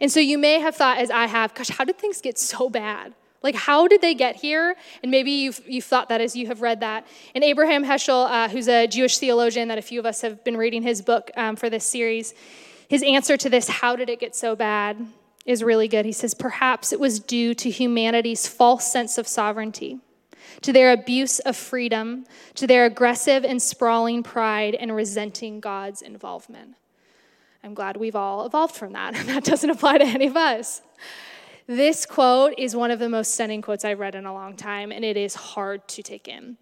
And 0.00 0.10
so 0.10 0.20
you 0.20 0.38
may 0.38 0.60
have 0.60 0.76
thought, 0.76 0.98
as 0.98 1.10
I 1.10 1.26
have, 1.26 1.54
gosh, 1.54 1.68
how 1.68 1.84
did 1.84 1.98
things 1.98 2.20
get 2.20 2.38
so 2.38 2.70
bad? 2.70 3.14
Like, 3.42 3.54
how 3.54 3.88
did 3.88 4.02
they 4.02 4.14
get 4.14 4.36
here? 4.36 4.76
And 5.02 5.10
maybe 5.10 5.30
you've, 5.30 5.60
you've 5.66 5.84
thought 5.84 6.10
that 6.10 6.20
as 6.20 6.36
you 6.36 6.46
have 6.46 6.60
read 6.60 6.80
that. 6.80 7.06
And 7.34 7.42
Abraham 7.42 7.84
Heschel, 7.84 8.30
uh, 8.30 8.48
who's 8.48 8.68
a 8.68 8.86
Jewish 8.86 9.18
theologian 9.18 9.68
that 9.68 9.78
a 9.78 9.82
few 9.82 9.98
of 9.98 10.06
us 10.06 10.20
have 10.20 10.44
been 10.44 10.56
reading 10.56 10.82
his 10.82 11.00
book 11.00 11.30
um, 11.36 11.56
for 11.56 11.70
this 11.70 11.86
series, 11.86 12.34
his 12.88 13.02
answer 13.02 13.36
to 13.38 13.48
this, 13.48 13.68
how 13.68 13.96
did 13.96 14.10
it 14.10 14.20
get 14.20 14.36
so 14.36 14.54
bad, 14.54 15.06
is 15.46 15.64
really 15.64 15.88
good. 15.88 16.04
He 16.04 16.12
says, 16.12 16.34
perhaps 16.34 16.92
it 16.92 17.00
was 17.00 17.18
due 17.18 17.54
to 17.54 17.70
humanity's 17.70 18.46
false 18.46 18.92
sense 18.92 19.16
of 19.16 19.26
sovereignty 19.26 20.00
to 20.62 20.72
their 20.72 20.92
abuse 20.92 21.38
of 21.40 21.56
freedom, 21.56 22.24
to 22.54 22.66
their 22.66 22.86
aggressive 22.86 23.44
and 23.44 23.60
sprawling 23.60 24.22
pride 24.22 24.74
and 24.74 24.94
resenting 24.94 25.60
God's 25.60 26.02
involvement. 26.02 26.76
I'm 27.62 27.74
glad 27.74 27.96
we've 27.96 28.16
all 28.16 28.46
evolved 28.46 28.74
from 28.74 28.92
that, 28.92 29.14
that 29.26 29.44
doesn't 29.44 29.70
apply 29.70 29.98
to 29.98 30.04
any 30.04 30.26
of 30.26 30.36
us. 30.36 30.82
This 31.66 32.04
quote 32.04 32.54
is 32.58 32.74
one 32.74 32.90
of 32.90 32.98
the 32.98 33.08
most 33.08 33.34
stunning 33.34 33.62
quotes 33.62 33.84
I've 33.84 34.00
read 34.00 34.14
in 34.14 34.26
a 34.26 34.34
long 34.34 34.56
time, 34.56 34.90
and 34.90 35.04
it 35.04 35.16
is 35.16 35.34
hard 35.34 35.86
to 35.88 36.02
take 36.02 36.26
in. 36.26 36.56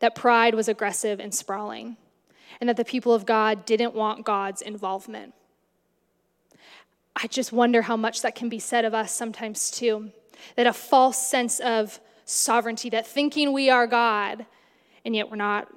That 0.00 0.14
pride 0.14 0.54
was 0.54 0.68
aggressive 0.68 1.20
and 1.20 1.34
sprawling, 1.34 1.96
and 2.60 2.68
that 2.68 2.76
the 2.76 2.84
people 2.84 3.12
of 3.12 3.26
God 3.26 3.66
didn't 3.66 3.94
want 3.94 4.24
God's 4.24 4.62
involvement. 4.62 5.34
I 7.20 7.26
just 7.26 7.52
wonder 7.52 7.82
how 7.82 7.96
much 7.96 8.22
that 8.22 8.34
can 8.34 8.48
be 8.48 8.60
said 8.60 8.84
of 8.84 8.94
us 8.94 9.12
sometimes, 9.12 9.70
too. 9.70 10.10
That 10.54 10.66
a 10.66 10.72
false 10.72 11.18
sense 11.18 11.58
of 11.60 12.00
sovereignty, 12.28 12.90
that 12.90 13.06
thinking 13.06 13.52
we 13.52 13.70
are 13.70 13.86
God, 13.86 14.44
and 15.04 15.16
yet 15.16 15.30
we're 15.30 15.36
not. 15.36 15.68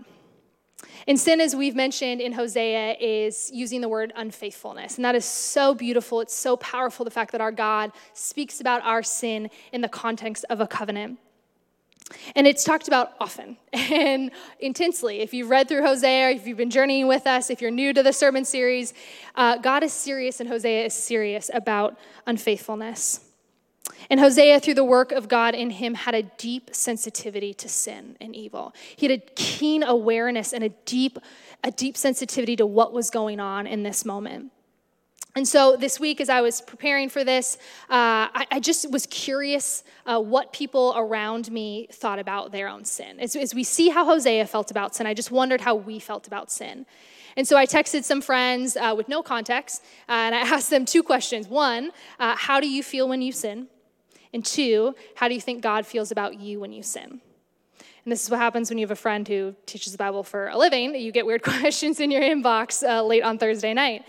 And 1.07 1.19
sin, 1.19 1.39
as 1.39 1.55
we've 1.55 1.75
mentioned 1.75 2.21
in 2.21 2.33
Hosea, 2.33 2.97
is 2.99 3.49
using 3.53 3.81
the 3.81 3.89
word 3.89 4.11
unfaithfulness. 4.15 4.97
And 4.97 5.05
that 5.05 5.15
is 5.15 5.25
so 5.25 5.73
beautiful. 5.73 6.21
It's 6.21 6.35
so 6.35 6.57
powerful, 6.57 7.05
the 7.05 7.11
fact 7.11 7.31
that 7.31 7.41
our 7.41 7.51
God 7.51 7.91
speaks 8.13 8.59
about 8.59 8.83
our 8.83 9.03
sin 9.03 9.49
in 9.71 9.81
the 9.81 9.89
context 9.89 10.45
of 10.49 10.59
a 10.59 10.67
covenant. 10.67 11.19
And 12.35 12.45
it's 12.45 12.65
talked 12.65 12.87
about 12.87 13.13
often 13.21 13.55
and 13.73 14.31
intensely. 14.59 15.21
If 15.21 15.33
you've 15.33 15.49
read 15.49 15.69
through 15.69 15.83
Hosea, 15.83 16.31
if 16.31 16.45
you've 16.45 16.57
been 16.57 16.69
journeying 16.69 17.07
with 17.07 17.25
us, 17.25 17.49
if 17.49 17.61
you're 17.61 17.71
new 17.71 17.93
to 17.93 18.03
the 18.03 18.11
sermon 18.11 18.43
series, 18.43 18.93
uh, 19.35 19.57
God 19.57 19.83
is 19.83 19.93
serious 19.93 20.41
and 20.41 20.49
Hosea 20.49 20.85
is 20.85 20.93
serious 20.93 21.49
about 21.53 21.97
unfaithfulness. 22.27 23.30
And 24.09 24.19
Hosea, 24.19 24.59
through 24.59 24.73
the 24.75 24.83
work 24.83 25.11
of 25.11 25.27
God 25.27 25.55
in 25.55 25.69
him, 25.69 25.93
had 25.93 26.15
a 26.15 26.23
deep 26.23 26.69
sensitivity 26.73 27.53
to 27.55 27.69
sin 27.69 28.17
and 28.19 28.35
evil. 28.35 28.73
He 28.95 29.07
had 29.07 29.19
a 29.19 29.23
keen 29.35 29.83
awareness 29.83 30.53
and 30.53 30.63
a 30.63 30.69
deep, 30.69 31.17
a 31.63 31.71
deep 31.71 31.97
sensitivity 31.97 32.55
to 32.57 32.65
what 32.65 32.93
was 32.93 33.09
going 33.09 33.39
on 33.39 33.67
in 33.67 33.83
this 33.83 34.05
moment. 34.05 34.51
And 35.33 35.47
so 35.47 35.77
this 35.77 35.97
week, 35.97 36.19
as 36.19 36.29
I 36.29 36.41
was 36.41 36.59
preparing 36.59 37.07
for 37.07 37.23
this, 37.23 37.55
uh, 37.83 38.27
I, 38.33 38.47
I, 38.51 38.59
just 38.59 38.91
was 38.91 39.05
curious 39.05 39.85
uh, 40.05 40.19
what 40.19 40.51
people 40.51 40.93
around 40.97 41.49
me 41.49 41.87
thought 41.89 42.19
about 42.19 42.51
their 42.51 42.67
own 42.67 42.83
sin. 42.83 43.17
As, 43.17 43.33
as 43.37 43.55
we 43.55 43.63
see 43.63 43.87
how 43.87 44.03
Hosea 44.03 44.45
felt 44.45 44.71
about 44.71 44.93
sin, 44.93 45.07
I 45.07 45.13
just 45.13 45.31
wondered 45.31 45.61
how 45.61 45.75
we 45.75 45.99
felt 45.99 46.27
about 46.27 46.51
sin. 46.51 46.85
And 47.37 47.47
so 47.47 47.55
I 47.55 47.65
texted 47.65 48.03
some 48.03 48.19
friends 48.19 48.75
uh, 48.75 48.93
with 48.95 49.07
no 49.07 49.23
context, 49.23 49.83
uh, 50.09 50.11
and 50.11 50.35
I 50.35 50.39
asked 50.55 50.69
them 50.69 50.83
two 50.83 51.01
questions. 51.01 51.47
One, 51.47 51.91
uh, 52.19 52.35
how 52.35 52.59
do 52.59 52.67
you 52.67 52.83
feel 52.83 53.07
when 53.07 53.21
you 53.21 53.31
sin? 53.31 53.67
And 54.33 54.45
two, 54.45 54.95
how 55.15 55.27
do 55.27 55.33
you 55.33 55.41
think 55.41 55.61
God 55.61 55.85
feels 55.85 56.11
about 56.11 56.39
you 56.39 56.59
when 56.59 56.71
you 56.71 56.83
sin? 56.83 57.21
And 58.03 58.11
this 58.11 58.23
is 58.23 58.31
what 58.31 58.39
happens 58.39 58.69
when 58.69 58.77
you 58.77 58.83
have 58.83 58.91
a 58.91 58.95
friend 58.95 59.27
who 59.27 59.55
teaches 59.65 59.91
the 59.91 59.97
Bible 59.97 60.23
for 60.23 60.47
a 60.47 60.57
living. 60.57 60.95
You 60.95 61.11
get 61.11 61.25
weird 61.25 61.43
questions 61.43 61.99
in 61.99 62.09
your 62.09 62.21
inbox 62.21 62.87
uh, 62.87 63.03
late 63.03 63.23
on 63.23 63.37
Thursday 63.37 63.73
night. 63.73 64.05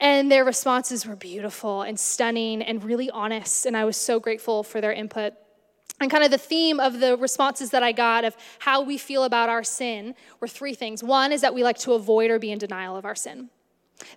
And 0.00 0.30
their 0.30 0.44
responses 0.44 1.04
were 1.04 1.16
beautiful 1.16 1.82
and 1.82 1.98
stunning 1.98 2.62
and 2.62 2.84
really 2.84 3.10
honest. 3.10 3.66
And 3.66 3.76
I 3.76 3.84
was 3.84 3.96
so 3.96 4.20
grateful 4.20 4.62
for 4.62 4.80
their 4.80 4.92
input. 4.92 5.34
And 6.00 6.08
kind 6.08 6.22
of 6.22 6.30
the 6.30 6.38
theme 6.38 6.78
of 6.78 7.00
the 7.00 7.16
responses 7.16 7.70
that 7.70 7.82
I 7.82 7.90
got 7.90 8.24
of 8.24 8.36
how 8.60 8.82
we 8.82 8.98
feel 8.98 9.24
about 9.24 9.48
our 9.48 9.64
sin 9.64 10.14
were 10.38 10.46
three 10.46 10.74
things. 10.74 11.02
One 11.02 11.32
is 11.32 11.40
that 11.40 11.54
we 11.54 11.64
like 11.64 11.78
to 11.78 11.94
avoid 11.94 12.30
or 12.30 12.38
be 12.38 12.52
in 12.52 12.58
denial 12.58 12.96
of 12.96 13.04
our 13.04 13.16
sin. 13.16 13.50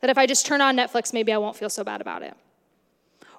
That 0.01 0.11
if 0.11 0.17
I 0.19 0.27
just 0.27 0.45
turn 0.45 0.61
on 0.61 0.77
Netflix, 0.77 1.11
maybe 1.11 1.33
I 1.33 1.39
won't 1.39 1.55
feel 1.55 1.69
so 1.69 1.83
bad 1.83 2.01
about 2.01 2.21
it. 2.21 2.35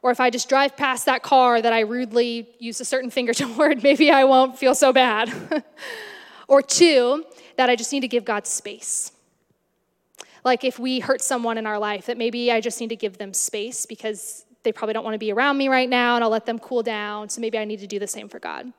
Or 0.03 0.11
if 0.11 0.19
I 0.19 0.31
just 0.31 0.49
drive 0.49 0.77
past 0.77 1.07
that 1.07 1.23
car 1.23 1.63
that 1.63 1.73
I 1.73 1.81
rudely 1.81 2.49
use 2.59 2.81
a 2.81 2.85
certain 2.85 3.11
finger 3.11 3.33
toward, 3.43 3.83
maybe 3.83 4.11
I 4.11 4.25
won't 4.25 4.59
feel 4.59 4.75
so 4.75 4.93
bad. 4.93 5.33
or 6.49 6.61
two, 6.61 7.25
that 7.57 7.71
I 7.71 7.77
just 7.77 7.93
need 7.93 8.01
to 8.01 8.09
give 8.09 8.25
God 8.25 8.47
space. 8.47 9.13
Like 10.45 10.65
if 10.65 10.79
we 10.79 10.99
hurt 10.99 11.23
someone 11.23 11.57
in 11.57 11.67
our 11.67 11.79
life, 11.79 12.07
that 12.07 12.19
maybe 12.19 12.51
I 12.51 12.61
just 12.61 12.81
need 12.81 12.89
to 12.89 12.97
give 12.97 13.19
them 13.19 13.33
space 13.33 13.87
because 13.87 14.45
they 14.65 14.73
probably 14.73 14.93
don't 14.93 15.05
want 15.05 15.15
to 15.15 15.19
be 15.19 15.33
around 15.33 15.57
me 15.57 15.69
right 15.69 15.89
now 15.89 16.17
and 16.17 16.25
I'll 16.25 16.31
let 16.31 16.47
them 16.47 16.59
cool 16.59 16.83
down. 16.83 17.29
So 17.29 17.41
maybe 17.41 17.59
I 17.59 17.65
need 17.65 17.81
to 17.81 17.87
do 17.87 17.99
the 17.99 18.07
same 18.07 18.29
for 18.29 18.39
God. 18.39 18.73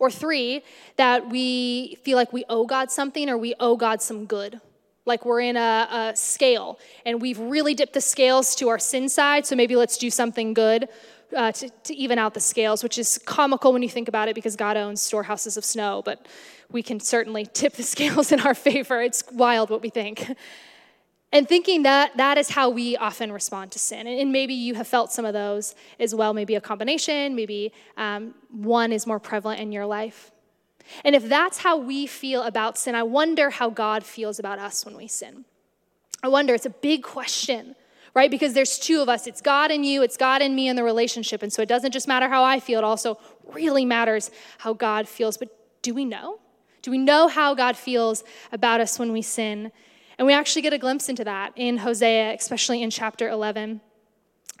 Or 0.00 0.10
three, 0.10 0.62
that 0.96 1.28
we 1.28 1.98
feel 2.02 2.16
like 2.16 2.32
we 2.32 2.44
owe 2.48 2.66
God 2.66 2.90
something 2.90 3.28
or 3.28 3.36
we 3.36 3.54
owe 3.58 3.76
God 3.76 4.00
some 4.00 4.26
good. 4.26 4.60
Like 5.08 5.24
we're 5.24 5.40
in 5.40 5.56
a, 5.56 5.88
a, 5.90 6.16
scale 6.16 6.78
and 7.04 7.20
we've 7.20 7.38
really 7.40 7.74
dipped 7.74 7.94
the 7.94 8.00
scales 8.00 8.54
to 8.56 8.68
our 8.68 8.78
sin 8.78 9.08
side, 9.08 9.46
so 9.46 9.56
maybe 9.56 9.74
let's 9.74 9.98
do 9.98 10.10
something 10.10 10.54
good 10.54 10.88
uh, 11.36 11.52
to, 11.52 11.68
to 11.84 11.94
even 11.94 12.18
out 12.18 12.34
the 12.34 12.40
scales, 12.40 12.82
which 12.82 12.98
is 12.98 13.18
comical 13.24 13.72
when 13.72 13.82
you 13.82 13.88
think 13.88 14.08
about 14.08 14.28
it 14.28 14.34
because 14.34 14.54
God 14.54 14.76
owns 14.76 15.02
storehouses 15.02 15.56
of 15.56 15.64
snow, 15.64 16.02
but 16.04 16.26
we 16.70 16.82
can 16.82 17.00
certainly 17.00 17.46
tip 17.52 17.74
the 17.74 17.82
scales 17.82 18.30
in 18.32 18.40
our 18.40 18.54
favor. 18.54 19.00
It's 19.02 19.24
wild 19.32 19.70
what 19.70 19.82
we 19.82 19.90
think. 19.90 20.30
And 21.30 21.46
thinking 21.46 21.82
that 21.82 22.16
that 22.16 22.38
is 22.38 22.48
how 22.48 22.70
we 22.70 22.96
often 22.96 23.30
respond 23.32 23.72
to 23.72 23.78
sin. 23.78 24.06
And 24.06 24.32
maybe 24.32 24.54
you 24.54 24.74
have 24.74 24.88
felt 24.88 25.12
some 25.12 25.26
of 25.26 25.34
those 25.34 25.74
as 26.00 26.14
well, 26.14 26.32
maybe 26.32 26.54
a 26.54 26.60
combination, 26.60 27.34
maybe 27.34 27.72
um, 27.98 28.34
one 28.50 28.92
is 28.92 29.06
more 29.06 29.18
prevalent 29.18 29.60
in 29.60 29.70
your 29.70 29.84
life. 29.84 30.30
And 31.04 31.14
if 31.14 31.28
that's 31.28 31.58
how 31.58 31.76
we 31.76 32.06
feel 32.06 32.42
about 32.42 32.78
sin, 32.78 32.94
I 32.94 33.02
wonder 33.02 33.50
how 33.50 33.70
God 33.70 34.04
feels 34.04 34.38
about 34.38 34.58
us 34.58 34.84
when 34.84 34.96
we 34.96 35.06
sin. 35.06 35.44
I 36.22 36.28
wonder, 36.28 36.54
it's 36.54 36.66
a 36.66 36.70
big 36.70 37.02
question, 37.02 37.76
right? 38.14 38.30
Because 38.30 38.54
there's 38.54 38.78
two 38.78 39.00
of 39.00 39.08
us 39.08 39.26
it's 39.26 39.40
God 39.40 39.70
and 39.70 39.84
you, 39.84 40.02
it's 40.02 40.16
God 40.16 40.42
and 40.42 40.56
me 40.56 40.68
in 40.68 40.76
the 40.76 40.84
relationship. 40.84 41.42
And 41.42 41.52
so 41.52 41.62
it 41.62 41.68
doesn't 41.68 41.92
just 41.92 42.08
matter 42.08 42.28
how 42.28 42.42
I 42.42 42.60
feel, 42.60 42.78
it 42.78 42.84
also 42.84 43.18
really 43.52 43.84
matters 43.84 44.30
how 44.58 44.72
God 44.72 45.08
feels. 45.08 45.36
But 45.36 45.48
do 45.82 45.94
we 45.94 46.04
know? 46.04 46.40
Do 46.82 46.90
we 46.90 46.98
know 46.98 47.28
how 47.28 47.54
God 47.54 47.76
feels 47.76 48.24
about 48.52 48.80
us 48.80 48.98
when 48.98 49.12
we 49.12 49.22
sin? 49.22 49.72
And 50.16 50.26
we 50.26 50.32
actually 50.32 50.62
get 50.62 50.72
a 50.72 50.78
glimpse 50.78 51.08
into 51.08 51.24
that 51.24 51.52
in 51.54 51.78
Hosea, 51.78 52.34
especially 52.34 52.82
in 52.82 52.90
chapter 52.90 53.28
11. 53.28 53.80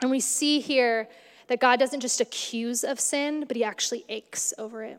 And 0.00 0.10
we 0.10 0.20
see 0.20 0.60
here 0.60 1.08
that 1.48 1.60
God 1.60 1.80
doesn't 1.80 2.00
just 2.00 2.20
accuse 2.20 2.84
of 2.84 3.00
sin, 3.00 3.44
but 3.48 3.56
he 3.56 3.64
actually 3.64 4.04
aches 4.08 4.54
over 4.58 4.84
it. 4.84 4.98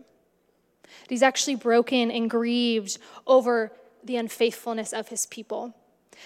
He's 1.10 1.24
actually 1.24 1.56
broken 1.56 2.12
and 2.12 2.30
grieved 2.30 2.98
over 3.26 3.72
the 4.04 4.16
unfaithfulness 4.16 4.94
of 4.94 5.10
his 5.10 5.26
people. 5.26 5.76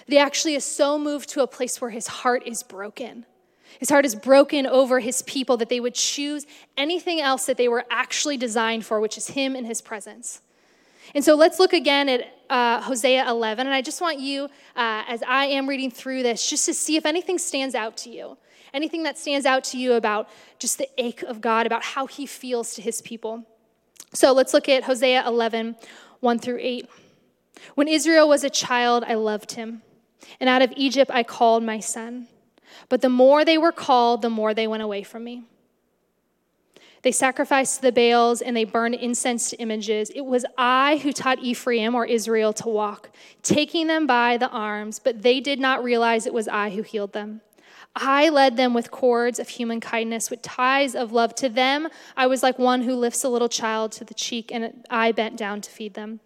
That 0.08 0.14
he 0.14 0.20
actually 0.20 0.56
is 0.56 0.66
so 0.66 1.00
moved 1.00 1.30
to 1.30 1.42
a 1.42 1.48
place 1.48 1.80
where 1.80 1.92
his 1.92 2.08
heart 2.08 2.44
is 2.46 2.64
broken. 2.64 3.26
His 3.80 3.90
heart 3.90 4.06
is 4.06 4.14
broken 4.14 4.68
over 4.68 5.00
his 5.00 5.22
people 5.24 5.58
that 5.58 5.70
they 5.70 5.80
would 5.80 5.96
choose 5.96 6.46
anything 6.78 7.20
else 7.22 7.46
that 7.46 7.58
they 7.58 7.68
were 7.68 7.86
actually 7.90 8.38
designed 8.38 8.86
for, 8.86 9.00
which 9.00 9.18
is 9.18 9.28
him 9.28 9.56
and 9.56 9.66
his 9.66 9.82
presence. 9.82 10.42
And 11.16 11.24
so 11.24 11.36
let's 11.36 11.60
look 11.60 11.74
again 11.74 12.10
at 12.10 12.34
uh, 12.50 12.82
Hosea 12.82 13.28
11. 13.28 13.66
And 13.66 13.74
I 13.74 13.82
just 13.82 14.02
want 14.02 14.20
you, 14.20 14.46
uh, 14.76 15.04
as 15.08 15.24
I 15.28 15.46
am 15.46 15.68
reading 15.68 15.92
through 15.92 16.24
this, 16.24 16.50
just 16.50 16.66
to 16.66 16.74
see 16.74 16.96
if 16.98 17.06
anything 17.06 17.38
stands 17.38 17.76
out 17.76 17.98
to 17.98 18.10
you. 18.10 18.38
Anything 18.74 19.04
that 19.04 19.18
stands 19.18 19.46
out 19.46 19.64
to 19.66 19.78
you 19.78 19.94
about 19.94 20.30
just 20.60 20.78
the 20.78 20.90
ache 20.98 21.22
of 21.24 21.42
God, 21.42 21.66
about 21.66 21.84
how 21.84 22.08
he 22.08 22.26
feels 22.26 22.74
to 22.76 22.82
his 22.82 23.02
people. 23.02 23.46
So 24.14 24.32
let's 24.32 24.54
look 24.54 24.70
at 24.70 24.84
Hosea 24.84 25.28
11, 25.28 25.76
1 26.20 26.40
through 26.40 26.60
8. 26.62 26.88
When 27.76 27.88
Israel 27.88 28.30
was 28.30 28.44
a 28.44 28.50
child, 28.50 29.04
I 29.08 29.16
loved 29.16 29.54
him, 29.54 29.82
and 30.40 30.50
out 30.50 30.62
of 30.62 30.72
Egypt 30.76 31.10
I 31.14 31.24
called 31.24 31.64
my 31.64 31.80
son. 31.80 32.28
But 32.90 33.02
the 33.02 33.10
more 33.10 33.44
they 33.44 33.58
were 33.58 33.72
called, 33.72 34.22
the 34.22 34.30
more 34.30 34.54
they 34.54 34.68
went 34.68 34.84
away 34.84 35.04
from 35.04 35.24
me. 35.24 35.44
They 37.04 37.12
sacrificed 37.12 37.76
to 37.76 37.82
the 37.82 37.92
Baals 37.92 38.42
and 38.42 38.56
they 38.56 38.64
burned 38.64 38.96
incense 38.96 39.50
to 39.50 39.58
images. 39.58 40.10
It 40.12 40.22
was 40.22 40.46
I 40.58 40.98
who 40.98 41.12
taught 41.12 41.40
Ephraim 41.40 41.96
or 41.96 42.06
Israel 42.06 42.54
to 42.54 42.70
walk, 42.70 43.10
taking 43.42 43.88
them 43.88 44.08
by 44.08 44.38
the 44.38 44.50
arms, 44.50 45.00
but 45.00 45.22
they 45.22 45.42
did 45.42 45.60
not 45.60 45.84
realize 45.84 46.26
it 46.26 46.34
was 46.34 46.48
I 46.48 46.70
who 46.70 46.82
healed 46.82 47.12
them. 47.12 47.42
I 47.96 48.30
led 48.30 48.58
them 48.58 48.74
with 48.74 48.90
cords 48.90 49.38
of 49.38 49.50
human 49.50 49.80
kindness, 49.80 50.32
with 50.32 50.42
ties 50.42 50.96
of 50.96 51.12
love. 51.12 51.36
To 51.36 51.50
them, 51.50 51.90
I 52.18 52.26
was 52.26 52.42
like 52.42 52.58
one 52.58 52.82
who 52.82 52.96
lifts 52.96 53.24
a 53.24 53.30
little 53.30 53.50
child 53.50 53.92
to 53.94 54.04
the 54.04 54.16
cheek, 54.16 54.52
and 54.52 54.84
I 54.90 55.12
bent 55.12 55.38
down 55.38 55.62
to 55.62 55.70
feed 55.70 55.94
them. 55.94 56.20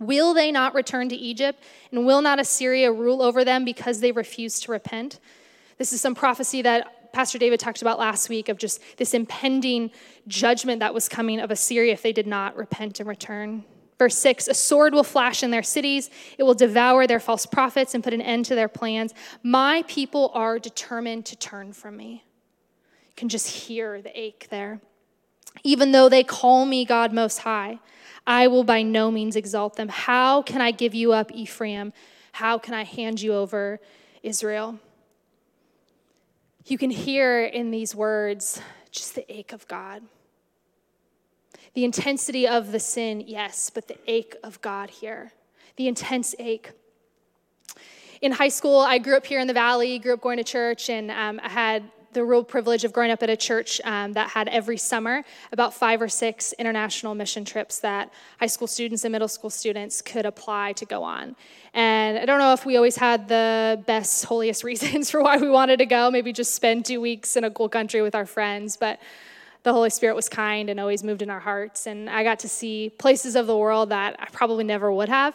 Will 0.00 0.34
they 0.34 0.50
not 0.50 0.74
return 0.74 1.08
to 1.08 1.16
Egypt? 1.16 1.62
And 1.92 2.06
will 2.06 2.22
not 2.22 2.40
Assyria 2.40 2.90
rule 2.92 3.22
over 3.22 3.44
them 3.44 3.64
because 3.64 4.00
they 4.00 4.12
refuse 4.12 4.60
to 4.60 4.72
repent? 4.72 5.20
This 5.76 5.92
is 5.92 6.00
some 6.00 6.14
prophecy 6.14 6.62
that 6.62 7.12
Pastor 7.12 7.38
David 7.38 7.58
talked 7.58 7.82
about 7.82 7.98
last 7.98 8.28
week 8.28 8.48
of 8.48 8.58
just 8.58 8.80
this 8.96 9.14
impending 9.14 9.90
judgment 10.26 10.80
that 10.80 10.94
was 10.94 11.08
coming 11.08 11.40
of 11.40 11.50
Assyria 11.50 11.92
if 11.92 12.02
they 12.02 12.12
did 12.12 12.26
not 12.26 12.56
repent 12.56 13.00
and 13.00 13.08
return. 13.08 13.64
Verse 13.98 14.16
6 14.16 14.48
A 14.48 14.54
sword 14.54 14.94
will 14.94 15.04
flash 15.04 15.42
in 15.42 15.50
their 15.50 15.62
cities, 15.62 16.10
it 16.38 16.44
will 16.44 16.54
devour 16.54 17.06
their 17.06 17.20
false 17.20 17.46
prophets 17.46 17.94
and 17.94 18.04
put 18.04 18.14
an 18.14 18.22
end 18.22 18.44
to 18.46 18.54
their 18.54 18.68
plans. 18.68 19.12
My 19.42 19.82
people 19.88 20.30
are 20.34 20.58
determined 20.58 21.26
to 21.26 21.36
turn 21.36 21.72
from 21.72 21.96
me. 21.96 22.24
You 23.06 23.14
can 23.16 23.28
just 23.28 23.48
hear 23.48 24.00
the 24.00 24.18
ache 24.18 24.46
there. 24.50 24.80
Even 25.64 25.92
though 25.92 26.08
they 26.08 26.22
call 26.22 26.64
me 26.64 26.84
God 26.84 27.12
Most 27.12 27.38
High, 27.38 27.80
I 28.26 28.46
will 28.46 28.62
by 28.62 28.82
no 28.82 29.10
means 29.10 29.34
exalt 29.34 29.76
them. 29.76 29.88
How 29.88 30.42
can 30.42 30.60
I 30.60 30.70
give 30.70 30.94
you 30.94 31.12
up, 31.12 31.32
Ephraim? 31.32 31.92
How 32.32 32.58
can 32.58 32.74
I 32.74 32.84
hand 32.84 33.20
you 33.20 33.34
over, 33.34 33.80
Israel? 34.22 34.78
You 36.66 36.78
can 36.78 36.90
hear 36.90 37.44
in 37.44 37.70
these 37.70 37.94
words 37.94 38.60
just 38.90 39.14
the 39.14 39.30
ache 39.34 39.52
of 39.52 39.66
God. 39.66 40.02
The 41.74 41.84
intensity 41.84 42.46
of 42.46 42.72
the 42.72 42.80
sin, 42.80 43.22
yes, 43.26 43.70
but 43.70 43.88
the 43.88 43.96
ache 44.06 44.36
of 44.42 44.60
God 44.60 44.90
here. 44.90 45.32
The 45.76 45.88
intense 45.88 46.34
ache. 46.38 46.72
In 48.20 48.32
high 48.32 48.48
school, 48.48 48.80
I 48.80 48.98
grew 48.98 49.16
up 49.16 49.26
here 49.26 49.38
in 49.38 49.46
the 49.46 49.54
valley, 49.54 49.98
grew 49.98 50.14
up 50.14 50.20
going 50.20 50.38
to 50.38 50.44
church, 50.44 50.90
and 50.90 51.10
um, 51.10 51.40
I 51.42 51.48
had 51.48 51.84
the 52.12 52.24
real 52.24 52.42
privilege 52.42 52.84
of 52.84 52.92
growing 52.92 53.10
up 53.10 53.22
at 53.22 53.30
a 53.30 53.36
church 53.36 53.80
um, 53.84 54.12
that 54.14 54.30
had 54.30 54.48
every 54.48 54.76
summer 54.76 55.22
about 55.52 55.74
five 55.74 56.00
or 56.00 56.08
six 56.08 56.52
international 56.54 57.14
mission 57.14 57.44
trips 57.44 57.80
that 57.80 58.12
high 58.40 58.46
school 58.46 58.66
students 58.66 59.04
and 59.04 59.12
middle 59.12 59.28
school 59.28 59.50
students 59.50 60.00
could 60.00 60.24
apply 60.24 60.72
to 60.72 60.84
go 60.84 61.02
on. 61.02 61.36
And 61.74 62.18
I 62.18 62.24
don't 62.24 62.38
know 62.38 62.52
if 62.52 62.64
we 62.64 62.76
always 62.76 62.96
had 62.96 63.28
the 63.28 63.82
best, 63.86 64.24
holiest 64.24 64.64
reasons 64.70 65.10
for 65.10 65.22
why 65.22 65.36
we 65.36 65.50
wanted 65.50 65.78
to 65.78 65.86
go, 65.86 66.10
maybe 66.10 66.32
just 66.32 66.54
spend 66.54 66.86
two 66.86 67.00
weeks 67.00 67.36
in 67.36 67.44
a 67.44 67.50
cool 67.50 67.68
country 67.68 68.02
with 68.02 68.14
our 68.14 68.26
friends, 68.26 68.76
but 68.76 68.98
the 69.62 69.72
Holy 69.72 69.90
Spirit 69.90 70.14
was 70.14 70.28
kind 70.28 70.70
and 70.70 70.78
always 70.80 71.02
moved 71.02 71.22
in 71.22 71.30
our 71.30 71.40
hearts. 71.40 71.86
And 71.86 72.08
I 72.08 72.24
got 72.24 72.38
to 72.40 72.48
see 72.48 72.90
places 72.98 73.36
of 73.36 73.46
the 73.46 73.56
world 73.56 73.90
that 73.90 74.16
I 74.18 74.26
probably 74.32 74.64
never 74.64 74.92
would 74.92 75.08
have 75.08 75.34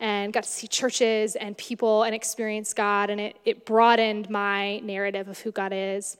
and 0.00 0.32
got 0.32 0.44
to 0.44 0.48
see 0.48 0.66
churches 0.66 1.36
and 1.36 1.56
people 1.58 2.04
and 2.04 2.14
experience 2.14 2.72
God, 2.72 3.10
and 3.10 3.20
it, 3.20 3.36
it 3.44 3.66
broadened 3.66 4.30
my 4.30 4.78
narrative 4.78 5.28
of 5.28 5.38
who 5.40 5.52
God 5.52 5.72
is. 5.74 6.16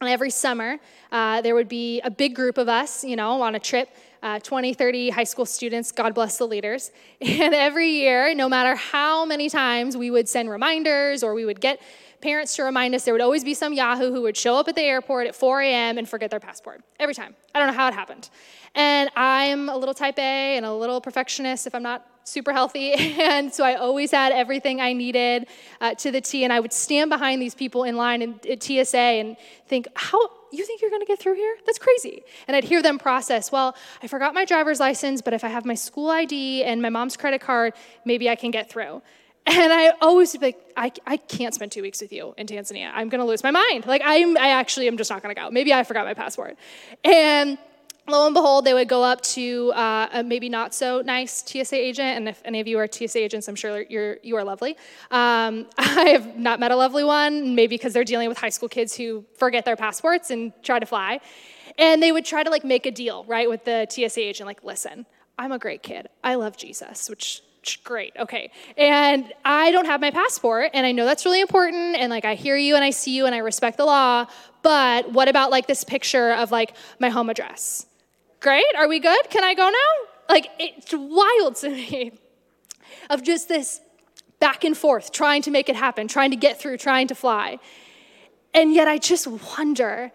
And 0.00 0.10
every 0.10 0.30
summer, 0.30 0.78
uh, 1.12 1.40
there 1.40 1.54
would 1.54 1.68
be 1.68 2.00
a 2.00 2.10
big 2.10 2.34
group 2.34 2.58
of 2.58 2.68
us, 2.68 3.04
you 3.04 3.14
know, 3.14 3.40
on 3.40 3.54
a 3.54 3.60
trip 3.60 3.88
uh, 4.24 4.38
20, 4.38 4.72
30 4.72 5.10
high 5.10 5.24
school 5.24 5.44
students, 5.44 5.92
God 5.92 6.14
bless 6.14 6.38
the 6.38 6.46
leaders. 6.46 6.90
And 7.20 7.54
every 7.54 7.90
year, 7.90 8.34
no 8.34 8.48
matter 8.48 8.74
how 8.74 9.26
many 9.26 9.50
times 9.50 9.96
we 9.96 10.10
would 10.10 10.28
send 10.28 10.48
reminders 10.48 11.22
or 11.22 11.34
we 11.34 11.44
would 11.44 11.60
get 11.60 11.80
parents 12.24 12.56
to 12.56 12.64
remind 12.64 12.94
us, 12.94 13.04
there 13.04 13.12
would 13.12 13.20
always 13.20 13.44
be 13.44 13.52
some 13.52 13.74
Yahoo 13.74 14.10
who 14.10 14.22
would 14.22 14.34
show 14.34 14.56
up 14.56 14.66
at 14.66 14.74
the 14.74 14.82
airport 14.82 15.26
at 15.26 15.34
4 15.34 15.60
a.m. 15.60 15.98
and 15.98 16.08
forget 16.08 16.30
their 16.30 16.40
passport. 16.40 16.82
Every 16.98 17.14
time. 17.14 17.36
I 17.54 17.58
don't 17.58 17.68
know 17.68 17.74
how 17.74 17.86
it 17.86 17.92
happened. 17.92 18.30
And 18.74 19.10
I'm 19.14 19.68
a 19.68 19.76
little 19.76 19.92
type 19.92 20.18
A 20.18 20.56
and 20.56 20.64
a 20.64 20.72
little 20.72 21.02
perfectionist 21.02 21.66
if 21.66 21.74
I'm 21.74 21.82
not 21.82 22.06
super 22.24 22.52
healthy. 22.52 22.94
And 23.34 23.52
so 23.52 23.62
I 23.62 23.74
always 23.74 24.10
had 24.10 24.32
everything 24.32 24.80
I 24.80 24.94
needed 24.94 25.48
uh, 25.82 25.94
to 25.96 26.10
the 26.10 26.22
T. 26.22 26.44
And 26.44 26.52
I 26.52 26.60
would 26.60 26.72
stand 26.72 27.10
behind 27.10 27.42
these 27.42 27.54
people 27.54 27.84
in 27.84 27.94
line 27.96 28.22
in, 28.22 28.40
at 28.50 28.62
TSA 28.62 28.96
and 29.20 29.36
think, 29.66 29.86
how, 29.94 30.18
you 30.50 30.64
think 30.64 30.80
you're 30.80 30.90
going 30.90 31.02
to 31.02 31.06
get 31.06 31.18
through 31.18 31.34
here? 31.34 31.56
That's 31.66 31.78
crazy. 31.78 32.22
And 32.48 32.56
I'd 32.56 32.64
hear 32.64 32.82
them 32.82 32.98
process, 32.98 33.52
well, 33.52 33.76
I 34.02 34.06
forgot 34.06 34.32
my 34.32 34.46
driver's 34.46 34.80
license, 34.80 35.20
but 35.20 35.34
if 35.34 35.44
I 35.44 35.48
have 35.48 35.66
my 35.66 35.74
school 35.74 36.08
ID 36.08 36.64
and 36.64 36.80
my 36.80 36.88
mom's 36.88 37.18
credit 37.18 37.42
card, 37.42 37.74
maybe 38.06 38.30
I 38.30 38.34
can 38.34 38.50
get 38.50 38.70
through. 38.70 39.02
And 39.46 39.72
I 39.72 39.92
always 40.00 40.32
be 40.32 40.38
like, 40.38 40.72
I, 40.74 40.90
I 41.06 41.18
can't 41.18 41.54
spend 41.54 41.70
two 41.70 41.82
weeks 41.82 42.00
with 42.00 42.12
you 42.12 42.34
in 42.38 42.46
Tanzania. 42.46 42.90
I'm 42.94 43.10
going 43.10 43.20
to 43.20 43.26
lose 43.26 43.42
my 43.42 43.50
mind. 43.50 43.84
Like, 43.86 44.00
I'm, 44.04 44.38
I 44.38 44.48
actually 44.48 44.88
am 44.88 44.96
just 44.96 45.10
not 45.10 45.22
going 45.22 45.34
to 45.34 45.40
go. 45.40 45.50
Maybe 45.50 45.72
I 45.74 45.84
forgot 45.84 46.06
my 46.06 46.14
passport. 46.14 46.56
And 47.04 47.58
lo 48.08 48.24
and 48.24 48.34
behold, 48.34 48.64
they 48.64 48.72
would 48.72 48.88
go 48.88 49.02
up 49.02 49.20
to 49.22 49.70
uh, 49.72 50.08
a 50.12 50.22
maybe 50.22 50.48
not 50.48 50.72
so 50.74 51.02
nice 51.02 51.42
TSA 51.44 51.76
agent. 51.76 52.16
And 52.16 52.28
if 52.28 52.40
any 52.46 52.60
of 52.60 52.66
you 52.66 52.78
are 52.78 52.88
TSA 52.90 53.18
agents, 53.18 53.46
I'm 53.46 53.54
sure 53.54 53.82
you're, 53.82 54.16
you 54.22 54.36
are 54.36 54.44
lovely. 54.44 54.78
Um, 55.10 55.66
I 55.78 56.08
have 56.10 56.38
not 56.38 56.58
met 56.58 56.70
a 56.70 56.76
lovely 56.76 57.04
one, 57.04 57.54
maybe 57.54 57.76
because 57.76 57.92
they're 57.92 58.02
dealing 58.04 58.30
with 58.30 58.38
high 58.38 58.48
school 58.48 58.70
kids 58.70 58.96
who 58.96 59.26
forget 59.36 59.66
their 59.66 59.76
passports 59.76 60.30
and 60.30 60.52
try 60.62 60.78
to 60.78 60.86
fly. 60.86 61.20
And 61.76 62.02
they 62.02 62.12
would 62.12 62.24
try 62.24 62.42
to 62.42 62.50
like 62.50 62.64
make 62.64 62.86
a 62.86 62.90
deal, 62.90 63.24
right, 63.24 63.48
with 63.48 63.64
the 63.64 63.86
TSA 63.90 64.20
agent, 64.20 64.46
like, 64.46 64.64
listen, 64.64 65.04
I'm 65.38 65.52
a 65.52 65.58
great 65.58 65.82
kid. 65.82 66.08
I 66.22 66.36
love 66.36 66.56
Jesus, 66.56 67.10
which 67.10 67.42
great, 67.84 68.12
okay. 68.18 68.50
And 68.76 69.32
I 69.44 69.70
don't 69.70 69.86
have 69.86 70.00
my 70.00 70.10
passport, 70.10 70.70
and 70.74 70.86
I 70.86 70.92
know 70.92 71.04
that's 71.04 71.24
really 71.24 71.40
important, 71.40 71.96
and 71.96 72.10
like 72.10 72.24
I 72.24 72.34
hear 72.34 72.56
you 72.56 72.74
and 72.74 72.84
I 72.84 72.90
see 72.90 73.14
you 73.16 73.26
and 73.26 73.34
I 73.34 73.38
respect 73.38 73.76
the 73.76 73.84
law, 73.84 74.26
but 74.62 75.12
what 75.12 75.28
about 75.28 75.50
like 75.50 75.66
this 75.66 75.84
picture 75.84 76.32
of 76.32 76.50
like 76.50 76.74
my 76.98 77.08
home 77.08 77.30
address? 77.30 77.86
Great, 78.40 78.64
are 78.76 78.88
we 78.88 79.00
good? 79.00 79.30
Can 79.30 79.44
I 79.44 79.54
go 79.54 79.68
now? 79.68 80.08
Like 80.28 80.48
it's 80.58 80.92
wild 80.92 81.56
to 81.56 81.68
me 81.78 82.12
of 83.10 83.22
just 83.22 83.48
this 83.48 83.80
back 84.40 84.64
and 84.64 84.76
forth, 84.76 85.12
trying 85.12 85.42
to 85.42 85.50
make 85.50 85.68
it 85.68 85.76
happen, 85.76 86.08
trying 86.08 86.30
to 86.30 86.36
get 86.36 86.60
through, 86.60 86.78
trying 86.78 87.08
to 87.08 87.14
fly. 87.14 87.58
And 88.52 88.72
yet 88.72 88.88
I 88.88 88.98
just 88.98 89.26
wonder 89.26 90.12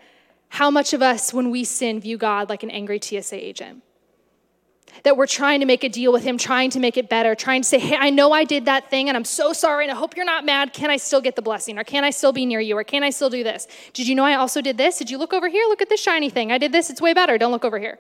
how 0.50 0.72
much 0.72 0.94
of 0.94 1.02
us, 1.02 1.34
when 1.34 1.52
we 1.52 1.64
sin, 1.64 2.00
view 2.00 2.18
God 2.18 2.50
like 2.50 2.64
an 2.64 2.72
angry 2.72 3.00
TSA 3.02 3.44
agent 3.44 3.84
that 5.04 5.18
we're 5.18 5.28
trying 5.28 5.60
to 5.60 5.66
make 5.66 5.84
a 5.84 5.90
deal 5.90 6.12
with 6.12 6.24
him, 6.24 6.38
trying 6.38 6.70
to 6.72 6.80
make 6.80 6.98
it 6.98 7.10
better, 7.10 7.36
trying 7.36 7.62
to 7.62 7.68
say, 7.68 7.80
hey, 7.80 7.96
I 7.98 8.10
know 8.10 8.32
I 8.32 8.44
did 8.44 8.66
that 8.66 8.90
thing 8.90 9.08
and 9.08 9.16
I'm 9.16 9.26
so 9.26 9.54
sorry 9.54 9.86
and 9.86 9.92
I 9.92 9.96
hope 9.96 10.16
you're 10.16 10.26
not 10.26 10.46
mad. 10.46 10.74
Can 10.74 10.90
I 10.90 10.98
still 10.98 11.22
get 11.22 11.36
the 11.36 11.42
blessing? 11.42 11.78
Or 11.78 11.84
can 11.84 12.04
I 12.04 12.10
still 12.10 12.32
be 12.32 12.46
near 12.46 12.60
you? 12.60 12.78
Or 12.78 12.84
can 12.84 13.04
I 13.04 13.10
still 13.10 13.30
do 13.30 13.44
this? 13.44 13.68
Did 13.94 14.08
you 14.08 14.16
know 14.16 14.26
I 14.26 14.36
also 14.36 14.62
did 14.62 14.78
this? 14.78 14.98
Did 14.98 15.10
you 15.10 15.18
look 15.18 15.34
over 15.34 15.48
here? 15.48 15.66
Look 15.68 15.82
at 15.82 15.90
this 15.90 16.02
shiny 16.02 16.30
thing. 16.30 16.52
I 16.52 16.58
did 16.58 16.72
this. 16.72 16.90
It's 16.90 17.02
way 17.02 17.14
better. 17.14 17.38
Don't 17.38 17.52
look 17.52 17.66
over 17.66 17.80
here. 17.80 18.00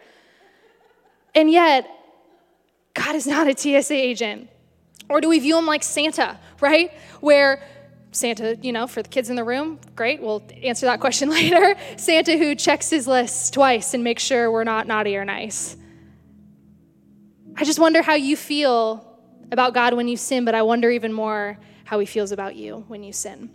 And 1.36 1.50
yet, 1.52 1.90
God 2.94 3.16
is 3.16 3.28
not 3.28 3.48
a 3.48 3.58
TSA 3.58 3.94
agent. 3.94 4.50
Or 5.10 5.22
do 5.22 5.30
we 5.30 5.40
view 5.40 5.58
him 5.58 5.66
like 5.66 5.84
Santa, 5.84 6.40
right? 6.60 6.92
Where 7.20 7.64
Santa, 8.12 8.58
you 8.62 8.72
know, 8.72 8.88
for 8.88 9.02
the 9.04 9.10
kids 9.10 9.30
in 9.30 9.36
the 9.36 9.44
room, 9.44 9.80
great, 9.96 10.22
we'll 10.22 10.44
answer 10.64 10.86
that 10.88 11.00
question 11.00 11.30
later. 11.40 11.76
Santa 11.98 12.38
who 12.38 12.56
checks 12.56 12.90
his 12.90 13.08
list 13.08 13.54
twice 13.54 13.94
and 13.94 14.04
makes 14.04 14.24
sure 14.24 14.52
we're 14.52 14.64
not 14.64 14.88
naughty 14.88 15.16
or 15.16 15.26
nice. 15.26 15.78
I 17.60 17.66
just 17.66 17.78
wonder 17.78 18.02
how 18.02 18.14
you 18.14 18.38
feel 18.38 19.06
about 19.52 19.74
God 19.74 19.94
when 19.94 20.08
you 20.08 20.16
sin, 20.16 20.46
but 20.46 20.56
I 20.56 20.62
wonder 20.62 20.90
even 20.90 21.12
more 21.12 21.58
how 21.84 22.00
he 22.00 22.06
feels 22.06 22.32
about 22.32 22.56
you 22.56 22.86
when 22.88 23.04
you 23.04 23.12
sin. 23.12 23.50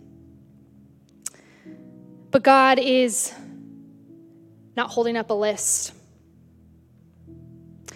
But 2.29 2.43
God 2.43 2.77
is 2.77 3.33
not 4.75 4.91
holding 4.91 5.17
up 5.17 5.31
a 5.31 5.33
list. 5.33 5.91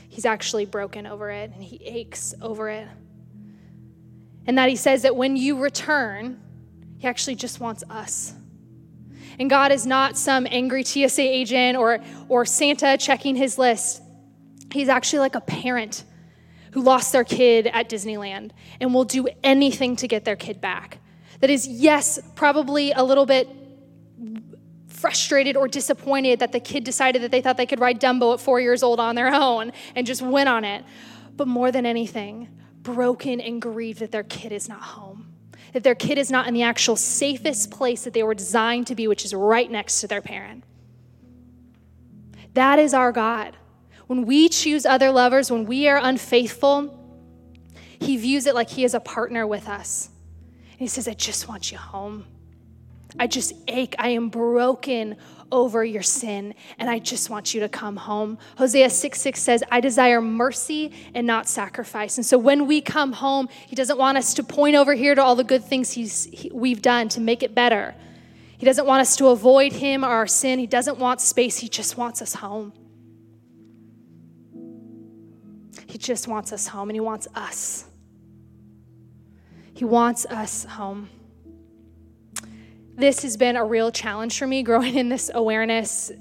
He's 0.08 0.26
actually 0.26 0.66
broken 0.66 1.06
over 1.06 1.30
it 1.30 1.52
and 1.54 1.64
he 1.64 1.76
aches 1.86 2.34
over 2.42 2.70
it. 2.70 2.88
And 4.48 4.58
that 4.58 4.68
he 4.68 4.78
says 4.78 5.04
that 5.04 5.16
when 5.16 5.38
you 5.38 5.60
return, 5.60 6.42
he 6.98 7.08
actually 7.08 7.36
just 7.36 7.60
wants 7.60 7.84
us. 7.88 8.34
And 9.38 9.48
God 9.48 9.72
is 9.72 9.86
not 9.86 10.18
some 10.18 10.48
angry 10.50 10.84
TSA 10.84 11.22
agent 11.22 11.78
or, 11.78 12.00
or 12.30 12.46
Santa 12.46 12.98
checking 12.98 13.36
his 13.36 13.60
list. 13.60 14.02
He's 14.72 14.90
actually 14.90 15.20
like 15.20 15.36
a 15.36 15.42
parent 15.42 16.04
who 16.72 16.82
lost 16.82 17.12
their 17.12 17.24
kid 17.24 17.68
at 17.68 17.90
Disneyland 17.90 18.52
and 18.80 18.94
will 18.94 19.04
do 19.04 19.28
anything 19.44 19.96
to 19.98 20.08
get 20.08 20.26
their 20.26 20.36
kid 20.36 20.62
back. 20.62 21.00
That 21.40 21.50
is, 21.50 21.68
yes, 21.68 22.20
probably 22.36 22.92
a 22.92 23.04
little 23.04 23.26
bit 23.26 23.50
frustrated 24.88 25.56
or 25.56 25.68
disappointed 25.68 26.40
that 26.40 26.52
the 26.52 26.60
kid 26.60 26.84
decided 26.84 27.22
that 27.22 27.32
they 27.32 27.42
thought 27.42 27.58
they 27.58 27.66
could 27.66 27.80
ride 27.80 28.02
Dumbo 28.02 28.34
at 28.34 28.42
four 28.42 28.60
years 28.60 28.84
old 28.84 29.00
on 29.00 29.16
their 29.16 29.34
own 29.34 29.72
and 29.96 30.06
just 30.06 30.22
went 30.22 30.50
on 30.50 30.66
it. 30.66 30.84
But 31.36 31.48
more 31.48 31.72
than 31.72 31.86
anything, 31.86 32.50
broken 32.82 33.40
and 33.40 33.62
grieved 33.62 34.00
that 34.00 34.12
their 34.12 34.24
kid 34.24 34.52
is 34.52 34.68
not 34.68 34.82
home, 34.82 35.34
that 35.74 35.84
their 35.84 35.96
kid 35.96 36.18
is 36.18 36.30
not 36.30 36.48
in 36.48 36.54
the 36.54 36.64
actual 36.64 36.98
safest 36.98 37.72
place 37.72 38.04
that 38.04 38.14
they 38.14 38.24
were 38.24 38.34
designed 38.34 38.88
to 38.88 38.96
be, 38.96 39.08
which 39.08 39.24
is 39.24 39.34
right 39.34 39.72
next 39.72 40.02
to 40.02 40.08
their 40.08 40.22
parent. 40.22 40.66
That 42.54 42.78
is 42.78 42.94
our 42.94 43.14
God. 43.14 43.56
When 44.10 44.26
we 44.26 44.50
choose 44.50 44.88
other 44.88 45.12
lovers, 45.12 45.52
when 45.52 45.66
we 45.66 45.88
are 45.88 46.00
unfaithful, 46.02 47.00
he 48.00 48.18
views 48.18 48.48
it 48.48 48.56
like 48.56 48.68
he 48.68 48.84
is 48.84 48.96
a 48.96 49.00
partner 49.00 49.46
with 49.46 49.70
us. 49.70 50.10
And 50.72 50.80
he 50.80 50.88
says, 50.88 51.08
I 51.08 51.14
just 51.14 51.48
want 51.48 51.72
you 51.72 51.78
home. 51.78 52.26
I 53.20 53.28
just 53.28 53.54
ache. 53.68 53.94
I 54.00 54.10
am 54.10 54.30
broken 54.30 55.16
over 55.52 55.86
your 55.86 56.02
sin, 56.02 56.56
and 56.80 56.90
I 56.90 56.98
just 56.98 57.30
want 57.30 57.54
you 57.54 57.60
to 57.60 57.70
come 57.70 57.98
home. 57.98 58.40
Hosea 58.58 58.90
6 58.90 59.22
6 59.22 59.40
says, 59.40 59.64
I 59.70 59.80
desire 59.80 60.22
mercy 60.22 60.92
and 61.14 61.28
not 61.28 61.48
sacrifice. 61.48 62.18
And 62.18 62.26
so 62.26 62.40
when 62.40 62.66
we 62.66 62.82
come 62.82 63.12
home, 63.14 63.48
he 63.68 63.76
doesn't 63.76 64.00
want 64.00 64.18
us 64.18 64.34
to 64.34 64.44
point 64.44 64.76
over 64.76 64.96
here 64.96 65.14
to 65.14 65.22
all 65.22 65.36
the 65.36 65.44
good 65.44 65.64
things 65.64 65.92
he's, 65.92 66.24
he, 66.34 66.50
we've 66.52 66.82
done 66.82 67.10
to 67.10 67.22
make 67.22 67.44
it 67.44 67.54
better. 67.54 67.94
He 68.58 68.66
doesn't 68.66 68.88
want 68.88 69.02
us 69.02 69.16
to 69.18 69.28
avoid 69.28 69.72
him 69.72 70.04
or 70.04 70.10
our 70.10 70.26
sin. 70.26 70.58
He 70.58 70.66
doesn't 70.66 70.98
want 70.98 71.22
space, 71.22 71.60
he 71.60 71.70
just 71.70 71.96
wants 71.96 72.24
us 72.24 72.34
home. 72.34 72.74
He 75.88 75.98
just 75.98 76.28
wants 76.28 76.52
us 76.54 76.68
home 76.68 76.90
and 76.90 76.96
He 76.96 77.00
wants 77.00 77.28
us. 77.36 77.86
He 79.74 79.86
wants 79.86 80.26
us 80.26 80.66
home. 80.66 81.10
This 82.96 83.22
has 83.24 83.38
been 83.38 83.56
a 83.56 83.64
real 83.64 83.92
challenge 83.92 84.38
for 84.38 84.46
me 84.46 84.62
growing 84.70 84.96
in 84.96 85.10
this 85.10 85.32
awareness. 85.34 86.12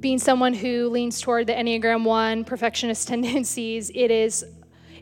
Being 0.00 0.18
someone 0.18 0.52
who 0.52 0.88
leans 0.88 1.20
toward 1.20 1.46
the 1.46 1.52
Enneagram 1.52 2.04
1 2.04 2.44
perfectionist 2.44 3.06
tendencies, 3.08 3.90
it 3.94 4.10
is 4.10 4.44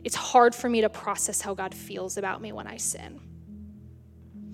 it's 0.03 0.15
hard 0.15 0.55
for 0.55 0.67
me 0.69 0.81
to 0.81 0.89
process 0.89 1.41
how 1.41 1.53
God 1.53 1.75
feels 1.75 2.17
about 2.17 2.41
me 2.41 2.51
when 2.51 2.67
I 2.67 2.77
sin. 2.77 3.19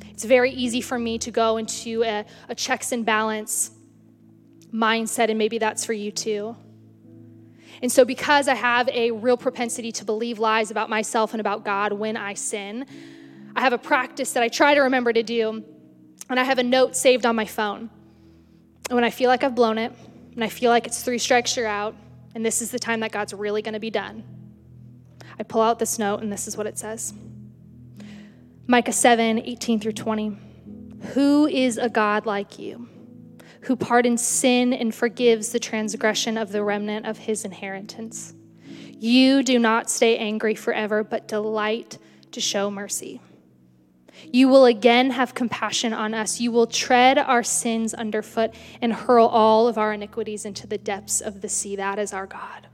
It's 0.10 0.26
very 0.26 0.52
easy 0.52 0.82
for 0.82 0.98
me 0.98 1.18
to 1.20 1.32
go 1.32 1.58
into 1.58 2.04
a, 2.04 2.26
a 2.50 2.56
checks 2.56 2.92
and 2.92 3.06
balance 3.06 3.72
mindset, 4.74 5.30
and 5.30 5.38
maybe 5.38 5.58
that's 5.58 5.86
for 5.86 5.94
you 5.94 6.12
too. 6.12 6.56
And 7.82 7.92
so, 7.92 8.06
because 8.06 8.48
I 8.48 8.56
have 8.56 8.90
a 8.90 9.12
real 9.12 9.38
propensity 9.38 9.92
to 9.94 10.06
believe 10.06 10.40
lies 10.40 10.72
about 10.72 10.90
myself 10.90 11.34
and 11.34 11.42
about 11.42 11.63
God 11.63 11.94
when 11.94 12.18
I 12.18 12.34
sin, 12.34 12.86
I 13.56 13.62
have 13.62 13.74
a 13.74 13.78
practice 13.78 14.34
that 14.34 14.44
I 14.44 14.50
try 14.50 14.74
to 14.74 14.82
remember 14.82 15.13
to 15.13 15.24
do, 15.24 15.63
and 16.30 16.40
I 16.40 16.44
have 16.44 16.58
a 16.58 16.63
note 16.63 16.96
saved 16.96 17.26
on 17.26 17.36
my 17.36 17.46
phone. 17.46 17.90
And 18.90 18.96
when 18.96 19.04
I 19.04 19.10
feel 19.10 19.30
like 19.30 19.44
I've 19.44 19.56
blown 19.56 19.78
it, 19.78 19.92
and 20.34 20.44
I 20.44 20.50
feel 20.50 20.70
like 20.70 20.88
it's 20.88 21.04
three 21.04 21.18
strikes, 21.18 21.58
you're 21.58 21.68
out, 21.68 21.96
and 22.36 22.46
this 22.46 22.62
is 22.62 22.72
the 22.72 22.80
time 22.80 23.00
that 23.02 23.12
God's 23.12 23.34
really 23.34 23.62
gonna 23.62 23.80
be 23.80 23.90
done, 23.90 24.24
I 25.40 25.44
pull 25.44 25.62
out 25.62 25.80
this 25.80 26.00
note, 26.00 26.22
and 26.22 26.32
this 26.32 26.48
is 26.48 26.58
what 26.58 26.68
it 26.68 26.78
says 26.78 27.13
Micah 28.66 28.92
7 28.92 29.40
18 29.40 29.80
through 29.80 29.94
20. 29.94 30.38
Who 31.13 31.48
is 31.48 31.78
a 31.78 31.90
God 31.90 32.26
like 32.26 32.58
you? 32.58 32.90
Who 33.67 33.75
pardons 33.75 34.25
sin 34.25 34.71
and 34.71 34.95
forgives 34.95 35.49
the 35.49 35.60
transgression 35.60 36.38
of 36.38 36.53
the 36.53 36.63
remnant 36.63 37.06
of 37.06 37.17
his 37.17 37.43
inheritance. 37.43 38.34
You 38.97 39.43
do 39.43 39.60
not 39.60 39.89
stay 39.89 40.17
angry 40.17 40.56
forever, 40.56 41.03
but 41.03 41.27
delight 41.27 41.97
to 42.32 42.39
show 42.39 42.71
mercy. 42.71 43.19
You 44.32 44.47
will 44.47 44.63
again 44.63 45.12
have 45.12 45.36
compassion 45.36 45.91
on 45.91 46.13
us. 46.13 46.39
You 46.39 46.49
will 46.49 46.65
tread 46.65 47.17
our 47.17 47.43
sins 47.43 47.93
underfoot 47.93 48.56
and 48.82 48.93
hurl 48.93 49.27
all 49.27 49.67
of 49.67 49.77
our 49.77 49.91
iniquities 49.91 50.45
into 50.45 50.65
the 50.65 50.77
depths 50.77 51.19
of 51.19 51.41
the 51.41 51.49
sea. 51.49 51.75
That 51.75 51.99
is 51.99 52.13
our 52.13 52.25
God. 52.25 52.67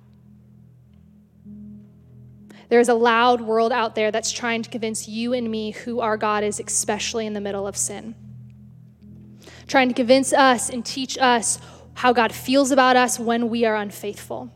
There 2.69 2.79
is 2.79 2.89
a 2.89 2.93
loud 2.93 3.41
world 3.41 3.71
out 3.71 3.95
there 3.95 4.11
that's 4.11 4.31
trying 4.31 4.61
to 4.61 4.69
convince 4.69 5.07
you 5.07 5.33
and 5.33 5.49
me 5.49 5.71
who 5.71 6.01
our 6.01 6.17
God 6.17 6.43
is, 6.43 6.59
especially 6.59 7.25
in 7.25 7.33
the 7.33 7.41
middle 7.41 7.65
of 7.65 7.75
sin 7.75 8.13
trying 9.73 9.87
to 9.87 9.95
convince 9.95 10.31
us 10.33 10.69
and 10.69 10.85
teach 10.85 11.17
us 11.17 11.57
how 11.95 12.13
God 12.13 12.31
feels 12.31 12.69
about 12.69 12.95
us 12.95 13.17
when 13.17 13.49
we 13.49 13.65
are 13.65 13.75
unfaithful. 13.75 14.51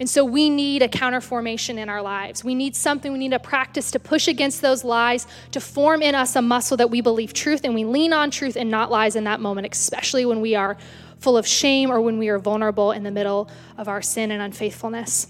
And 0.00 0.10
so 0.10 0.24
we 0.24 0.50
need 0.50 0.82
a 0.82 0.88
counter 0.88 1.20
formation 1.20 1.78
in 1.78 1.88
our 1.88 2.02
lives. 2.02 2.42
We 2.42 2.56
need 2.56 2.74
something, 2.74 3.12
we 3.12 3.20
need 3.20 3.32
a 3.32 3.38
practice 3.38 3.92
to 3.92 4.00
push 4.00 4.26
against 4.26 4.62
those 4.62 4.82
lies, 4.82 5.28
to 5.52 5.60
form 5.60 6.02
in 6.02 6.16
us 6.16 6.34
a 6.34 6.42
muscle 6.42 6.76
that 6.76 6.90
we 6.90 7.00
believe 7.00 7.32
truth 7.32 7.60
and 7.62 7.72
we 7.72 7.84
lean 7.84 8.12
on 8.12 8.32
truth 8.32 8.56
and 8.56 8.68
not 8.68 8.90
lies 8.90 9.14
in 9.14 9.22
that 9.24 9.38
moment, 9.38 9.68
especially 9.72 10.26
when 10.26 10.40
we 10.40 10.56
are 10.56 10.76
full 11.20 11.36
of 11.36 11.46
shame 11.46 11.88
or 11.88 12.00
when 12.00 12.18
we 12.18 12.30
are 12.30 12.40
vulnerable 12.40 12.90
in 12.90 13.04
the 13.04 13.12
middle 13.12 13.48
of 13.76 13.86
our 13.86 14.02
sin 14.02 14.32
and 14.32 14.42
unfaithfulness. 14.42 15.28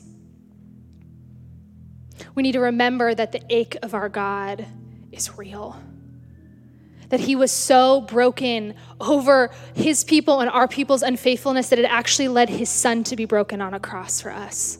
We 2.34 2.42
need 2.42 2.52
to 2.52 2.61
remember 2.61 3.14
that 3.14 3.32
the 3.32 3.42
ache 3.50 3.76
of 3.82 3.92
our 3.92 4.08
God 4.08 4.64
is 5.12 5.37
real 5.37 5.76
that 7.09 7.21
he 7.21 7.35
was 7.35 7.51
so 7.51 8.03
broken 8.03 8.75
over 9.01 9.51
his 9.75 10.05
people 10.05 10.40
and 10.40 10.51
our 10.51 10.68
people's 10.68 11.03
unfaithfulness 11.03 11.71
that 11.71 11.79
it 11.79 11.85
actually 11.85 12.29
led 12.29 12.49
his 12.49 12.68
son 12.68 13.05
to 13.05 13.16
be 13.16 13.25
broken 13.25 13.61
on 13.61 13.75
a 13.75 13.81
cross 13.81 14.21
for 14.21 14.31
us. 14.31 14.79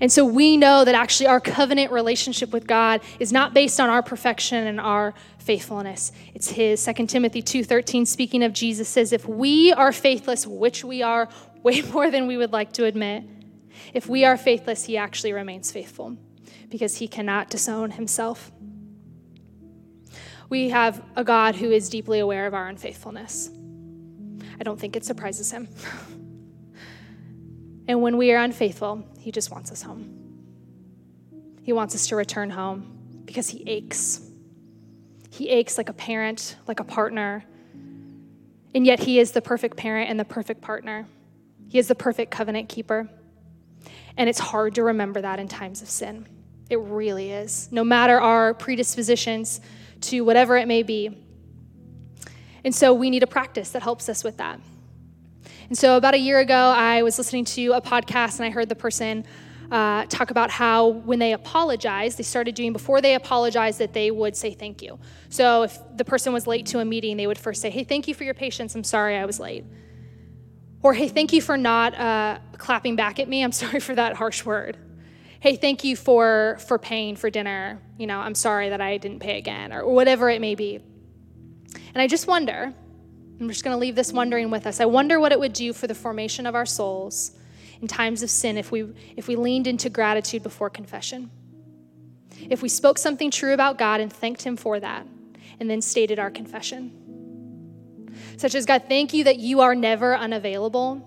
And 0.00 0.10
so 0.10 0.24
we 0.24 0.56
know 0.56 0.84
that 0.84 0.94
actually 0.94 1.26
our 1.26 1.40
covenant 1.40 1.92
relationship 1.92 2.52
with 2.52 2.66
God 2.66 3.00
is 3.20 3.32
not 3.32 3.54
based 3.54 3.78
on 3.78 3.88
our 3.88 4.02
perfection 4.02 4.66
and 4.66 4.80
our 4.80 5.14
faithfulness. 5.38 6.12
It's 6.34 6.50
his. 6.50 6.84
2 6.84 7.06
Timothy 7.06 7.42
2:13 7.42 8.06
speaking 8.06 8.42
of 8.42 8.52
Jesus 8.52 8.88
says 8.88 9.12
if 9.12 9.28
we 9.28 9.72
are 9.72 9.92
faithless, 9.92 10.46
which 10.46 10.84
we 10.84 11.02
are 11.02 11.28
way 11.62 11.82
more 11.92 12.10
than 12.10 12.26
we 12.26 12.36
would 12.36 12.52
like 12.52 12.72
to 12.72 12.84
admit, 12.84 13.24
if 13.92 14.08
we 14.08 14.24
are 14.24 14.36
faithless, 14.36 14.84
he 14.84 14.96
actually 14.96 15.32
remains 15.32 15.70
faithful 15.70 16.16
because 16.68 16.96
he 16.96 17.06
cannot 17.06 17.50
disown 17.50 17.92
himself 17.92 18.50
we 20.52 20.68
have 20.68 21.02
a 21.16 21.24
God 21.24 21.56
who 21.56 21.70
is 21.70 21.88
deeply 21.88 22.18
aware 22.18 22.46
of 22.46 22.52
our 22.52 22.68
unfaithfulness. 22.68 23.48
I 24.60 24.62
don't 24.62 24.78
think 24.78 24.96
it 24.96 25.02
surprises 25.02 25.50
him. 25.50 25.66
and 27.88 28.02
when 28.02 28.18
we 28.18 28.32
are 28.32 28.36
unfaithful, 28.36 29.02
he 29.18 29.32
just 29.32 29.50
wants 29.50 29.72
us 29.72 29.80
home. 29.80 30.22
He 31.62 31.72
wants 31.72 31.94
us 31.94 32.06
to 32.08 32.16
return 32.16 32.50
home 32.50 33.22
because 33.24 33.48
He 33.48 33.62
aches. 33.66 34.20
He 35.30 35.48
aches 35.48 35.78
like 35.78 35.88
a 35.88 35.94
parent, 35.94 36.56
like 36.66 36.80
a 36.80 36.84
partner. 36.84 37.46
And 38.74 38.84
yet, 38.84 39.00
He 39.00 39.18
is 39.20 39.32
the 39.32 39.40
perfect 39.40 39.78
parent 39.78 40.10
and 40.10 40.20
the 40.20 40.26
perfect 40.26 40.60
partner. 40.60 41.06
He 41.70 41.78
is 41.78 41.88
the 41.88 41.94
perfect 41.94 42.30
covenant 42.30 42.68
keeper. 42.68 43.08
And 44.18 44.28
it's 44.28 44.38
hard 44.38 44.74
to 44.74 44.82
remember 44.82 45.22
that 45.22 45.38
in 45.38 45.48
times 45.48 45.80
of 45.80 45.88
sin. 45.88 46.26
It 46.68 46.78
really 46.78 47.30
is. 47.30 47.70
No 47.72 47.84
matter 47.84 48.20
our 48.20 48.52
predispositions 48.52 49.62
to 50.02 50.22
whatever 50.22 50.56
it 50.56 50.68
may 50.68 50.82
be. 50.82 51.18
And 52.64 52.74
so 52.74 52.94
we 52.94 53.10
need 53.10 53.22
a 53.22 53.26
practice 53.26 53.70
that 53.70 53.82
helps 53.82 54.08
us 54.08 54.22
with 54.22 54.36
that. 54.36 54.60
And 55.68 55.76
so 55.76 55.96
about 55.96 56.14
a 56.14 56.18
year 56.18 56.38
ago, 56.38 56.54
I 56.54 57.02
was 57.02 57.18
listening 57.18 57.44
to 57.46 57.72
a 57.72 57.80
podcast 57.80 58.38
and 58.38 58.46
I 58.46 58.50
heard 58.50 58.68
the 58.68 58.76
person 58.76 59.24
uh, 59.70 60.04
talk 60.06 60.30
about 60.30 60.50
how 60.50 60.88
when 60.88 61.18
they 61.18 61.32
apologize, 61.32 62.16
they 62.16 62.22
started 62.22 62.54
doing 62.54 62.74
before 62.74 63.00
they 63.00 63.14
apologize 63.14 63.78
that 63.78 63.94
they 63.94 64.10
would 64.10 64.36
say 64.36 64.52
thank 64.52 64.82
you. 64.82 64.98
So 65.30 65.62
if 65.62 65.78
the 65.96 66.04
person 66.04 66.34
was 66.34 66.46
late 66.46 66.66
to 66.66 66.80
a 66.80 66.84
meeting, 66.84 67.16
they 67.16 67.26
would 67.26 67.38
first 67.38 67.62
say, 67.62 67.70
Hey, 67.70 67.84
thank 67.84 68.06
you 68.06 68.14
for 68.14 68.24
your 68.24 68.34
patience. 68.34 68.74
I'm 68.74 68.84
sorry 68.84 69.16
I 69.16 69.24
was 69.24 69.40
late. 69.40 69.64
Or, 70.82 70.92
Hey, 70.92 71.08
thank 71.08 71.32
you 71.32 71.40
for 71.40 71.56
not 71.56 71.98
uh, 71.98 72.38
clapping 72.58 72.96
back 72.96 73.18
at 73.18 73.28
me. 73.28 73.42
I'm 73.42 73.52
sorry 73.62 73.80
for 73.80 73.94
that 73.94 74.14
harsh 74.14 74.44
word. 74.44 74.76
Hey, 75.42 75.56
thank 75.56 75.82
you 75.82 75.96
for, 75.96 76.56
for 76.68 76.78
paying 76.78 77.16
for 77.16 77.28
dinner. 77.28 77.80
You 77.98 78.06
know, 78.06 78.20
I'm 78.20 78.36
sorry 78.36 78.68
that 78.68 78.80
I 78.80 78.96
didn't 78.96 79.18
pay 79.18 79.38
again, 79.38 79.72
or 79.72 79.84
whatever 79.84 80.30
it 80.30 80.40
may 80.40 80.54
be. 80.54 80.76
And 80.76 82.00
I 82.00 82.06
just 82.06 82.28
wonder, 82.28 82.72
I'm 83.40 83.48
just 83.48 83.64
going 83.64 83.74
to 83.74 83.78
leave 83.80 83.96
this 83.96 84.12
wondering 84.12 84.52
with 84.52 84.68
us. 84.68 84.78
I 84.78 84.84
wonder 84.84 85.18
what 85.18 85.32
it 85.32 85.40
would 85.40 85.52
do 85.52 85.72
for 85.72 85.88
the 85.88 85.96
formation 85.96 86.46
of 86.46 86.54
our 86.54 86.64
souls 86.64 87.32
in 87.80 87.88
times 87.88 88.22
of 88.22 88.30
sin 88.30 88.56
if 88.56 88.70
we 88.70 88.94
if 89.16 89.26
we 89.26 89.34
leaned 89.34 89.66
into 89.66 89.90
gratitude 89.90 90.44
before 90.44 90.70
confession. 90.70 91.28
If 92.48 92.62
we 92.62 92.68
spoke 92.68 92.96
something 92.96 93.32
true 93.32 93.52
about 93.52 93.78
God 93.78 94.00
and 94.00 94.12
thanked 94.12 94.44
him 94.44 94.56
for 94.56 94.78
that 94.78 95.08
and 95.58 95.68
then 95.68 95.82
stated 95.82 96.20
our 96.20 96.30
confession. 96.30 98.14
Such 98.36 98.54
as 98.54 98.64
God, 98.64 98.84
thank 98.88 99.12
you 99.12 99.24
that 99.24 99.40
you 99.40 99.60
are 99.62 99.74
never 99.74 100.14
unavailable. 100.14 101.04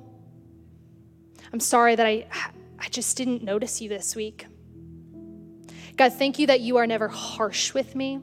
I'm 1.54 1.62
sorry 1.62 1.96
that 1.96 2.06
I 2.06 2.26
I 2.80 2.88
just 2.90 3.18
didn't 3.18 3.44
notice 3.44 3.82
you 3.82 3.90
this 3.90 4.16
week. 4.16 4.48
God, 5.96 6.14
thank 6.14 6.40
you 6.40 6.48
that 6.48 6.60
you 6.60 6.78
are 6.78 6.88
never 6.88 7.08
harsh 7.08 7.74
with 7.74 7.96
me. 7.96 8.20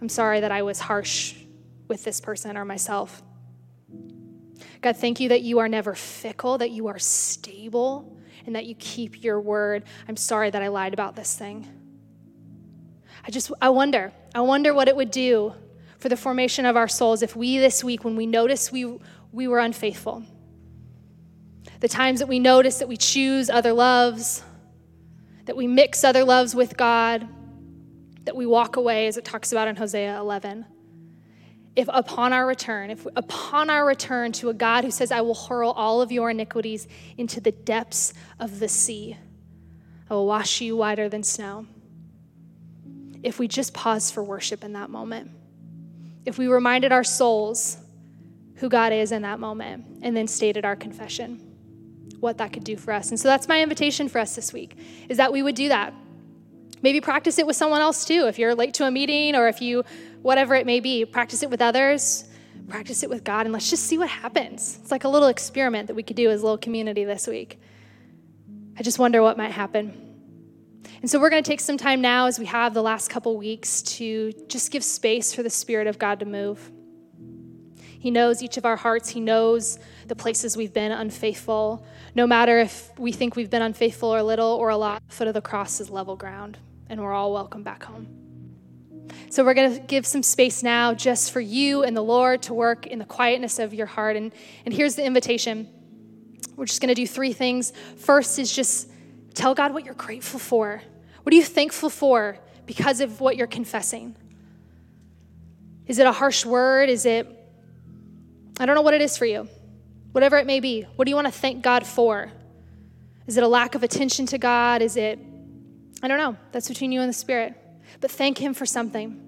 I'm 0.00 0.08
sorry 0.08 0.40
that 0.40 0.52
I 0.52 0.62
was 0.62 0.78
harsh 0.78 1.34
with 1.88 2.04
this 2.04 2.20
person 2.20 2.56
or 2.56 2.64
myself. 2.64 3.22
God, 4.80 4.96
thank 4.96 5.18
you 5.18 5.30
that 5.30 5.42
you 5.42 5.58
are 5.58 5.68
never 5.68 5.94
fickle, 5.94 6.58
that 6.58 6.70
you 6.70 6.86
are 6.86 6.98
stable, 6.98 8.16
and 8.46 8.54
that 8.54 8.66
you 8.66 8.76
keep 8.76 9.24
your 9.24 9.40
word. 9.40 9.84
I'm 10.06 10.16
sorry 10.16 10.50
that 10.50 10.62
I 10.62 10.68
lied 10.68 10.94
about 10.94 11.16
this 11.16 11.36
thing. 11.36 11.66
I 13.26 13.30
just, 13.30 13.50
I 13.60 13.70
wonder, 13.70 14.12
I 14.34 14.40
wonder 14.40 14.72
what 14.72 14.88
it 14.88 14.94
would 14.94 15.10
do 15.10 15.52
for 15.98 16.08
the 16.08 16.16
formation 16.16 16.64
of 16.64 16.76
our 16.76 16.86
souls 16.86 17.22
if 17.22 17.34
we 17.34 17.58
this 17.58 17.82
week, 17.82 18.04
when 18.04 18.14
we 18.14 18.24
notice 18.24 18.70
we, 18.70 18.98
we 19.32 19.48
were 19.48 19.58
unfaithful, 19.58 20.22
the 21.80 21.88
times 21.88 22.18
that 22.20 22.26
we 22.26 22.38
notice 22.38 22.78
that 22.78 22.88
we 22.88 22.96
choose 22.96 23.48
other 23.50 23.72
loves, 23.72 24.42
that 25.44 25.56
we 25.56 25.66
mix 25.66 26.04
other 26.04 26.24
loves 26.24 26.54
with 26.54 26.76
God, 26.76 27.26
that 28.24 28.36
we 28.36 28.46
walk 28.46 28.76
away, 28.76 29.06
as 29.06 29.16
it 29.16 29.24
talks 29.24 29.52
about 29.52 29.68
in 29.68 29.76
Hosea 29.76 30.18
11. 30.18 30.66
If 31.76 31.88
upon 31.92 32.32
our 32.32 32.46
return, 32.46 32.90
if 32.90 33.06
upon 33.14 33.70
our 33.70 33.86
return 33.86 34.32
to 34.32 34.48
a 34.48 34.54
God 34.54 34.84
who 34.84 34.90
says, 34.90 35.12
I 35.12 35.20
will 35.20 35.34
hurl 35.34 35.70
all 35.70 36.02
of 36.02 36.10
your 36.10 36.30
iniquities 36.30 36.88
into 37.16 37.40
the 37.40 37.52
depths 37.52 38.12
of 38.40 38.58
the 38.58 38.68
sea, 38.68 39.16
I 40.10 40.14
will 40.14 40.26
wash 40.26 40.60
you 40.60 40.76
whiter 40.76 41.08
than 41.08 41.22
snow. 41.22 41.66
If 43.22 43.38
we 43.38 43.46
just 43.46 43.74
paused 43.74 44.12
for 44.12 44.24
worship 44.24 44.64
in 44.64 44.72
that 44.72 44.90
moment, 44.90 45.30
if 46.24 46.38
we 46.38 46.48
reminded 46.48 46.92
our 46.92 47.04
souls 47.04 47.78
who 48.56 48.68
God 48.68 48.92
is 48.92 49.12
in 49.12 49.22
that 49.22 49.38
moment, 49.38 49.84
and 50.02 50.16
then 50.16 50.26
stated 50.26 50.64
our 50.64 50.74
confession 50.74 51.47
what 52.20 52.38
that 52.38 52.52
could 52.52 52.64
do 52.64 52.76
for 52.76 52.92
us. 52.92 53.10
And 53.10 53.18
so 53.18 53.28
that's 53.28 53.48
my 53.48 53.62
invitation 53.62 54.08
for 54.08 54.18
us 54.18 54.34
this 54.34 54.52
week 54.52 54.76
is 55.08 55.16
that 55.16 55.32
we 55.32 55.42
would 55.42 55.54
do 55.54 55.68
that. 55.68 55.94
Maybe 56.82 57.00
practice 57.00 57.38
it 57.38 57.46
with 57.46 57.56
someone 57.56 57.80
else 57.80 58.04
too. 58.04 58.26
If 58.26 58.38
you're 58.38 58.54
late 58.54 58.74
to 58.74 58.86
a 58.86 58.90
meeting 58.90 59.34
or 59.34 59.48
if 59.48 59.60
you, 59.60 59.84
whatever 60.22 60.54
it 60.54 60.66
may 60.66 60.80
be, 60.80 61.04
practice 61.04 61.42
it 61.42 61.50
with 61.50 61.60
others, 61.60 62.24
practice 62.68 63.02
it 63.02 63.10
with 63.10 63.24
God, 63.24 63.46
and 63.46 63.52
let's 63.52 63.70
just 63.70 63.84
see 63.84 63.98
what 63.98 64.08
happens. 64.08 64.78
It's 64.82 64.90
like 64.90 65.04
a 65.04 65.08
little 65.08 65.28
experiment 65.28 65.88
that 65.88 65.94
we 65.94 66.02
could 66.02 66.16
do 66.16 66.30
as 66.30 66.40
a 66.40 66.44
little 66.44 66.58
community 66.58 67.04
this 67.04 67.26
week. 67.26 67.60
I 68.76 68.82
just 68.82 68.98
wonder 68.98 69.22
what 69.22 69.36
might 69.36 69.50
happen. 69.50 70.04
And 71.00 71.10
so 71.10 71.20
we're 71.20 71.30
going 71.30 71.42
to 71.42 71.48
take 71.48 71.60
some 71.60 71.76
time 71.76 72.00
now 72.00 72.26
as 72.26 72.38
we 72.38 72.46
have 72.46 72.74
the 72.74 72.82
last 72.82 73.08
couple 73.08 73.36
weeks 73.36 73.82
to 73.82 74.32
just 74.48 74.70
give 74.70 74.84
space 74.84 75.34
for 75.34 75.42
the 75.42 75.50
Spirit 75.50 75.86
of 75.86 75.98
God 75.98 76.20
to 76.20 76.26
move. 76.26 76.70
He 77.98 78.10
knows 78.10 78.42
each 78.42 78.56
of 78.56 78.64
our 78.64 78.76
hearts. 78.76 79.08
He 79.08 79.20
knows 79.20 79.78
the 80.06 80.14
places 80.14 80.56
we've 80.56 80.72
been 80.72 80.92
unfaithful. 80.92 81.84
No 82.14 82.26
matter 82.26 82.58
if 82.60 82.96
we 82.98 83.10
think 83.12 83.34
we've 83.34 83.50
been 83.50 83.62
unfaithful 83.62 84.14
or 84.14 84.22
little 84.22 84.52
or 84.52 84.68
a 84.68 84.76
lot, 84.76 85.02
the 85.08 85.14
foot 85.14 85.28
of 85.28 85.34
the 85.34 85.40
cross 85.40 85.80
is 85.80 85.90
level 85.90 86.14
ground, 86.14 86.58
and 86.88 87.02
we're 87.02 87.12
all 87.12 87.32
welcome 87.32 87.62
back 87.62 87.82
home. 87.82 88.06
So 89.30 89.44
we're 89.44 89.54
going 89.54 89.74
to 89.74 89.80
give 89.80 90.06
some 90.06 90.22
space 90.22 90.62
now 90.62 90.94
just 90.94 91.32
for 91.32 91.40
you 91.40 91.82
and 91.82 91.96
the 91.96 92.02
Lord 92.02 92.42
to 92.42 92.54
work 92.54 92.86
in 92.86 92.98
the 92.98 93.04
quietness 93.04 93.58
of 93.58 93.74
your 93.74 93.86
heart. 93.86 94.16
And, 94.16 94.32
and 94.64 94.72
here's 94.72 94.94
the 94.94 95.04
invitation. 95.04 95.68
We're 96.56 96.66
just 96.66 96.80
going 96.80 96.88
to 96.88 96.94
do 96.94 97.06
three 97.06 97.32
things. 97.32 97.72
First 97.96 98.38
is 98.38 98.54
just 98.54 98.90
tell 99.34 99.54
God 99.54 99.74
what 99.74 99.84
you're 99.84 99.94
grateful 99.94 100.40
for. 100.40 100.82
What 101.22 101.32
are 101.32 101.36
you 101.36 101.44
thankful 101.44 101.90
for 101.90 102.38
because 102.64 103.00
of 103.00 103.20
what 103.20 103.36
you're 103.36 103.46
confessing? 103.46 104.16
Is 105.86 105.98
it 105.98 106.06
a 106.06 106.12
harsh 106.12 106.46
word? 106.46 106.88
Is 106.88 107.04
it 107.04 107.37
I 108.58 108.66
don't 108.66 108.74
know 108.74 108.82
what 108.82 108.94
it 108.94 109.00
is 109.00 109.16
for 109.16 109.26
you. 109.26 109.48
Whatever 110.12 110.36
it 110.38 110.46
may 110.46 110.60
be, 110.60 110.82
what 110.96 111.04
do 111.04 111.10
you 111.10 111.14
want 111.14 111.26
to 111.26 111.32
thank 111.32 111.62
God 111.62 111.86
for? 111.86 112.32
Is 113.26 113.36
it 113.36 113.44
a 113.44 113.48
lack 113.48 113.74
of 113.74 113.82
attention 113.82 114.26
to 114.26 114.38
God? 114.38 114.82
Is 114.82 114.96
it, 114.96 115.18
I 116.02 116.08
don't 116.08 116.18
know. 116.18 116.36
That's 116.50 116.68
between 116.68 116.90
you 116.90 117.00
and 117.00 117.08
the 117.08 117.14
Spirit. 117.14 117.54
But 118.00 118.10
thank 118.10 118.38
Him 118.38 118.54
for 118.54 118.66
something. 118.66 119.24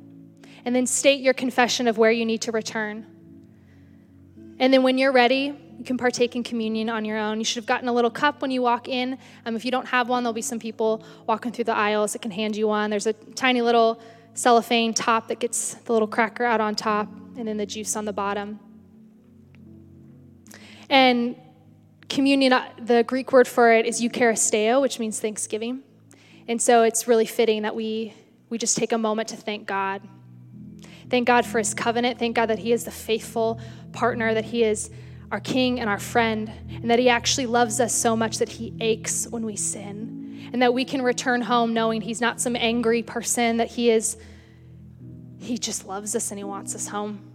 And 0.65 0.75
then 0.75 0.87
state 0.87 1.21
your 1.21 1.35
confession 1.35 1.87
of 1.87 1.99
where 1.99 2.11
you 2.11 2.25
need 2.25 2.43
to 2.43 2.53
return. 2.53 3.07
And 4.59 4.73
then 4.73 4.83
when 4.83 4.99
you're 4.99 5.13
ready, 5.13 5.55
you 5.79 5.85
can 5.85 5.97
partake 5.97 6.35
in 6.35 6.43
communion 6.43 6.91
on 6.91 7.05
your 7.05 7.17
own. 7.17 7.39
You 7.39 7.45
should 7.45 7.57
have 7.57 7.67
gotten 7.67 7.89
a 7.89 7.93
little 7.93 8.11
cup 8.11 8.43
when 8.43 8.51
you 8.51 8.63
walk 8.63 8.89
in. 8.89 9.17
Um, 9.47 9.57
if 9.57 9.65
you 9.65 9.71
don't 9.71 9.87
have 9.87 10.09
one, 10.09 10.23
there'll 10.23 10.35
be 10.35 10.43
some 10.43 10.59
people 10.59 11.05
walking 11.27 11.53
through 11.53 11.65
the 11.65 11.77
aisles 11.77 12.13
that 12.13 12.21
can 12.21 12.31
hand 12.31 12.57
you 12.57 12.69
one. 12.69 12.91
There's 12.91 13.07
a 13.07 13.13
tiny 13.13 13.63
little 13.63 14.01
cellophane 14.35 14.93
top 14.93 15.29
that 15.29 15.41
gets 15.41 15.75
the 15.75 15.93
little 15.93 16.09
cracker 16.09 16.45
out 16.45 16.61
on 16.61 16.75
top 16.75 17.09
and 17.37 17.49
then 17.49 17.57
the 17.57 17.67
juice 17.67 17.97
on 17.97 18.05
the 18.05 18.13
bottom. 18.13 18.61
And 20.91 21.37
communion, 22.09 22.53
uh, 22.53 22.69
the 22.79 23.05
Greek 23.05 23.33
word 23.33 23.47
for 23.47 23.73
it 23.73 23.87
is 23.87 24.03
Eucharisteo, 24.03 24.83
which 24.83 24.99
means 24.99 25.21
thanksgiving. 25.21 25.83
And 26.49 26.61
so 26.61 26.83
it's 26.83 27.07
really 27.07 27.27
fitting 27.27 27.63
that 27.63 27.77
we, 27.77 28.13
we 28.49 28.59
just 28.59 28.77
take 28.77 28.91
a 28.91 28.99
moment 28.99 29.29
to 29.29 29.37
thank 29.37 29.69
God. 29.69 30.03
Thank 31.09 31.29
God 31.29 31.47
for 31.47 31.59
his 31.59 31.75
covenant. 31.75 32.19
Thank 32.19 32.35
God 32.35 32.47
that 32.47 32.59
he 32.59 32.73
is 32.73 32.85
the 32.85 32.91
faithful 32.91 33.61
partner, 33.93 34.35
that 34.35 34.45
he 34.45 34.65
is 34.65 34.91
our 35.31 35.39
king 35.39 35.79
and 35.79 35.89
our 35.89 35.99
friend, 36.01 36.51
and 36.69 36.91
that 36.91 36.99
he 36.99 37.09
actually 37.09 37.47
loves 37.47 37.79
us 37.79 37.95
so 37.95 38.17
much 38.17 38.39
that 38.39 38.49
he 38.49 38.75
aches 38.81 39.29
when 39.29 39.47
we 39.47 39.55
sin. 39.55 40.51
And 40.53 40.61
that 40.63 40.75
we 40.75 40.85
can 40.85 41.03
return 41.03 41.43
home 41.43 41.73
knowing 41.73 42.01
he's 42.01 42.21
not 42.21 42.41
some 42.41 42.57
angry 42.57 43.05
person, 43.05 43.59
that 43.59 43.69
he 43.69 43.91
is, 43.91 44.17
he 45.39 45.57
just 45.57 45.87
loves 45.87 46.17
us 46.17 46.33
and 46.33 46.39
he 46.39 46.45
wants 46.45 46.75
us 46.75 46.89
home. 46.89 47.30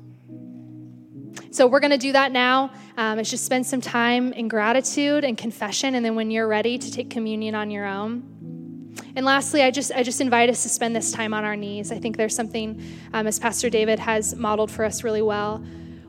So 1.56 1.68
we're 1.68 1.80
going 1.80 1.92
to 1.92 1.98
do 1.98 2.12
that 2.12 2.34
now. 2.34 2.70
Um, 2.98 3.18
it's 3.18 3.30
just 3.30 3.46
spend 3.46 3.66
some 3.66 3.80
time 3.80 4.34
in 4.34 4.50
gratitude 4.50 5.24
and 5.24 5.38
confession, 5.38 5.96
and 5.96 6.04
then 6.04 6.14
when 6.14 6.30
you're 6.30 6.50
ready 6.50 6.78
to 6.78 6.92
take 6.92 7.10
communion 7.10 7.56
on 7.56 7.72
your 7.72 7.86
own. 7.86 8.94
And 9.16 9.26
lastly, 9.26 9.64
I 9.64 9.72
just 9.72 9.90
I 9.94 10.04
just 10.04 10.20
invite 10.20 10.50
us 10.50 10.64
to 10.64 10.70
spend 10.70 10.94
this 10.94 11.14
time 11.14 11.34
on 11.34 11.46
our 11.46 11.56
knees. 11.56 11.94
I 11.94 11.98
think 11.98 12.18
there's 12.18 12.36
something, 12.36 12.84
um, 13.14 13.26
as 13.26 13.40
Pastor 13.40 13.70
David 13.70 14.00
has 14.00 14.36
modeled 14.36 14.70
for 14.70 14.84
us 14.84 15.02
really 15.02 15.22
well. 15.22 15.60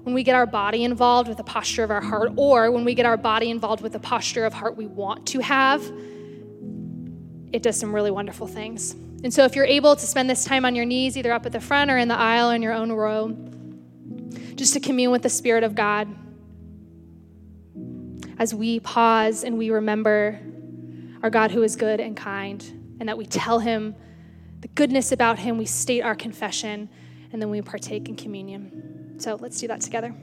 When 0.02 0.16
we 0.16 0.24
get 0.24 0.35
our 0.35 0.46
body 0.46 0.82
involved 0.82 1.28
with 1.28 1.37
the 1.37 1.44
posture 1.44 1.85
of 1.85 1.92
our 1.92 2.00
heart, 2.00 2.32
or 2.35 2.72
when 2.72 2.85
we 2.85 2.96
get 2.96 3.06
our 3.06 3.16
body 3.16 3.48
involved 3.48 3.85
with 3.85 3.92
the 3.92 4.00
posture 4.00 4.46
of 4.46 4.52
heart 4.52 4.76
we 4.76 4.88
want 4.88 5.28
to 5.28 5.38
have, 5.38 5.80
it 7.52 7.62
does 7.62 7.78
some 7.78 7.94
really 7.94 8.11
wonderful 8.11 8.48
things. 8.48 8.94
And 9.22 9.32
so, 9.32 9.44
if 9.44 9.54
you're 9.54 9.64
able 9.64 9.94
to 9.94 10.06
spend 10.06 10.28
this 10.28 10.44
time 10.44 10.64
on 10.64 10.74
your 10.74 10.87
knees, 10.87 11.16
either 11.16 11.30
up 11.30 11.46
at 11.46 11.52
the 11.52 11.61
front 11.61 11.88
or 11.88 11.98
in 11.98 12.09
the 12.09 12.18
aisle 12.18 12.50
or 12.50 12.56
in 12.56 12.62
your 12.62 12.72
own 12.72 12.90
row, 12.90 13.36
just 14.57 14.72
to 14.72 14.80
commune 14.80 15.12
with 15.12 15.22
the 15.22 15.28
Spirit 15.28 15.62
of 15.64 15.74
God 15.74 16.09
as 18.38 18.54
we 18.54 18.80
pause 18.80 19.44
and 19.44 19.57
we 19.57 19.70
remember 19.70 20.40
our 21.22 21.30
God 21.30 21.50
who 21.50 21.62
is 21.62 21.76
good 21.76 22.00
and 22.00 22.16
kind, 22.16 22.62
and 23.00 23.09
that 23.09 23.18
we 23.18 23.26
tell 23.26 23.59
Him 23.59 23.94
the 24.61 24.68
goodness 24.68 25.12
about 25.12 25.38
Him, 25.38 25.59
we 25.59 25.66
state 25.66 26.02
our 26.02 26.14
confession, 26.14 26.88
and 27.32 27.40
then 27.40 27.50
we 27.50 27.61
partake 27.62 28.09
in 28.09 28.16
communion. 28.16 29.16
So 29.18 29.36
let's 29.40 29.61
do 29.61 29.68
that 29.68 29.80
together. 29.80 30.14